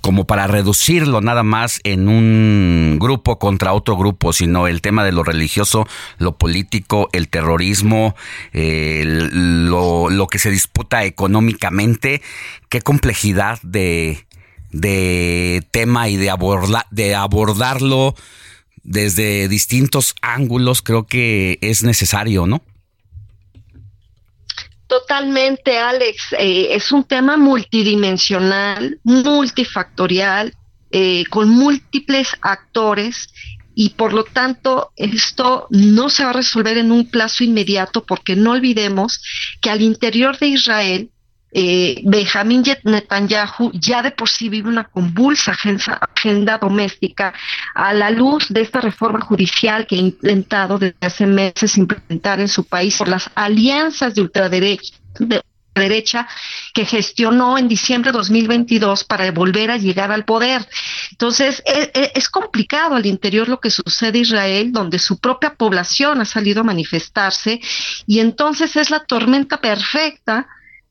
[0.00, 5.12] como para reducirlo nada más en un grupo contra otro grupo, sino el tema de
[5.12, 5.86] lo religioso,
[6.18, 8.14] lo político, el terrorismo,
[8.52, 12.22] lo, que se disputa económicamente,
[12.68, 14.26] qué complejidad de,
[14.70, 18.14] de tema y de, aborda, de abordarlo
[18.82, 22.62] desde distintos ángulos creo que es necesario, ¿no?
[24.86, 26.34] Totalmente, Alex.
[26.38, 30.54] Eh, es un tema multidimensional, multifactorial,
[30.90, 33.28] eh, con múltiples actores
[33.74, 38.36] y por lo tanto esto no se va a resolver en un plazo inmediato porque
[38.36, 39.20] no olvidemos
[39.60, 41.10] que al interior de Israel
[41.56, 47.32] eh, Benjamín Netanyahu ya de por sí vive una convulsa agenda, doméstica
[47.74, 52.48] a la luz de esta reforma judicial que ha intentado desde hace meses implementar en
[52.48, 55.42] su país por las alianzas de ultraderecha, de
[55.76, 56.26] derecha
[56.72, 60.66] que gestionó en diciembre de 2022 para volver a llegar al poder.
[61.12, 65.54] Entonces, es, e, es, complicado al interior lo que sucede en Israel, donde su propia
[65.54, 67.60] población ha salido a manifestarse,
[68.06, 70.46] y entonces es la tormenta perfecta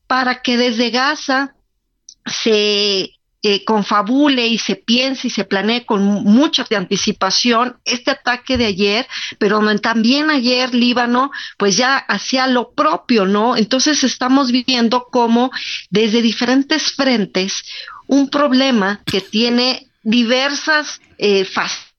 [0.06, 1.54] para que desde Gaza
[2.26, 3.14] se
[3.46, 9.06] eh, confabule y se piense y se planee con mucha anticipación este ataque de ayer,
[9.38, 13.54] pero también ayer Líbano pues ya hacía lo propio, ¿no?
[13.56, 15.50] Entonces estamos viendo cómo
[15.90, 17.64] desde diferentes frentes
[18.06, 21.93] un problema que tiene diversas eh, facetas,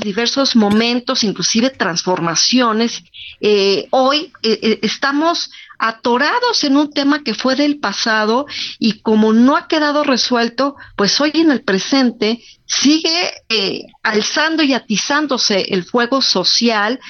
[0.00, 3.02] diversos momentos, inclusive transformaciones.
[3.40, 8.46] Eh, hoy eh, eh estamos atorados en un tema que fue del pasado
[8.78, 14.74] y como no ha quedado resuelto, pues hoy en el presente sigue eh, alzando y
[14.74, 17.00] atizándose el fuego social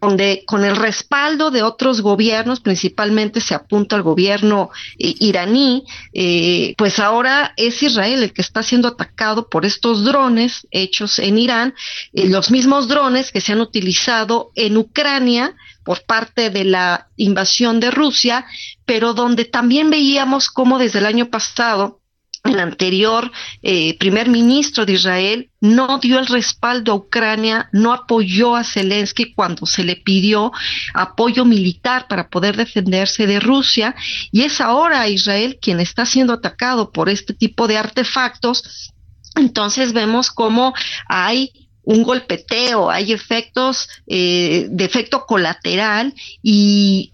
[0.00, 6.74] donde con el respaldo de otros gobiernos, principalmente se apunta al gobierno eh, iraní, eh,
[6.76, 11.74] pues ahora es Israel el que está siendo atacado por estos drones hechos en Irán,
[12.12, 15.54] eh, los mismos drones que se han utilizado en Ucrania
[15.84, 18.44] por parte de la invasión de Rusia,
[18.84, 22.00] pero donde también veíamos cómo desde el año pasado
[22.48, 23.30] el anterior
[23.62, 29.32] eh, primer ministro de Israel no dio el respaldo a Ucrania, no apoyó a Zelensky
[29.34, 30.52] cuando se le pidió
[30.94, 33.94] apoyo militar para poder defenderse de Rusia
[34.32, 38.92] y es ahora Israel quien está siendo atacado por este tipo de artefactos.
[39.34, 40.74] Entonces vemos cómo
[41.08, 41.52] hay
[41.82, 47.12] un golpeteo, hay efectos eh, de efecto colateral y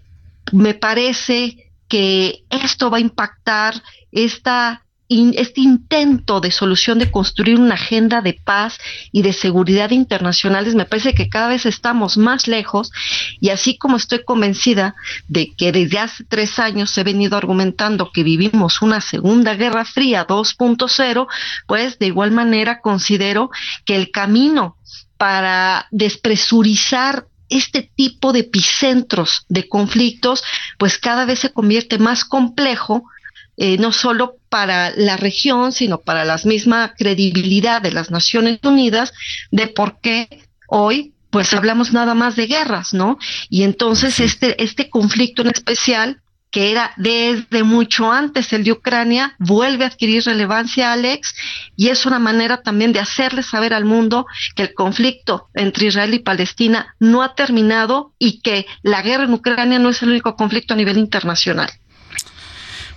[0.51, 3.81] me parece que esto va a impactar
[4.11, 8.79] esta este intento de solución de construir una agenda de paz
[9.11, 12.91] y de seguridad internacionales, me parece que cada vez estamos más lejos
[13.39, 14.95] y así como estoy convencida
[15.27, 20.25] de que desde hace tres años ha venido argumentando que vivimos una segunda guerra fría
[20.25, 21.27] 2.0,
[21.67, 23.51] pues de igual manera considero
[23.85, 24.77] que el camino
[25.17, 30.43] para despresurizar este tipo de epicentros de conflictos,
[30.77, 33.03] pues cada vez se convierte más complejo
[33.57, 39.13] eh, no solo para la región, sino para la misma credibilidad de las Naciones Unidas
[39.51, 43.17] de por qué hoy pues hablamos nada más de guerras, ¿no?
[43.49, 46.21] Y entonces este, este conflicto en especial,
[46.51, 51.33] que era desde mucho antes el de Ucrania, vuelve a adquirir relevancia, Alex,
[51.75, 56.13] y es una manera también de hacerle saber al mundo que el conflicto entre Israel
[56.13, 60.35] y Palestina no ha terminado y que la guerra en Ucrania no es el único
[60.35, 61.71] conflicto a nivel internacional.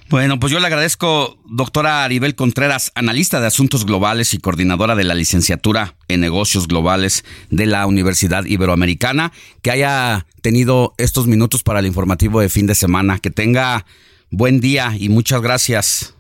[0.09, 5.03] Bueno, pues yo le agradezco, doctora Aribel Contreras, analista de asuntos globales y coordinadora de
[5.03, 11.81] la licenciatura en negocios globales de la Universidad Iberoamericana, que haya tenido estos minutos para
[11.81, 13.19] el informativo de fin de semana.
[13.19, 13.85] Que tenga
[14.31, 16.15] buen día y muchas gracias.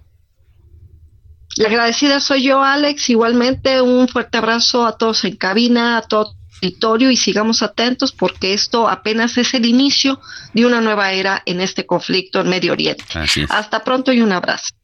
[1.56, 3.08] La agradecida soy yo, Alex.
[3.08, 8.88] Igualmente, un fuerte abrazo a todos en cabina, a todos y sigamos atentos porque esto
[8.88, 10.20] apenas es el inicio
[10.52, 13.04] de una nueva era en este conflicto en Medio Oriente.
[13.48, 14.74] Hasta pronto y un abrazo.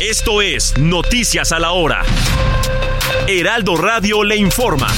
[0.00, 2.04] Esto es Noticias a la Hora.
[3.28, 4.88] Heraldo Radio le informa.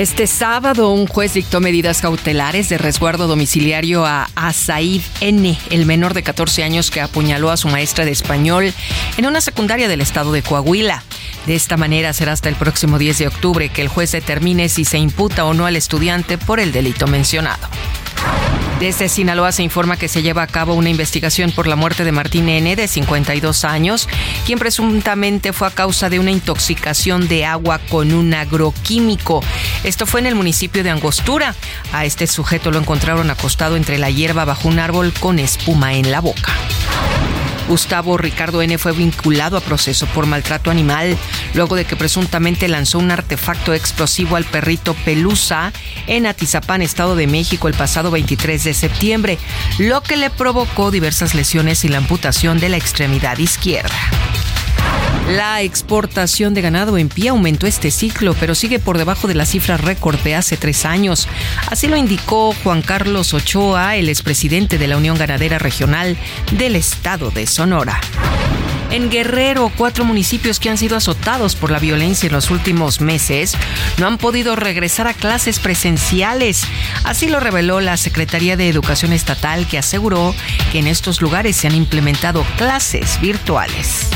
[0.00, 6.14] Este sábado, un juez dictó medidas cautelares de resguardo domiciliario a Asaid N., el menor
[6.14, 8.72] de 14 años que apuñaló a su maestra de español
[9.18, 11.04] en una secundaria del estado de Coahuila.
[11.44, 14.86] De esta manera será hasta el próximo 10 de octubre que el juez determine si
[14.86, 17.68] se imputa o no al estudiante por el delito mencionado.
[18.80, 22.12] Desde Sinaloa se informa que se lleva a cabo una investigación por la muerte de
[22.12, 24.08] Martín N., de 52 años,
[24.46, 29.44] quien presuntamente fue a causa de una intoxicación de agua con un agroquímico.
[29.84, 31.54] Esto fue en el municipio de Angostura.
[31.92, 36.10] A este sujeto lo encontraron acostado entre la hierba bajo un árbol con espuma en
[36.10, 36.54] la boca.
[37.70, 38.78] Gustavo Ricardo N.
[38.78, 41.16] fue vinculado a proceso por maltrato animal
[41.54, 45.72] luego de que presuntamente lanzó un artefacto explosivo al perrito Pelusa
[46.08, 49.38] en Atizapán, Estado de México, el pasado 23 de septiembre,
[49.78, 53.94] lo que le provocó diversas lesiones y la amputación de la extremidad izquierda.
[55.30, 59.46] La exportación de ganado en pie aumentó este ciclo, pero sigue por debajo de la
[59.46, 61.28] cifra récord de hace tres años.
[61.68, 66.16] Así lo indicó Juan Carlos Ochoa, el expresidente de la Unión Ganadera Regional
[66.50, 68.00] del Estado de Sonora.
[68.90, 73.56] En Guerrero, cuatro municipios que han sido azotados por la violencia en los últimos meses
[73.98, 76.64] no han podido regresar a clases presenciales.
[77.04, 80.34] Así lo reveló la Secretaría de Educación Estatal que aseguró
[80.72, 84.08] que en estos lugares se han implementado clases virtuales.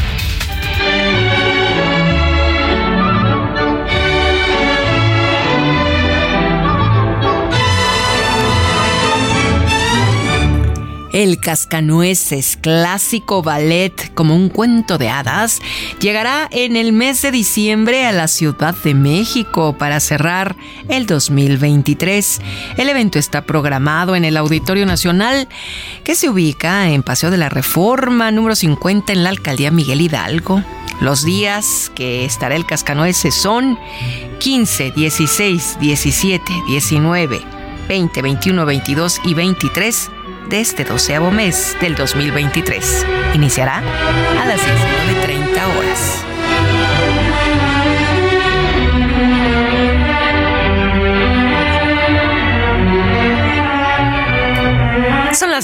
[11.14, 15.62] El Cascanueces, clásico ballet como un cuento de hadas,
[16.00, 20.56] llegará en el mes de diciembre a la Ciudad de México para cerrar
[20.88, 22.40] el 2023.
[22.76, 25.48] El evento está programado en el Auditorio Nacional,
[26.02, 30.64] que se ubica en Paseo de la Reforma, número 50 en la Alcaldía Miguel Hidalgo.
[31.00, 33.78] Los días que estará el Cascanueces son
[34.38, 37.40] 15, 16, 17, 19,
[37.88, 40.10] 20, 21, 22 y 23
[40.48, 43.06] de este doceavo mes del 2023.
[43.34, 45.03] Iniciará a las 19.30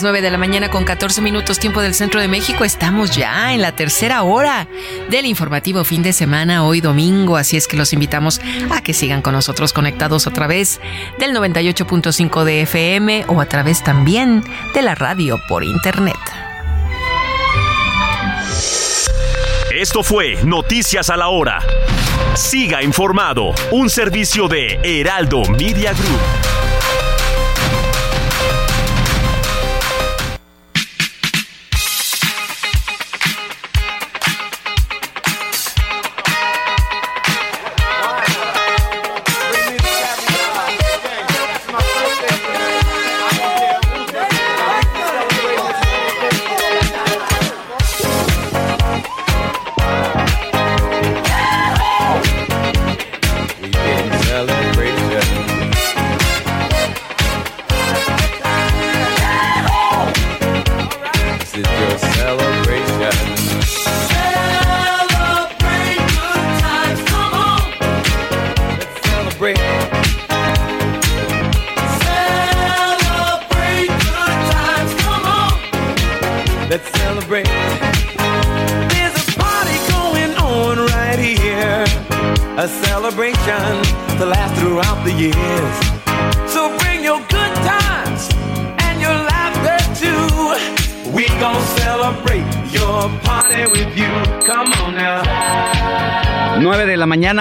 [0.01, 2.65] las 9 de la mañana con 14 minutos tiempo del centro de México.
[2.65, 4.67] Estamos ya en la tercera hora
[5.11, 8.41] del informativo fin de semana, hoy domingo, así es que los invitamos
[8.71, 10.81] a que sigan con nosotros conectados a través
[11.19, 16.17] del 98.5 de FM o a través también de la radio por internet.
[19.71, 21.59] Esto fue Noticias a la Hora.
[22.35, 27.10] Siga informado, un servicio de Heraldo Media Group.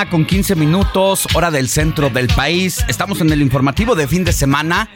[0.10, 2.84] Con 15 minutos, hora del centro del país.
[2.88, 4.90] Estamos en el informativo de fin de semana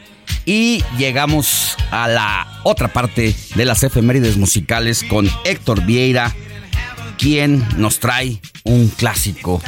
[0.44, 6.34] y llegamos a la otra parte de las efemérides musicales con Héctor Vieira,
[7.18, 9.62] quien nos trae un clásico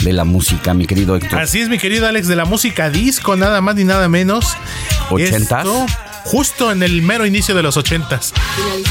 [0.00, 1.40] de la música, mi querido Héctor.
[1.40, 4.56] Así es, mi querido Alex, de la música disco, nada más ni nada menos.
[5.10, 5.66] ¿Ochentas?
[5.66, 5.86] Esto,
[6.28, 8.34] justo en el mero inicio de los ochentas.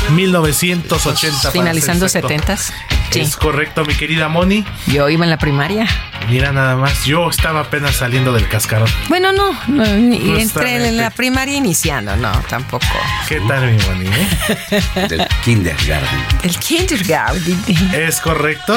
[0.09, 1.37] 1980.
[1.39, 2.53] para Finalizando ser exacto.
[2.53, 2.73] 70s.
[3.11, 3.19] Sí.
[3.21, 4.65] Es correcto, mi querida Moni.
[4.87, 5.87] Yo iba en la primaria.
[6.29, 8.89] Mira nada más, yo estaba apenas saliendo del cascarón.
[9.07, 12.85] Bueno, no, no, entre la primaria iniciando, no, tampoco.
[13.29, 14.07] ¿Qué tal, mi Moni?
[14.07, 14.81] eh?
[15.09, 16.19] Del kindergarten.
[16.43, 17.63] El kindergarten.
[17.93, 18.75] Es correcto.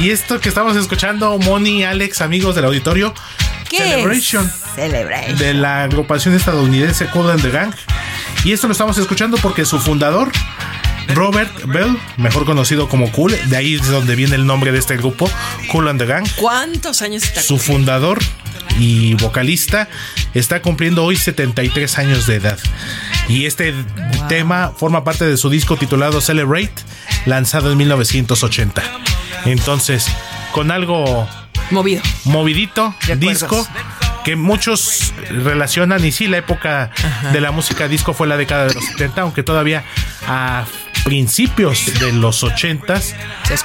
[0.00, 3.12] Y esto que estamos escuchando, Moni, Alex, amigos del auditorio,
[3.68, 4.46] ¿Qué Celebration.
[4.46, 4.74] es?
[4.74, 5.38] Celebration.
[5.38, 7.72] de la agrupación estadounidense Cool and the Gang.
[8.44, 10.30] Y esto lo estamos escuchando porque su fundador,
[11.14, 14.96] Robert Bell, mejor conocido como Cool, de ahí es donde viene el nombre de este
[14.96, 15.30] grupo,
[15.70, 16.26] Cool and the Gang.
[16.36, 18.18] ¿Cuántos años está Su fundador
[18.78, 19.88] y vocalista
[20.34, 22.58] está cumpliendo hoy 73 años de edad.
[23.28, 23.74] Y este
[24.28, 26.74] tema forma parte de su disco titulado Celebrate,
[27.24, 28.82] lanzado en 1980.
[29.46, 30.06] Entonces,
[30.52, 31.28] con algo
[31.70, 32.02] movido?
[32.24, 33.66] Movidito, disco
[34.24, 36.90] que muchos relacionan y sí la época
[37.32, 39.84] de la música disco fue la década de los 70, aunque todavía
[40.26, 40.64] a
[41.04, 43.00] principios de los 80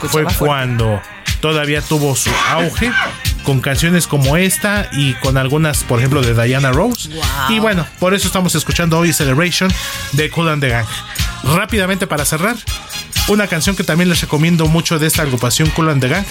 [0.01, 0.35] fue fuerte.
[0.37, 1.01] cuando
[1.39, 2.91] todavía tuvo su auge
[3.43, 7.09] con canciones como esta y con algunas, por ejemplo, de Diana Rose.
[7.49, 9.71] Y bueno, por eso estamos escuchando hoy Celebration
[10.11, 10.85] de Cool and the Gang.
[11.43, 12.55] Rápidamente para cerrar,
[13.27, 16.25] una canción que también les recomiendo mucho de esta agrupación Cool and the Gang,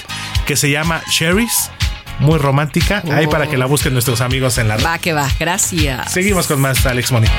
[0.46, 1.70] que se llama Cherries.
[2.18, 3.02] Muy romántica.
[3.12, 4.84] Ahí para que la busquen nuestros amigos en la red.
[4.84, 6.12] Va que va, gracias.
[6.12, 7.30] Seguimos con más Alex Money.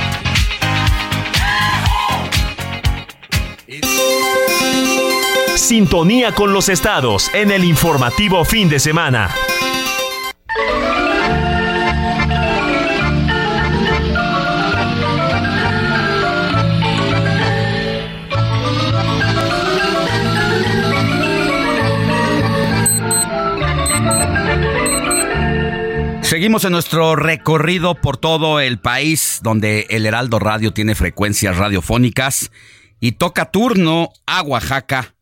[5.72, 9.34] sintonía con los estados en el informativo fin de semana.
[26.42, 32.50] Seguimos en nuestro recorrido por todo el país, donde el Heraldo Radio tiene frecuencias radiofónicas
[33.00, 35.14] y toca turno a Oaxaca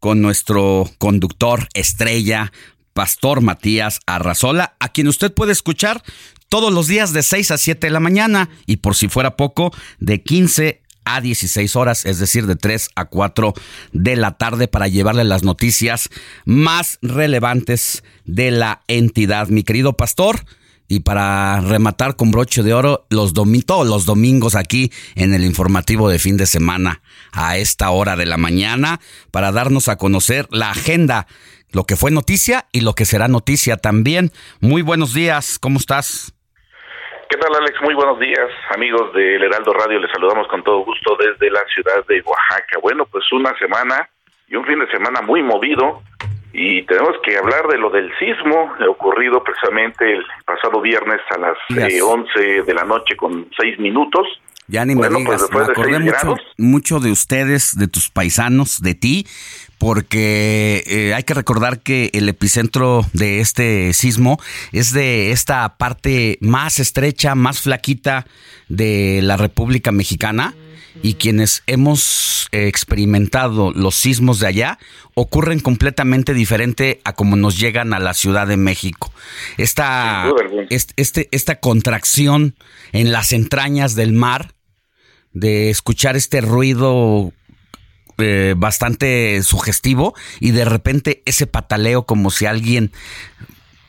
[0.00, 2.50] con nuestro conductor estrella,
[2.94, 6.02] Pastor Matías Arrazola, a quien usted puede escuchar
[6.48, 9.70] todos los días de 6 a 7 de la mañana y por si fuera poco,
[9.98, 13.54] de 15 a 16 horas, es decir, de 3 a 4
[13.92, 16.08] de la tarde para llevarle las noticias
[16.44, 19.48] más relevantes de la entidad.
[19.48, 20.44] Mi querido pastor,
[20.88, 23.32] y para rematar con broche de oro, los
[23.66, 27.02] todos los domingos aquí en el informativo de fin de semana
[27.32, 29.00] a esta hora de la mañana
[29.30, 31.26] para darnos a conocer la agenda,
[31.70, 34.30] lo que fue noticia y lo que será noticia también.
[34.60, 36.34] Muy buenos días, ¿cómo estás?
[37.34, 37.82] ¿Qué tal, Alex?
[37.82, 39.98] Muy buenos días, amigos del Heraldo Radio.
[39.98, 42.78] Les saludamos con todo gusto desde la ciudad de Oaxaca.
[42.80, 44.08] Bueno, pues una semana
[44.46, 46.00] y un fin de semana muy movido
[46.52, 51.58] y tenemos que hablar de lo del sismo ocurrido precisamente el pasado viernes a las
[51.92, 54.28] eh, 11 de la noche con 6 minutos.
[54.68, 56.40] Ya ni me Bueno, digas, pues, me de acordé seis mucho, grados.
[56.56, 59.26] mucho de ustedes, de tus paisanos, de ti,
[59.84, 64.40] porque eh, hay que recordar que el epicentro de este sismo
[64.72, 68.26] es de esta parte más estrecha, más flaquita
[68.70, 70.54] de la República Mexicana.
[71.02, 74.78] Y quienes hemos experimentado los sismos de allá
[75.12, 79.12] ocurren completamente diferente a como nos llegan a la Ciudad de México.
[79.58, 80.32] Esta,
[80.70, 82.54] este, esta contracción
[82.92, 84.54] en las entrañas del mar,
[85.34, 87.34] de escuchar este ruido
[88.18, 92.90] eh, bastante sugestivo y de repente ese pataleo como si alguien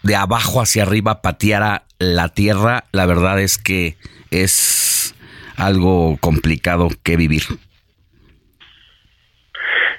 [0.03, 3.95] de abajo hacia arriba pateara la tierra, la verdad es que
[4.31, 5.15] es
[5.57, 7.43] algo complicado que vivir.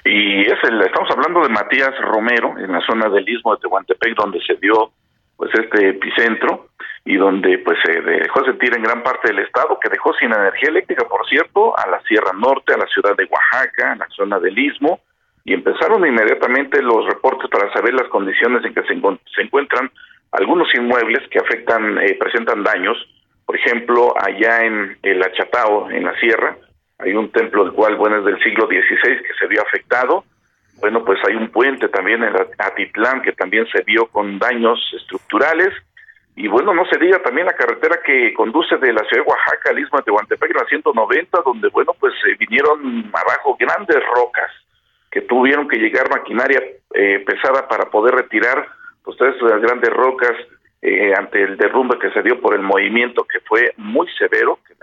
[0.05, 4.15] Y es el, estamos hablando de Matías Romero, en la zona del Istmo de Tehuantepec,
[4.15, 4.91] donde se dio
[5.35, 6.69] pues este epicentro
[7.07, 10.67] y donde pues se dejó sentir en gran parte del estado, que dejó sin energía
[10.67, 14.41] eléctrica, por cierto, a la Sierra Norte, a la ciudad de Oaxaca, a la zona
[14.41, 14.99] del Istmo,
[15.45, 19.89] y empezaron inmediatamente los reportes para saber las condiciones en que se, encuentran
[20.33, 22.97] algunos inmuebles que afectan, eh, presentan daños.
[23.45, 26.57] Por ejemplo, allá en el Achatao, en la sierra,
[26.99, 30.25] hay un templo el cual, bueno, es del siglo XVI que se vio afectado.
[30.81, 35.73] Bueno, pues hay un puente también en Atitlán que también se vio con daños estructurales.
[36.37, 39.71] Y bueno, no se diga también la carretera que conduce de la ciudad de Oaxaca
[39.71, 44.51] al istmo de Tehuantepec, la 190, donde, bueno, pues eh, vinieron abajo grandes rocas
[45.09, 46.61] que tuvieron que llegar maquinaria
[46.93, 48.67] eh, pesada para poder retirar
[49.03, 50.33] pues todas esas grandes rocas
[50.83, 54.75] eh, ante el derrumbe que se dio por el movimiento que fue muy severo, que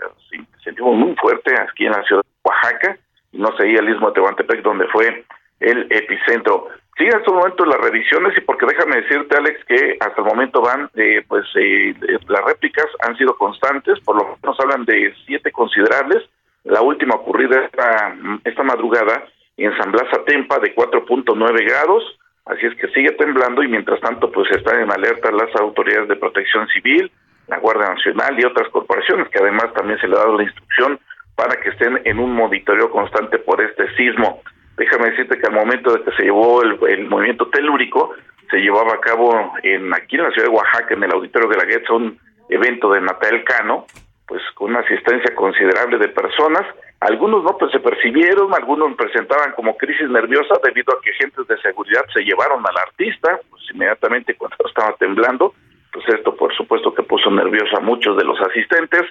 [0.61, 2.97] sentimos muy fuerte aquí en la ciudad de Oaxaca,
[3.31, 5.23] y no seguía el istmo de Tehuantepec donde fue
[5.61, 6.67] el epicentro.
[6.97, 10.61] Sí, en estos momentos las revisiones y porque déjame decirte, Alex, que hasta el momento
[10.61, 11.93] van, eh, pues eh,
[12.29, 16.23] las réplicas han sido constantes, por lo menos hablan de siete considerables.
[16.63, 18.15] La última ocurrida esta,
[18.45, 19.25] esta madrugada
[19.57, 24.31] en San Blas Atempa de 4.9 grados, así es que sigue temblando y mientras tanto
[24.31, 27.11] pues están en alerta las autoridades de protección civil,
[27.47, 30.99] la Guardia Nacional y otras corporaciones que además también se le ha dado la instrucción
[31.35, 34.41] para que estén en un monitoreo constante por este sismo.
[34.77, 38.13] Déjame decirte que al momento de que se llevó el, movimiento telúrico,
[38.49, 41.57] se llevaba a cabo en aquí en la ciudad de Oaxaca, en el auditorio de
[41.57, 42.19] la Guetza, un
[42.49, 43.85] evento de Natal Cano,
[44.27, 46.65] pues con una asistencia considerable de personas.
[46.99, 51.57] Algunos no pues se percibieron, algunos presentaban como crisis nerviosa debido a que agentes de
[51.61, 55.53] seguridad se llevaron al artista, pues inmediatamente cuando estaba temblando,
[55.91, 59.03] pues esto por supuesto que puso nervioso a muchos de los asistentes,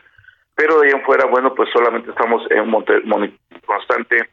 [0.55, 3.03] pero de ahí en fuera, bueno, pues solamente estamos en un monte-
[3.65, 4.29] constante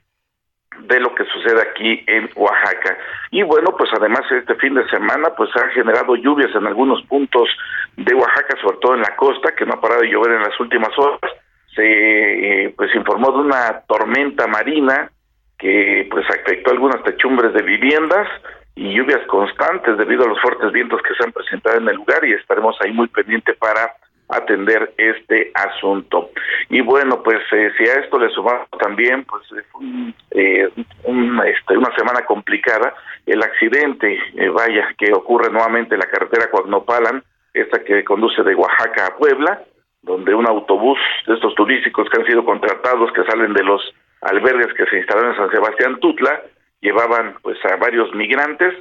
[0.80, 2.98] de lo que sucede aquí en Oaxaca.
[3.30, 7.50] Y bueno, pues además este fin de semana pues ha generado lluvias en algunos puntos
[7.98, 10.60] de Oaxaca, sobre todo en la costa, que no ha parado de llover en las
[10.60, 11.20] últimas horas.
[11.76, 11.84] Se
[12.66, 15.12] eh, pues informó de una tormenta marina
[15.58, 18.28] que pues afectó algunas techumbres de viviendas
[18.76, 22.26] y lluvias constantes debido a los fuertes vientos que se han presentado en el lugar
[22.26, 23.94] y estaremos ahí muy pendiente para
[24.32, 26.30] atender este asunto.
[26.70, 30.70] Y bueno, pues eh, si a esto le sumamos también, pues eh, un, eh,
[31.04, 32.94] un, este, una semana complicada,
[33.26, 38.56] el accidente, eh, vaya, que ocurre nuevamente en la carretera Coagnopalan, esta que conduce de
[38.56, 39.62] Oaxaca a Puebla,
[40.02, 40.98] donde un autobús
[41.28, 43.82] de estos turísticos que han sido contratados, que salen de los
[44.22, 46.42] albergues que se instalaron en San Sebastián Tutla,
[46.82, 48.74] llevaban pues a varios migrantes,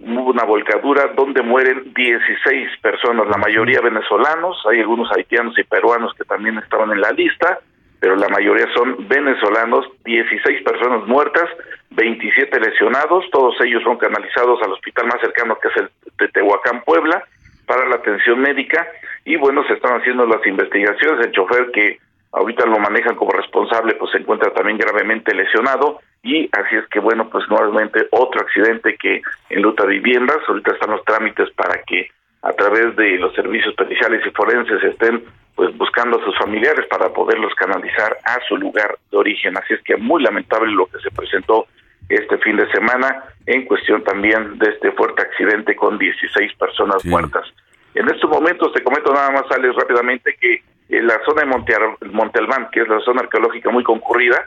[0.00, 6.12] hubo una volcadura donde mueren 16 personas, la mayoría venezolanos, hay algunos haitianos y peruanos
[6.14, 7.58] que también estaban en la lista,
[7.98, 11.48] pero la mayoría son venezolanos, 16 personas muertas,
[11.90, 16.82] 27 lesionados, todos ellos son canalizados al hospital más cercano que es el de Tehuacán,
[16.84, 17.24] Puebla,
[17.66, 18.86] para la atención médica
[19.24, 21.98] y bueno, se están haciendo las investigaciones, el chofer que
[22.32, 27.00] ahorita lo manejan como responsable pues se encuentra también gravemente lesionado y así es que
[27.00, 32.10] bueno, pues nuevamente otro accidente que en Luta Viviendas, ahorita están los trámites para que
[32.42, 35.24] a través de los servicios especiales y forenses estén
[35.54, 39.56] pues buscando a sus familiares para poderlos canalizar a su lugar de origen.
[39.56, 41.66] Así es que muy lamentable lo que se presentó
[42.08, 47.46] este fin de semana en cuestión también de este fuerte accidente con 16 personas muertas.
[47.94, 51.74] En estos momentos te comento nada más, Alex, rápidamente que en la zona de Monte,
[52.12, 54.44] Monte Albán, que es la zona arqueológica muy concurrida,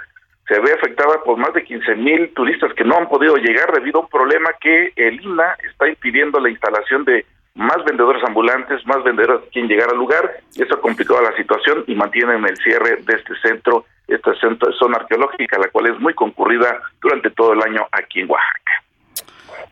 [0.50, 4.00] se ve afectada por más de 15 mil turistas que no han podido llegar debido
[4.00, 7.24] a un problema que el INA está impidiendo la instalación de
[7.54, 11.94] más vendedores ambulantes, más vendedores quien llegar al lugar, eso ha complicado la situación y
[11.94, 16.82] mantienen el cierre de este centro, esta centro, zona arqueológica, la cual es muy concurrida
[17.00, 18.72] durante todo el año aquí en Oaxaca.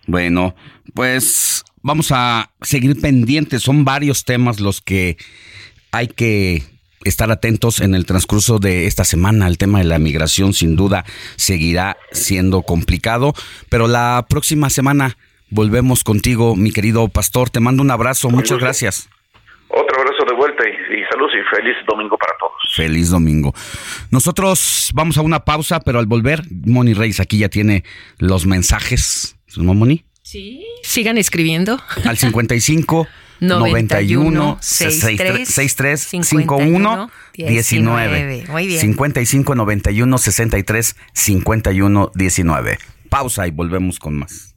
[0.05, 0.53] Bueno,
[0.93, 5.17] pues vamos a seguir pendientes, son varios temas los que
[5.91, 6.61] hay que
[7.07, 9.47] estar atentos en el transcurso de esta semana.
[9.47, 11.05] El tema de la migración sin duda
[11.35, 13.33] seguirá siendo complicado,
[13.69, 15.17] pero la próxima semana
[15.49, 17.49] volvemos contigo, mi querido pastor.
[17.49, 19.09] Te mando un abrazo, muchas gracias.
[19.69, 22.53] Otro abrazo de vuelta y, y saludos y feliz domingo para todos.
[22.75, 23.53] Feliz domingo.
[24.11, 27.83] Nosotros vamos a una pausa, pero al volver, Moni Reyes aquí ya tiene
[28.17, 29.37] los mensajes.
[29.57, 30.05] ¿No, Moni?
[30.23, 30.65] Sí.
[30.83, 31.79] Sigan escribiendo.
[32.05, 33.07] Al 55
[33.39, 38.45] 91 63 63 51 19.
[38.49, 38.79] Muy bien.
[38.79, 42.79] 55 91 63 51 19.
[43.09, 44.56] Pausa y volvemos con más.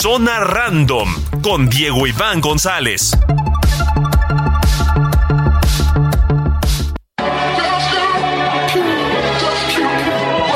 [0.00, 1.08] Zona Random
[1.42, 3.10] con Diego Iván González.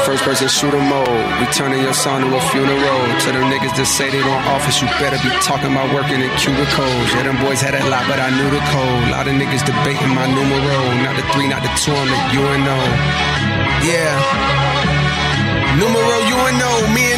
[0.06, 1.09] First person shooter mode.
[1.40, 3.01] We turning your son to a funeral.
[3.19, 6.31] To them niggas that say they don't office, you better be talking about working in
[6.39, 7.10] cubicles.
[7.10, 9.10] Yeah, them boys had that lot, but I knew the code.
[9.10, 10.78] lot of niggas debating my numero.
[11.02, 12.78] Not the three, not the two, I'm the UNO.
[13.90, 14.51] Yeah.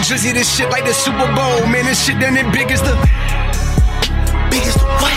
[0.05, 1.67] Drizzy, this shit like the Super Bowl.
[1.73, 2.93] Man, this shit done it big as the.
[4.53, 5.17] Big as the what?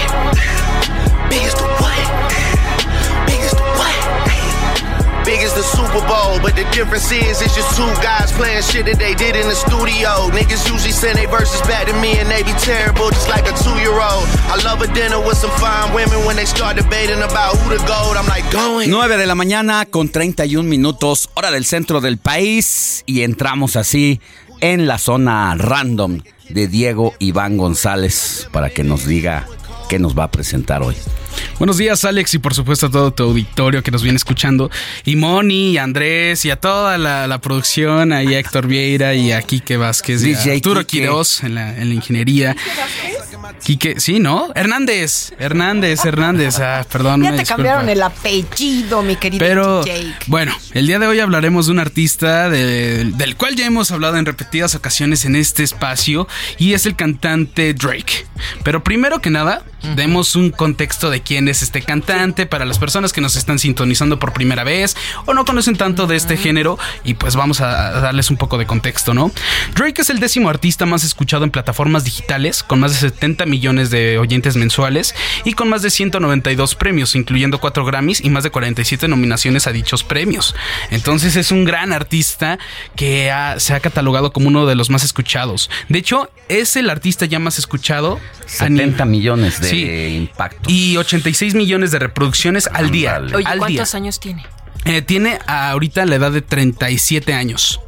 [1.28, 2.04] Big as the what?
[3.28, 5.26] Big as the what?
[5.28, 8.86] Big as the Super Bowl, but the difference is it's just two guys playing shit
[8.86, 10.32] that they did in the studio.
[10.32, 13.52] Niggas usually send their verses back to me and they be terrible, just like a
[13.60, 14.24] two-year-old.
[14.48, 17.84] I love a dinner with some fine women when they start debating about who the
[17.84, 18.16] gold.
[18.16, 18.90] I'm like going.
[18.90, 24.22] 9 de la mañana con 31 minutos, hora del centro del país, y entramos así
[24.62, 29.48] en la zona random de Diego Iván González para que nos diga
[29.90, 30.96] qué nos va a presentar hoy.
[31.60, 34.70] Buenos días, Alex, y por supuesto a todo tu auditorio que nos viene escuchando.
[35.06, 39.32] Y Moni, y Andrés, y a toda la, la producción, ahí a Héctor Vieira y
[39.32, 41.04] a Quique Vázquez, y a Arturo Quique.
[41.04, 42.56] Quiroz en la, en la ingeniería.
[43.64, 44.50] Quique, sí, ¿no?
[44.56, 46.60] Hernández, Hernández, Hernández.
[46.60, 47.24] Ah, perdón.
[47.24, 47.56] Ya te disculpa.
[47.56, 50.14] cambiaron el apellido, mi querido Pero Jake.
[50.28, 54.18] bueno, el día de hoy hablaremos de un artista de- del cual ya hemos hablado
[54.18, 56.28] en repetidas ocasiones en este espacio
[56.58, 58.26] y es el cantante Drake.
[58.64, 59.64] Pero primero que nada,
[59.96, 64.18] demos un contexto de quién es este cantante para las personas que nos están sintonizando
[64.20, 64.96] por primera vez
[65.26, 68.66] o no conocen tanto de este género y pues vamos a darles un poco de
[68.66, 69.32] contexto, ¿no?
[69.76, 73.90] Drake es el décimo artista más escuchado en plataformas digitales con más de 70 millones
[73.90, 75.14] de oyentes mensuales
[75.44, 79.72] y con más de 192 premios, incluyendo 4 Grammys y más de 47 nominaciones a
[79.72, 80.56] dichos premios.
[80.92, 82.58] Entonces es un gran artista
[82.96, 85.70] que ha- se ha catalogado como uno de los más escuchados.
[85.90, 88.20] De hecho, es el artista ya más escuchado.
[88.46, 90.16] a 70 nivel- millones de Sí.
[90.16, 90.70] impacto.
[90.70, 93.22] Y 86 millones de reproducciones al día.
[93.34, 93.60] Oye, al día.
[93.60, 94.46] ¿cuántos años tiene?
[94.84, 97.80] Eh, tiene ahorita la edad de 37 años.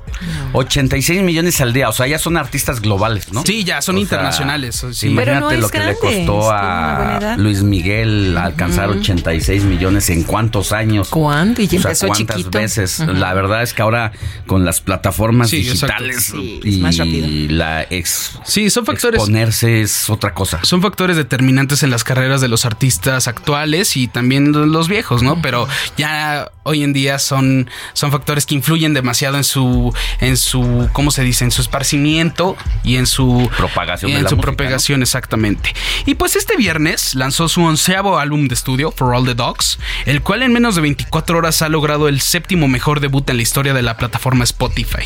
[0.53, 3.44] 86 millones al día, o sea, ya son artistas globales, ¿no?
[3.45, 4.86] Sí, ya son O sea, internacionales.
[4.91, 5.07] sí.
[5.07, 7.36] Imagínate Pero no es lo que le costó a.
[7.38, 11.10] Luis Miguel alcanzar 86 millones en cuántos años.
[11.10, 11.61] ¿Cuánto?
[11.61, 12.57] Y O sea, empezó cuántas chiquito.
[12.57, 12.99] veces.
[12.99, 14.11] La verdad es que ahora
[14.45, 19.19] con las plataformas Sí, digitales Sí, más y la ex Sí, son factores.
[19.19, 20.60] exponerse es otra cosa.
[20.64, 25.41] Son factores determinantes en las carreras de los artistas actuales y también los viejos, ¿no?
[25.41, 25.68] Pero
[25.98, 31.11] ya hoy en día son, son factores que influyen demasiado en su, en su, ¿cómo
[31.11, 31.43] se dice?
[31.45, 35.73] En su esparcimiento y en su Propagación y de en la su música, propagación, exactamente.
[36.05, 40.21] Y pues este viernes lanzó su onceavo álbum de estudio, For All the Dogs, el
[40.21, 43.73] cual en menos de 24 horas ha logrado el séptimo mejor debut en la historia
[43.73, 45.03] de la plataforma Spotify.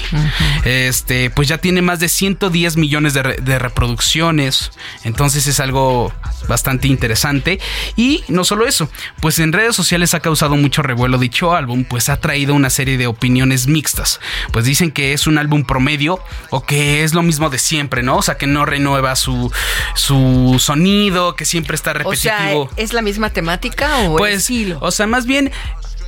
[0.66, 4.72] Este, pues ya tiene más de 110 millones de, re- de reproducciones.
[5.04, 6.14] Entonces es algo
[6.48, 7.60] bastante interesante.
[7.96, 8.90] Y no solo eso,
[9.22, 12.98] pues en redes sociales ha causado mucho revuelo dicho álbum, pues ha traído una serie
[12.98, 14.20] de opiniones mixtas.
[14.52, 16.20] Pues dicen que es un álbum promedio
[16.50, 18.18] o que es lo mismo de siempre, ¿no?
[18.18, 19.52] O sea, que no renueva su,
[19.96, 22.70] su sonido, que siempre está O repetitivo.
[22.70, 24.78] sea, ¿es la misma temática o el Pues, estilo?
[24.82, 25.52] o sea, más bien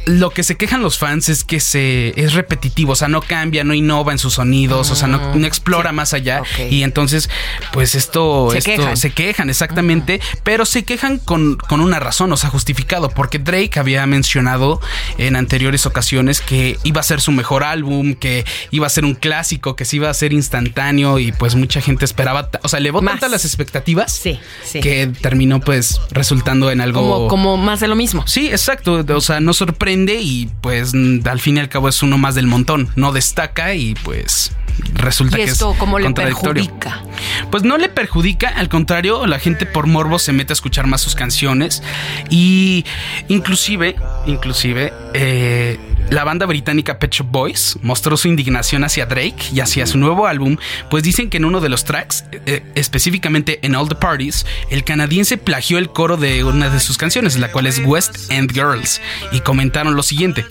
[0.05, 3.63] lo que se quejan los fans es que se es repetitivo, o sea, no cambia,
[3.63, 7.29] no innova en sus sonidos, o sea, no, no explora más allá y entonces
[7.73, 8.97] pues esto Se esto- quejan.
[8.97, 13.79] se quejan exactamente, pero se quejan con, con una razón, o sea, justificado, porque Drake
[13.79, 14.79] había mencionado
[15.17, 19.15] en anteriores ocasiones que iba a ser su mejor álbum, que iba a ser un
[19.15, 23.01] clásico, que se iba a ser instantáneo y pues mucha gente esperaba, o sea, elevó
[23.01, 24.81] tantas las expectativas Sí, sí.
[24.81, 28.25] que terminó pues resultando en algo como, como más de lo mismo.
[28.27, 29.03] Sí, exacto.
[29.07, 32.47] O sea, no sorprende y pues al fin y al cabo es uno más del
[32.47, 32.89] montón.
[32.95, 34.51] No destaca y pues
[34.93, 37.03] resulta ¿Y que esto es cómo le perjudica?
[37.49, 41.01] Pues no le perjudica, al contrario, la gente por morbo se mete a escuchar más
[41.01, 41.81] sus canciones
[42.29, 42.85] y
[43.29, 43.95] inclusive,
[44.25, 49.87] inclusive, eh, la banda británica Pet Shop Boys mostró su indignación hacia Drake y hacia
[49.87, 50.57] su nuevo álbum,
[50.89, 54.83] pues dicen que en uno de los tracks, eh, específicamente en All the Parties, el
[54.83, 59.01] canadiense plagió el coro de una de sus canciones, la cual es West End Girls,
[59.31, 60.45] y comentaron lo siguiente.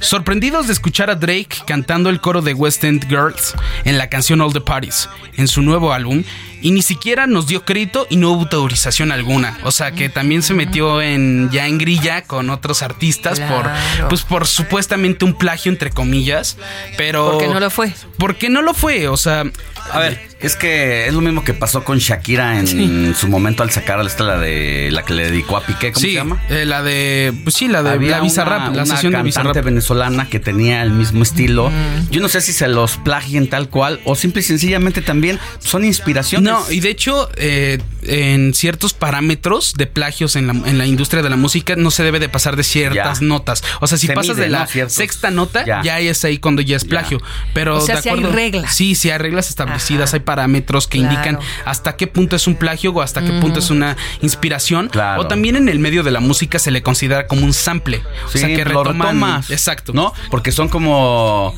[0.00, 3.54] Sorprendidos de escuchar a Drake cantando el coro de West End Girls
[3.84, 6.22] en la canción All the Parties en su nuevo álbum
[6.62, 9.58] y ni siquiera nos dio crédito y no hubo autorización alguna.
[9.64, 13.70] O sea que también se metió en ya en grilla con otros artistas Claro.
[13.98, 16.56] por pues por supuestamente un plagio entre comillas,
[16.96, 17.92] pero Porque no lo fue.
[18.18, 19.44] Porque no lo fue, o sea,
[19.92, 23.70] A ver, es que es lo mismo que pasó con Shakira en su momento al
[23.70, 26.42] sacar esta la de la que le dedicó a Piqué, ¿cómo sí, se llama?
[26.50, 29.16] eh, la de pues sí, la de Había la Bizarrap, una- la una sesión de
[29.18, 29.64] cantante Bizarrap.
[29.64, 31.70] venezolana que tenía el mismo estilo.
[32.10, 35.84] Yo no sé si se los plagien tal cual o simple y sencillamente también son
[35.84, 36.47] inspiraciones.
[36.47, 41.22] No, y de hecho, eh, en ciertos parámetros de plagios en la, en la industria
[41.22, 43.26] de la música no se debe de pasar de ciertas Ya.
[43.26, 43.62] notas.
[43.80, 45.82] O sea, si Se pasas mide, de la sexta nota, Ya.
[45.82, 45.98] ya.
[45.98, 47.20] es ahí cuando ya es plagio.
[47.54, 48.36] Pero O sea, de sí hay acuerdo.
[48.36, 48.74] reglas.
[48.74, 50.16] Sí, sí hay reglas establecidas, Ajá.
[50.18, 51.12] hay parámetros que Claro.
[51.14, 54.88] indican hasta qué punto es un plagio o hasta qué punto es una inspiración.
[54.88, 55.22] Claro.
[55.22, 57.98] O también en el medio de la música se le considera como un sample.
[57.98, 59.06] Sí, o sea, que lo retoman.
[59.08, 59.50] retomas.
[59.50, 59.92] Exacto.
[59.92, 60.12] ¿No?
[60.30, 61.54] Porque son como.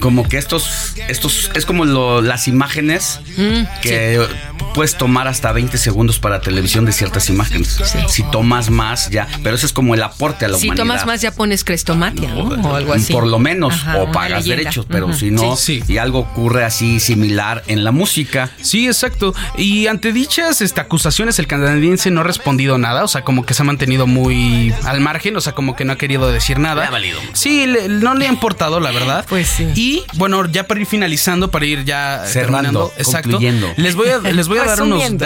[0.00, 0.94] Como que estos.
[1.08, 4.20] estos es como lo- las imágenes Mm, que
[4.74, 7.80] puedes tomar hasta 20 segundos para televisión de ciertas imágenes.
[8.08, 9.26] Si tomas más, ya.
[9.42, 10.84] Pero eso es como el aporte a la Si humanidad.
[10.84, 12.42] tomas más ya pones crestomatia, ¿no?
[12.68, 13.12] O algo así.
[13.12, 15.82] Por lo menos, Ajá, o pagas derechos, pero si no, Sí.
[15.88, 18.50] y algo ocurre así similar en la música.
[18.60, 19.34] Sí, exacto.
[19.56, 23.02] Y ante dichas este, acusaciones, el canadiense no ha respondido nada.
[23.02, 25.36] O sea, como que se ha mantenido muy al margen.
[25.36, 26.82] O sea, como que no ha querido decir nada.
[26.82, 27.18] Le ha valido.
[27.32, 29.24] Sí, le- no le ha importado, la verdad.
[29.26, 29.66] Pues sí.
[29.74, 32.92] Y bueno, ya para ir finalizando, para ir ya Cerrando, terminando.
[32.98, 33.30] Exacto.
[33.30, 33.72] concluyendo.
[33.78, 35.18] Les voy a, les voy a dar unos Resumiendo.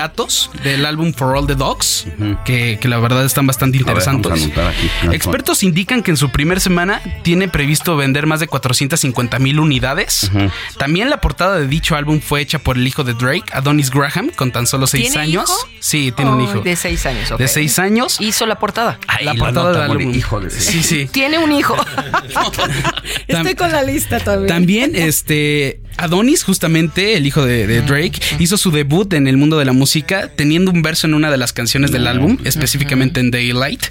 [0.62, 2.06] Del álbum For All the Dogs,
[2.44, 4.30] que, que la verdad están bastante A ver, interesantes.
[4.30, 5.14] vamos a anotar aquí.
[5.14, 10.30] Expertos indican que en su primer semana tiene previsto vender más de 450 mil unidades.
[10.78, 14.30] También la portada de dicho álbum fue hecha por el hijo de Drake, Adonis Graham,
[14.36, 15.44] con tan solo seis ¿Tiene años.
[15.50, 15.68] hijo?
[15.80, 16.60] Sí, tiene un Oh, hijo.
[16.60, 17.38] De seis años, ok.
[17.38, 18.20] De seis años.
[18.20, 18.98] Hizo la portada.
[19.06, 20.14] Ahí la portada del álbum.
[20.14, 21.06] hijo de- Sí, sí.
[21.10, 21.76] Tiene un hijo.
[23.28, 24.48] Estoy con la lista también.
[24.48, 29.58] También, este, Adonis, justamente, el hijo de, de Drake, hizo su debut en el mundo
[29.58, 33.30] de la música, teniendo un verso en una de las canciones del álbum, específicamente en
[33.30, 33.84] Daylight.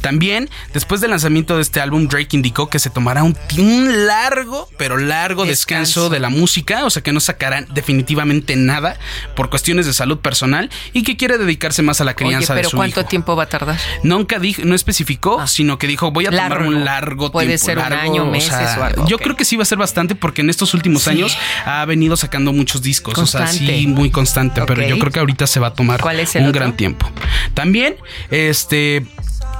[0.00, 4.68] También, después del lanzamiento de este álbum, Drake indicó que se tomará un, un largo,
[4.78, 5.60] pero largo descanso.
[5.60, 6.10] Descanso.
[6.10, 8.96] de la música, o sea que no sacarán definitivamente nada
[9.36, 12.60] por cuestiones de salud personal y que quiere dedicarse más a la Oye, crianza de
[12.60, 13.08] pero su ¿cuánto hijo.
[13.08, 13.78] tiempo va a tardar?
[14.02, 15.46] Nunca dijo, no especificó, Ah.
[15.46, 17.64] sino que dijo voy a tomar un largo Puede tiempo.
[17.66, 19.78] ser un año, o meses sea, o algo, Yo creo que sí va a ser
[19.78, 21.10] bastante porque en estos últimos Sí.
[21.10, 23.18] años ha venido sacando muchos discos.
[23.18, 24.62] O sea, sí, muy constante.
[24.66, 26.60] Pero yo creo que ahorita se va a tomar ¿Cuál es el un otro?
[26.60, 27.10] gran tiempo.
[27.54, 27.96] También,
[28.30, 29.04] este.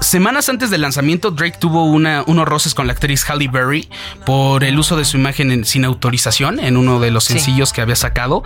[0.00, 3.86] semanas antes del lanzamiento, Drake tuvo una, unos roces con la actriz Halle Berry
[4.24, 7.34] por el uso de su imagen en- sin autorización en uno de los Sí.
[7.34, 8.42] sencillos que había sacado.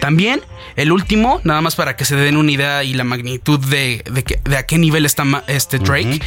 [0.00, 0.42] También
[0.74, 4.24] el último, nada más para que se den una idea y la magnitud de, de,
[4.24, 6.20] que- de a qué nivel está este Drake,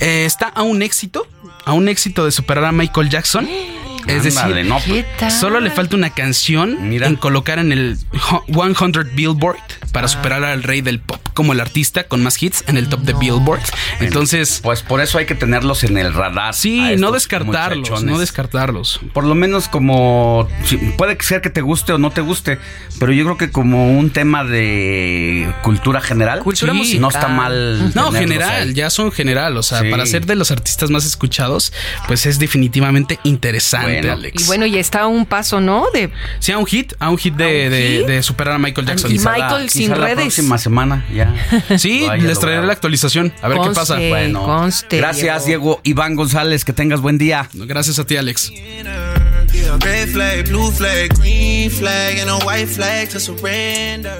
[0.00, 1.26] eh, está a un éxito,
[1.64, 3.48] a un éxito de superar a Michael Jackson.
[4.06, 5.30] Es decir, no, ¿Qué tal?
[5.30, 7.98] solo le falta una canción en colocar en el
[8.46, 9.58] 100 Billboard
[9.92, 13.00] para superar al rey del pop como el artista con más hits en el top
[13.00, 13.60] de Billboard.
[14.00, 16.54] Entonces, pues por eso hay que tenerlos en el radar.
[16.54, 18.04] Sí, no descartarlos, muchachones.
[18.12, 19.00] no descartarlos.
[19.12, 20.48] Por lo menos como
[20.96, 22.58] puede ser que te guste o no te guste,
[22.98, 27.00] pero yo creo que como un tema de cultura general, Cultura sí, musical.
[27.00, 27.92] no está mal.
[27.94, 28.74] No, general, ahí.
[28.74, 29.56] ya son general.
[29.56, 29.90] O sea, Sí.
[29.90, 31.72] para ser de los artistas más escuchados,
[32.06, 33.89] pues es definitivamente interesante, Bueno.
[33.98, 34.42] Alex.
[34.42, 35.86] Y bueno, y está a un paso, ¿no?
[35.92, 38.06] De Sí, a un hit, a un hit de, un de- hit?
[38.06, 39.10] de superar a Michael Jackson.
[39.10, 40.16] Y Michael sin Quizá la redes.
[40.24, 41.34] próxima semana ya.
[41.78, 43.32] Sí, les traeré la actualización.
[43.42, 43.96] A ver qué pasa.
[43.96, 45.80] Bueno, conste, gracias Diego.
[45.84, 47.48] Iván González, que tengas buen día.
[47.52, 48.52] Gracias a ti, Alex.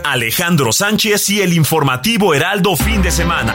[0.05, 3.55] Alejandro Sánchez y el informativo Heraldo fin de semana.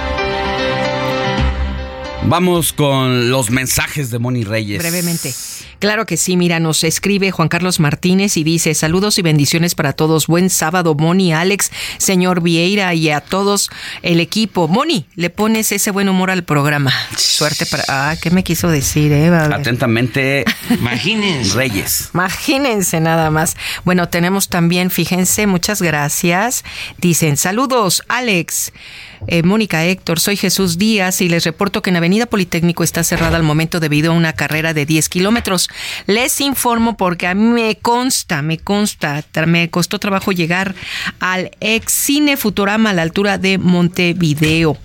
[2.27, 4.79] Vamos con los mensajes de Moni Reyes.
[4.79, 5.33] brevemente.
[5.79, 9.93] Claro que sí, mira, nos escribe Juan Carlos Martínez y dice, saludos y bendiciones para
[9.93, 10.25] todos.
[10.25, 13.69] Buen sábado, Moni, Alex, señor Vieira y a todos
[14.01, 14.67] el equipo.
[14.67, 16.91] Moni, le pones ese buen humor al programa.
[17.15, 17.83] Suerte para...
[17.89, 19.27] Ah, ¿qué me quiso decir, eh?
[19.27, 19.53] A ver.
[19.53, 21.53] Atentamente, Imagínense.
[21.55, 22.09] Reyes.
[22.13, 23.55] Imagínense nada más.
[23.83, 26.63] Bueno, tenemos también, fíjense, muchas gracias.
[26.97, 28.71] Dicen, saludos, Alex.
[29.27, 33.37] Eh, Mónica Héctor, soy Jesús Díaz y les reporto que en Avenida Politécnico está cerrada
[33.37, 35.69] al momento debido a una carrera de 10 kilómetros.
[36.05, 40.75] Les informo porque a mí me consta, me consta, me costó trabajo llegar
[41.19, 44.77] al ex cine Futurama a la altura de Montevideo.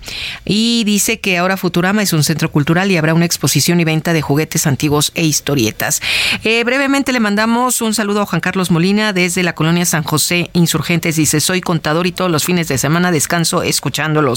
[0.45, 4.13] Y dice que ahora Futurama es un centro cultural y habrá una exposición y venta
[4.13, 6.01] de juguetes antiguos e historietas.
[6.43, 10.49] Eh, brevemente le mandamos un saludo a Juan Carlos Molina desde la colonia San José
[10.53, 11.15] Insurgentes.
[11.15, 14.30] Dice, soy contador y todos los fines de semana descanso escuchándolos.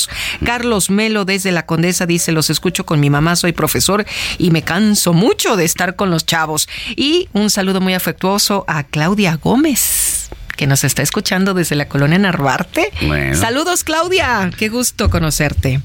[0.44, 4.04] Carlos Melo desde la Condesa dice, los escucho con mi mamá, soy profesor
[4.38, 6.68] y me canso mucho de estar con los chavos.
[6.96, 12.18] Y un saludo muy afectuoso a Claudia Gómez que nos está escuchando desde la colonia
[12.18, 12.90] Narvarte.
[13.06, 13.36] Bueno.
[13.36, 15.80] Saludos Claudia, qué gusto conocerte.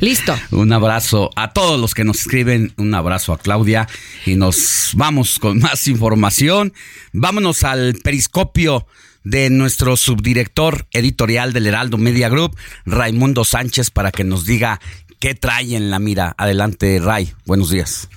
[0.00, 0.36] Listo.
[0.50, 3.88] Un abrazo a todos los que nos escriben, un abrazo a Claudia
[4.24, 6.72] y nos vamos con más información.
[7.12, 8.86] Vámonos al periscopio
[9.26, 14.80] de nuestro subdirector editorial del Heraldo Media Group, Raimundo Sánchez, para que nos diga
[15.18, 16.32] qué trae en la mira.
[16.38, 17.32] Adelante, Ray.
[17.44, 18.08] Buenos días.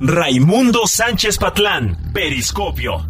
[0.00, 3.06] Raimundo Sánchez Patlán, Periscopio.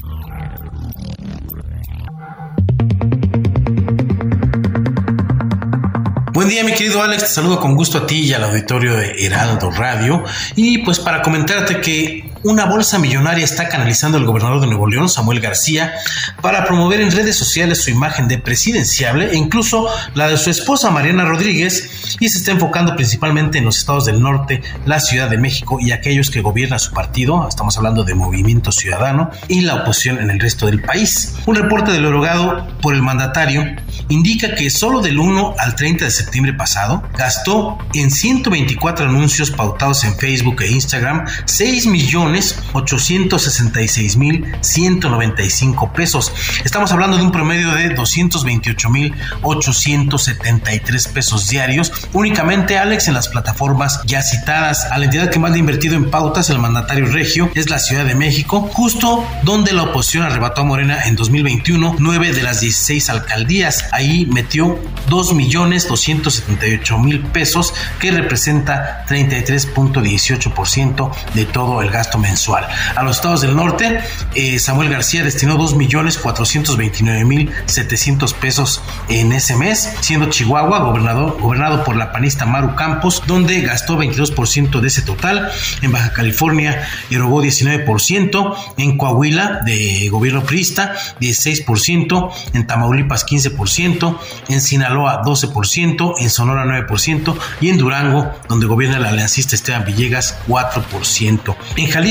[6.34, 7.22] Buen día, mi querido Alex.
[7.22, 10.22] Te saludo con gusto a ti y al auditorio de Heraldo Radio.
[10.54, 15.08] Y pues para comentarte que una bolsa millonaria está canalizando el gobernador de Nuevo León,
[15.08, 15.94] Samuel García,
[16.40, 20.90] para promover en redes sociales su imagen de presidenciable e incluso la de su esposa
[20.90, 25.38] Mariana Rodríguez y se está enfocando principalmente en los estados del norte, la Ciudad de
[25.38, 30.18] México y aquellos que gobierna su partido, estamos hablando de Movimiento Ciudadano y la oposición
[30.18, 31.34] en el resto del país.
[31.46, 33.64] Un reporte del erogado por el mandatario
[34.08, 40.04] indica que solo del 1 al 30 de septiembre pasado gastó en 124 anuncios pautados
[40.04, 41.86] en Facebook e Instagram 6
[42.28, 46.32] millones 866 mil 195 pesos.
[46.64, 53.28] Estamos hablando de un promedio de 228 mil 873 pesos diarios únicamente Alex en las
[53.28, 54.84] plataformas ya citadas.
[54.90, 57.78] A la entidad que más le ha invertido en pautas el mandatario regio es la
[57.78, 62.60] Ciudad de México, justo donde la oposición arrebató a Morena en 2021 nueve de las
[62.60, 63.84] 16 alcaldías.
[63.92, 72.66] Ahí metió 2 millones 278 mil pesos que representa 33.18% de todo el gasto mensual.
[72.94, 74.00] A los estados del norte,
[74.34, 80.80] eh, Samuel García destinó 2 millones 429 mil 700 pesos en ese mes, siendo Chihuahua
[80.80, 85.50] gobernador, gobernado por la panista Maru Campos, donde gastó 22% de ese total.
[85.82, 94.60] En Baja California erogó 19%, en Coahuila de gobierno priista 16%, en Tamaulipas 15%, en
[94.60, 101.56] Sinaloa 12%, en Sonora 9% y en Durango, donde gobierna el aliancista Esteban Villegas 4%.
[101.76, 102.07] En Jalisco,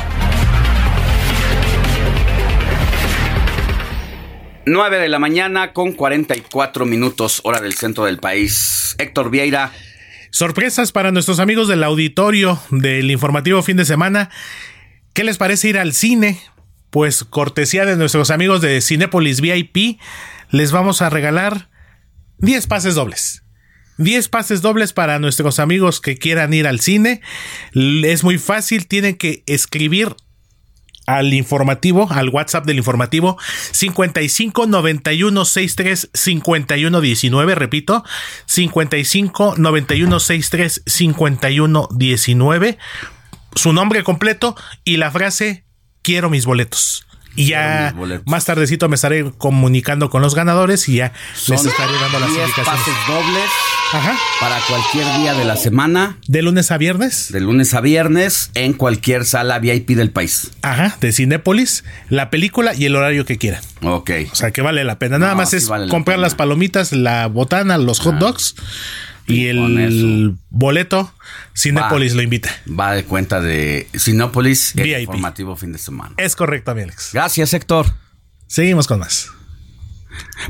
[4.65, 8.95] 9 de la mañana con 44 minutos, hora del centro del país.
[8.99, 9.71] Héctor Vieira.
[10.31, 14.29] Sorpresas para nuestros amigos del auditorio del informativo fin de semana.
[15.13, 16.39] ¿Qué les parece ir al cine?
[16.91, 19.99] Pues cortesía de nuestros amigos de Cinépolis VIP,
[20.51, 21.69] les vamos a regalar
[22.37, 23.43] 10 pases dobles.
[23.97, 27.21] 10 pases dobles para nuestros amigos que quieran ir al cine.
[27.73, 30.15] Es muy fácil, tienen que escribir
[31.17, 33.37] al informativo, al WhatsApp del informativo
[33.71, 38.03] 55 91 63 51 19, repito,
[38.45, 42.77] 55 91 63 51 19,
[43.55, 45.65] su nombre completo y la frase
[46.01, 47.08] quiero mis boletos.
[47.35, 51.13] Y ya más tardecito me estaré comunicando con los ganadores y ya
[51.47, 52.81] les estaré dando las 10 indicaciones.
[52.81, 53.49] pases dobles
[54.39, 56.17] para cualquier día de la semana.
[56.27, 57.31] ¿De lunes a viernes?
[57.31, 60.51] De lunes a viernes en cualquier sala VIP del país.
[60.61, 63.61] Ajá, de Cinépolis, la película y el horario que quieran.
[63.81, 64.11] Ok.
[64.31, 65.17] O sea que vale la pena.
[65.17, 68.55] Nada No, más sí es vale comprar las palomitas, la botana, los hot dogs
[69.29, 71.13] y el boleto.
[71.55, 72.15] Cinépolis Va.
[72.17, 72.49] lo invita.
[72.67, 76.15] Va de cuenta de Sinópolis, el informativo fin de semana.
[76.17, 77.11] Es correcto, mi Alex.
[77.13, 77.93] Gracias, Héctor.
[78.47, 79.29] Seguimos con más.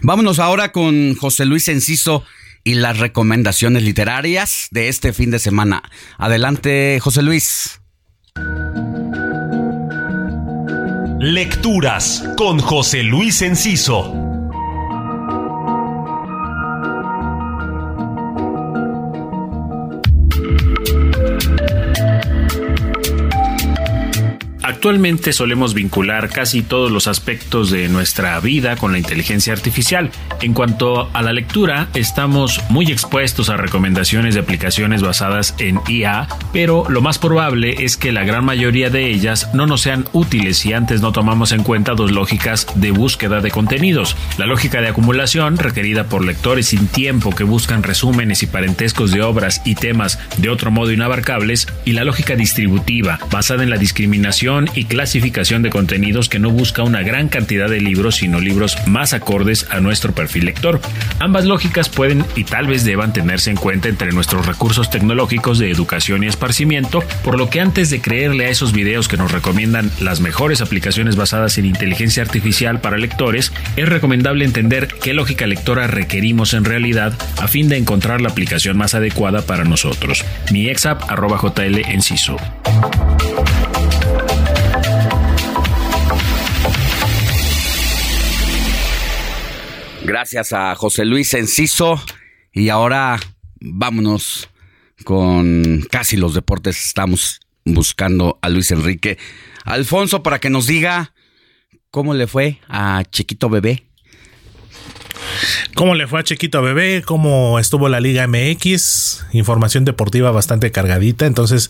[0.01, 2.23] Vámonos ahora con José Luis Enciso
[2.63, 5.83] y las recomendaciones literarias de este fin de semana.
[6.17, 7.81] Adelante, José Luis.
[11.19, 14.28] Lecturas con José Luis Enciso.
[24.69, 30.11] Actualmente solemos vincular casi todos los aspectos de nuestra vida con la inteligencia artificial.
[30.41, 36.27] En cuanto a la lectura, estamos muy expuestos a recomendaciones de aplicaciones basadas en IA,
[36.53, 40.59] pero lo más probable es que la gran mayoría de ellas no nos sean útiles
[40.59, 44.15] si antes no tomamos en cuenta dos lógicas de búsqueda de contenidos.
[44.37, 49.23] La lógica de acumulación, requerida por lectores sin tiempo que buscan resúmenes y parentescos de
[49.23, 54.58] obras y temas de otro modo inabarcables, y la lógica distributiva, basada en la discriminación
[54.73, 59.13] y clasificación de contenidos que no busca una gran cantidad de libros, sino libros más
[59.13, 60.81] acordes a nuestro perfil lector.
[61.19, 65.71] Ambas lógicas pueden y tal vez deban tenerse en cuenta entre nuestros recursos tecnológicos de
[65.71, 69.91] educación y esparcimiento, por lo que antes de creerle a esos videos que nos recomiendan
[69.99, 75.87] las mejores aplicaciones basadas en inteligencia artificial para lectores, es recomendable entender qué lógica lectora
[75.87, 80.25] requerimos en realidad a fin de encontrar la aplicación más adecuada para nosotros.
[80.51, 82.37] Mi exap arroba jl enciso.
[90.09, 92.03] Gracias a José Luis Enciso.
[92.51, 93.19] Y ahora
[93.61, 94.49] vámonos
[95.03, 96.83] con casi los deportes.
[96.83, 99.19] Estamos buscando a Luis Enrique
[99.65, 101.13] Alfonso para que nos diga
[101.91, 103.88] cómo le fue a Chiquito Bebé.
[105.75, 107.03] ¿Cómo le fue a Chiquito Bebé?
[107.05, 109.25] ¿Cómo estuvo la Liga MX?
[109.33, 111.25] Información deportiva bastante cargadita.
[111.25, 111.69] Entonces,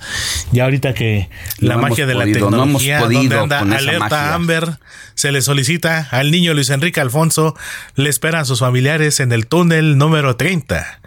[0.51, 1.29] ya ahorita que
[1.59, 4.33] la No magia de la podido, no hemos tecnología, podido donde anda alerta magia.
[4.33, 4.77] Amber,
[5.15, 7.55] se le solicita al niño Luis Enrique Alfonso,
[7.95, 10.99] le esperan sus familiares en el túnel número 30.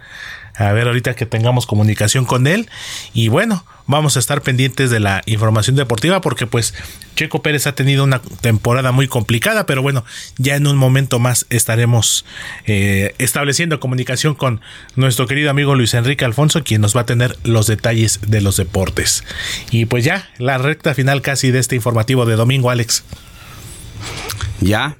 [0.55, 2.69] A ver, ahorita que tengamos comunicación con él.
[3.13, 6.73] Y bueno, vamos a estar pendientes de la información deportiva porque pues
[7.15, 10.05] Checo Pérez ha tenido una temporada muy complicada, pero bueno,
[10.37, 12.25] ya en un momento más estaremos
[12.65, 14.61] eh, estableciendo comunicación con
[14.95, 18.57] nuestro querido amigo Luis Enrique Alfonso, quien nos va a tener los detalles de los
[18.57, 19.23] deportes.
[19.71, 23.03] Y pues ya, la recta final casi de este informativo de domingo, Alex.
[24.61, 24.97] ¿Ya?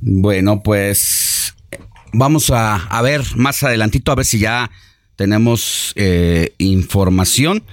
[0.00, 1.23] Bueno, pues
[2.14, 4.70] vamos a, a ver más adelantito, a ver si ya
[5.16, 7.64] tenemos eh, información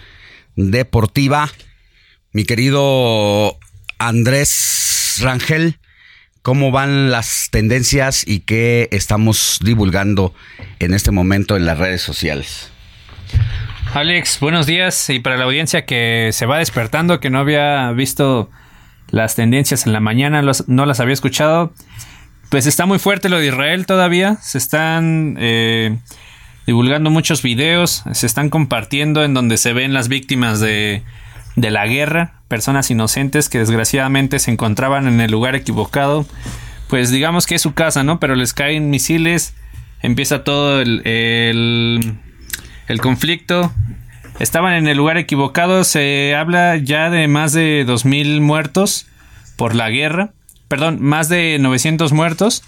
[0.56, 1.50] deportiva.
[2.34, 3.58] Mi querido
[3.98, 5.80] Andrés Rangel,
[6.42, 10.34] ¿cómo van las tendencias y qué estamos divulgando
[10.80, 12.70] en este momento en las redes sociales?
[13.94, 15.10] Alex, buenos días.
[15.10, 18.50] Y para la audiencia que se va despertando, que no había visto
[19.10, 21.74] las tendencias en la mañana, los- no las había escuchado,
[22.52, 24.36] pues está muy fuerte lo de Israel todavía.
[24.42, 25.98] Se están eh,
[26.68, 31.02] divulgando muchos videos, se están compartiendo en donde se ven las víctimas de,
[31.56, 36.26] de la guerra, personas inocentes que desgraciadamente se encontraban en el lugar equivocado.
[36.90, 38.20] Pues digamos que es su casa, ¿no?
[38.20, 39.54] Pero les caen misiles,
[40.02, 42.18] empieza todo el, el,
[42.90, 43.72] el conflicto.
[44.40, 49.08] Estaban en el lugar equivocado, se habla ya de más de 2.000 muertos
[49.56, 50.32] por la guerra,
[50.72, 52.64] perdón, más de 900 muertos.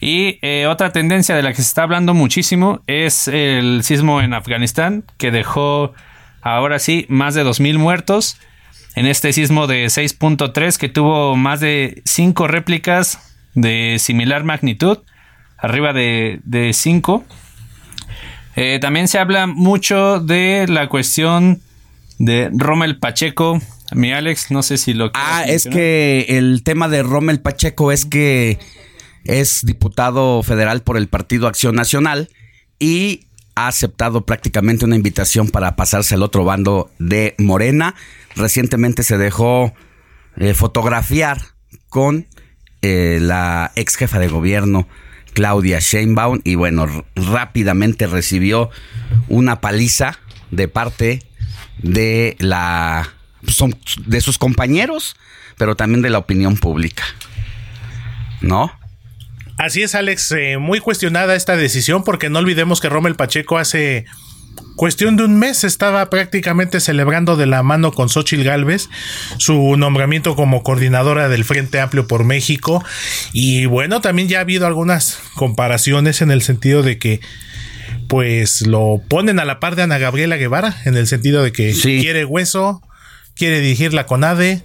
[0.00, 4.34] Y eh, otra tendencia de la que se está hablando muchísimo es el sismo en
[4.34, 5.94] Afganistán, que dejó
[6.42, 8.36] ahora sí más de 2.000 muertos
[8.96, 14.98] en este sismo de 6.3 que tuvo más de 5 réplicas de similar magnitud,
[15.56, 17.24] arriba de 5.
[18.56, 21.60] Eh, también se habla mucho de la cuestión
[22.18, 23.60] de Rommel Pacheco.
[23.92, 28.04] Mi Alex, no sé si lo Ah, es que el tema de Rommel Pacheco es
[28.04, 28.58] que
[29.24, 32.28] es diputado federal por el Partido Acción Nacional
[32.78, 37.94] y ha aceptado prácticamente una invitación para pasarse al otro bando de Morena.
[38.34, 39.72] Recientemente se dejó
[40.36, 41.40] eh, fotografiar
[41.88, 42.26] con
[42.82, 44.86] eh, la ex jefa de gobierno
[45.32, 48.70] Claudia Sheinbaum y bueno, rápidamente recibió
[49.28, 50.18] una paliza
[50.50, 51.22] de parte
[51.82, 53.15] de la
[53.48, 53.76] son-
[54.06, 55.16] de sus compañeros,
[55.58, 57.04] pero también de la opinión pública.
[58.40, 58.70] ¿No?
[59.58, 64.04] Así es, Alex, eh, muy cuestionada esta decisión porque no olvidemos que Rommel Pacheco hace
[64.76, 68.90] cuestión de un mes estaba prácticamente celebrando de la mano con Xochil Gálvez
[69.38, 72.84] su nombramiento como coordinadora del Frente Amplio por México
[73.32, 77.20] y bueno, también ya ha habido algunas comparaciones en el sentido de que
[78.08, 81.72] pues lo ponen a la par de Ana Gabriela Guevara en el sentido de que
[81.72, 82.82] quiere hueso,
[83.36, 84.62] quiere dirigir la CONADE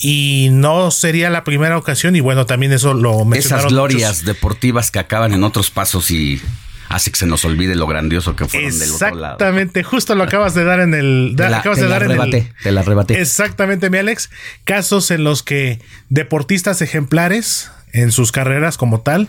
[0.00, 4.24] y no sería la primera ocasión y bueno, también eso lo mencionaron Esas glorias muchos-
[4.26, 6.40] deportivas que acaban en otros pasos y
[6.88, 9.34] hace que se nos olvide lo grandioso que fueron del otro lado.
[9.34, 11.34] Exactamente, justo lo acabas de dar en el.
[11.36, 12.52] Te la- acabas te de la dar en el.
[12.62, 13.20] te la arrebaté.
[13.20, 14.30] Exactamente, mi Alex.
[14.64, 19.28] Casos en los que deportistas ejemplares en sus carreras como tal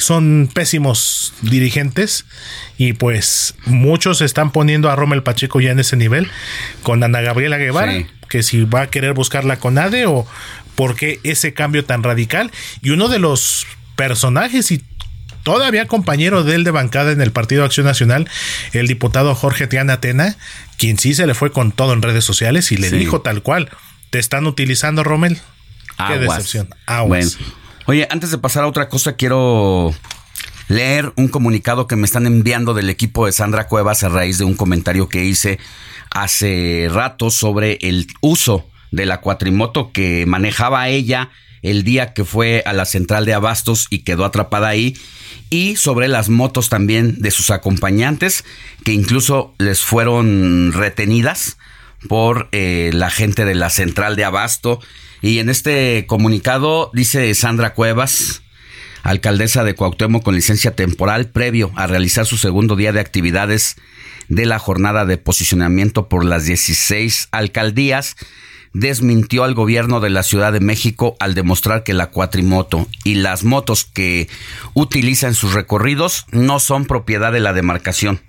[0.00, 2.24] son pésimos dirigentes
[2.78, 6.28] y pues muchos están poniendo a Rommel Pacheco ya en ese nivel
[6.82, 8.06] con Ana Gabriela Guevara, Sí.
[8.28, 10.26] que si va a querer buscar la CONADE o
[10.74, 12.50] por qué ese cambio tan radical
[12.82, 14.82] y uno de los personajes y
[15.42, 18.28] todavía compañero de él de bancada en el Partido Acción Nacional,
[18.72, 20.36] el diputado Jorge Tiana Atena,
[20.78, 22.96] quien sí se le fue con todo en redes sociales y le Sí.
[22.98, 23.68] dijo tal cual,
[24.10, 25.36] te están utilizando, Rommel.
[25.96, 26.38] Qué Aguas.
[26.38, 26.68] decepción.
[26.86, 27.36] Aguas.
[27.36, 27.52] Bueno,
[27.90, 29.92] oye, antes de pasar a otra cosa, quiero
[30.68, 34.44] leer un comunicado que me están enviando del equipo de Sandra Cuevas a raíz de
[34.44, 35.58] un comentario que hice
[36.12, 41.30] hace rato sobre el uso de la cuatrimoto que manejaba ella
[41.62, 44.96] el día que fue a la central de abastos y quedó atrapada ahí
[45.50, 48.44] y sobre las motos también de sus acompañantes
[48.84, 51.58] que incluso les fueron retenidas
[52.08, 54.78] por eh, la gente de la central de abasto
[55.22, 58.42] y en este comunicado dice Sandra Cuevas
[59.02, 63.76] alcaldesa de Cuauhtémoc con licencia temporal previo a realizar su segundo día de actividades
[64.28, 68.16] de la jornada de posicionamiento por las 16 alcaldías
[68.72, 73.44] desmintió al gobierno de la Ciudad de México al demostrar que la cuatrimoto y las
[73.44, 74.28] motos que
[74.74, 78.20] utiliza en sus recorridos no son propiedad de la demarcación.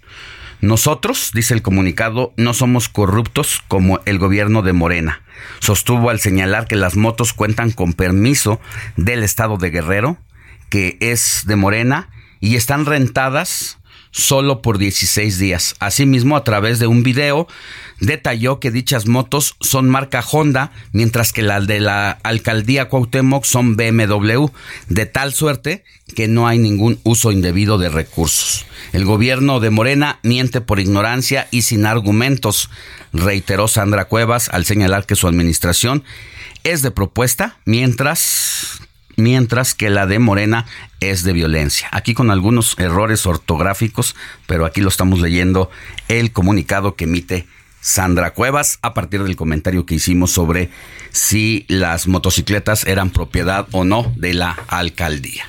[0.61, 5.23] Nosotros, dice el comunicado, no somos corruptos como el gobierno de Morena.
[5.59, 8.61] Sostuvo al señalar que las motos cuentan con permiso
[8.95, 10.17] del estado de Guerrero,
[10.69, 12.09] que es de Morena,
[12.40, 13.80] y están rentadas
[14.11, 15.75] solo por 16 días.
[15.80, 17.48] Asimismo, a través de un video,
[17.99, 23.75] detalló que dichas motos son marca Honda, mientras que las de la alcaldía Cuauhtémoc son
[23.77, 24.48] BMW,
[24.90, 25.83] de tal suerte
[26.15, 28.65] que no hay ningún uso indebido de recursos.
[28.91, 32.69] El gobierno de Morena miente por ignorancia y sin argumentos,
[33.14, 36.03] reiteró Sandra Cuevas al señalar que su administración
[36.64, 38.81] es de propuesta, mientras
[39.24, 40.66] mientras que la de Morena
[41.00, 41.88] es de violencia.
[41.91, 44.16] Aquí con algunos errores ortográficos,
[44.48, 45.69] pero aquí lo estamos leyendo
[46.08, 47.48] el comunicado que emite
[47.82, 50.69] Sandra Cuevas a partir del comentario que hicimos sobre
[51.11, 55.45] si las motocicletas eran propiedad o no de la alcaldía.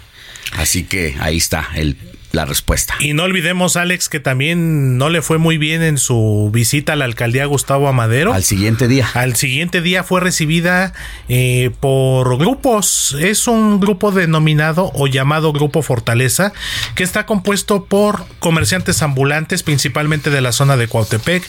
[0.57, 1.97] Así que ahí está el
[2.33, 2.95] la respuesta.
[2.99, 6.97] Y no olvidemos, Alex, que también no le fue muy bien en su visita a
[6.97, 8.33] la alcaldía Gustavo Amadero.
[8.33, 9.09] Al siguiente día.
[9.15, 10.95] Al siguiente día fue recibida
[11.29, 13.17] eh, por grupos.
[13.21, 16.53] Es un grupo denominado o llamado Grupo Fortaleza,
[16.95, 21.43] que está compuesto por comerciantes ambulantes, principalmente de la zona de Cuautepec,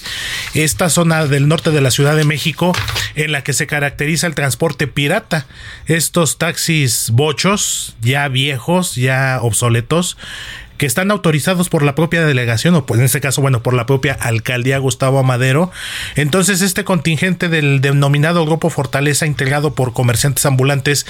[0.53, 2.73] esta zona del norte de la Ciudad de México,
[3.15, 5.47] en la que se caracteriza el transporte pirata.
[5.85, 10.17] Estos taxis bochos, ya viejos, ya obsoletos,
[10.77, 13.85] que están autorizados por la propia delegación, o pues en este caso, bueno, por la
[13.85, 15.71] propia alcaldía Gustavo Amadero.
[16.15, 21.05] Entonces, este contingente del denominado Grupo Fortaleza, integrado por comerciantes ambulantes,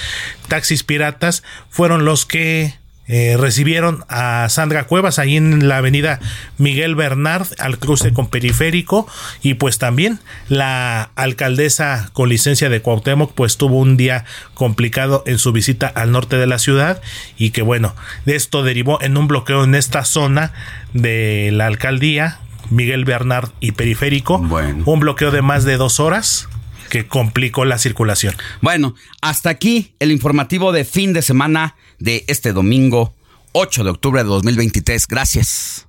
[0.48, 6.20] taxis piratas, fueron los que eh, recibieron a Sandra Cuevas ahí en la avenida
[6.58, 9.08] Miguel Bernard al cruce con Periférico.
[9.42, 15.38] Y pues también la alcaldesa con licencia de Cuauhtémoc pues tuvo un día complicado en
[15.38, 17.02] su visita al norte de la ciudad.
[17.38, 20.54] Y que bueno, de esto derivó en un bloqueo en esta zona
[20.94, 26.48] de la alcaldía Miguel Bernard y Periférico, un bloqueo de más de dos horas
[26.90, 28.36] que complicó la circulación.
[28.62, 33.16] Bueno, hasta aquí el informativo de fin de semana de este domingo
[33.54, 35.08] 8 de octubre de 2023.
[35.08, 35.88] Gracias.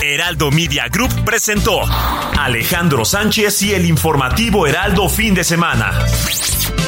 [0.00, 1.80] Heraldo Media Group presentó
[2.38, 5.92] Alejandro Sánchez y el informativo Heraldo fin de semana.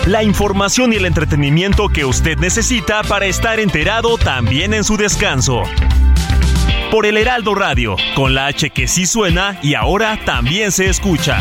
[0.06, 5.62] La información y el entretenimiento que usted necesita para estar enterado también en su descanso
[6.92, 11.40] por el Heraldo Radio, con la H que sí suena y ahora también se escucha.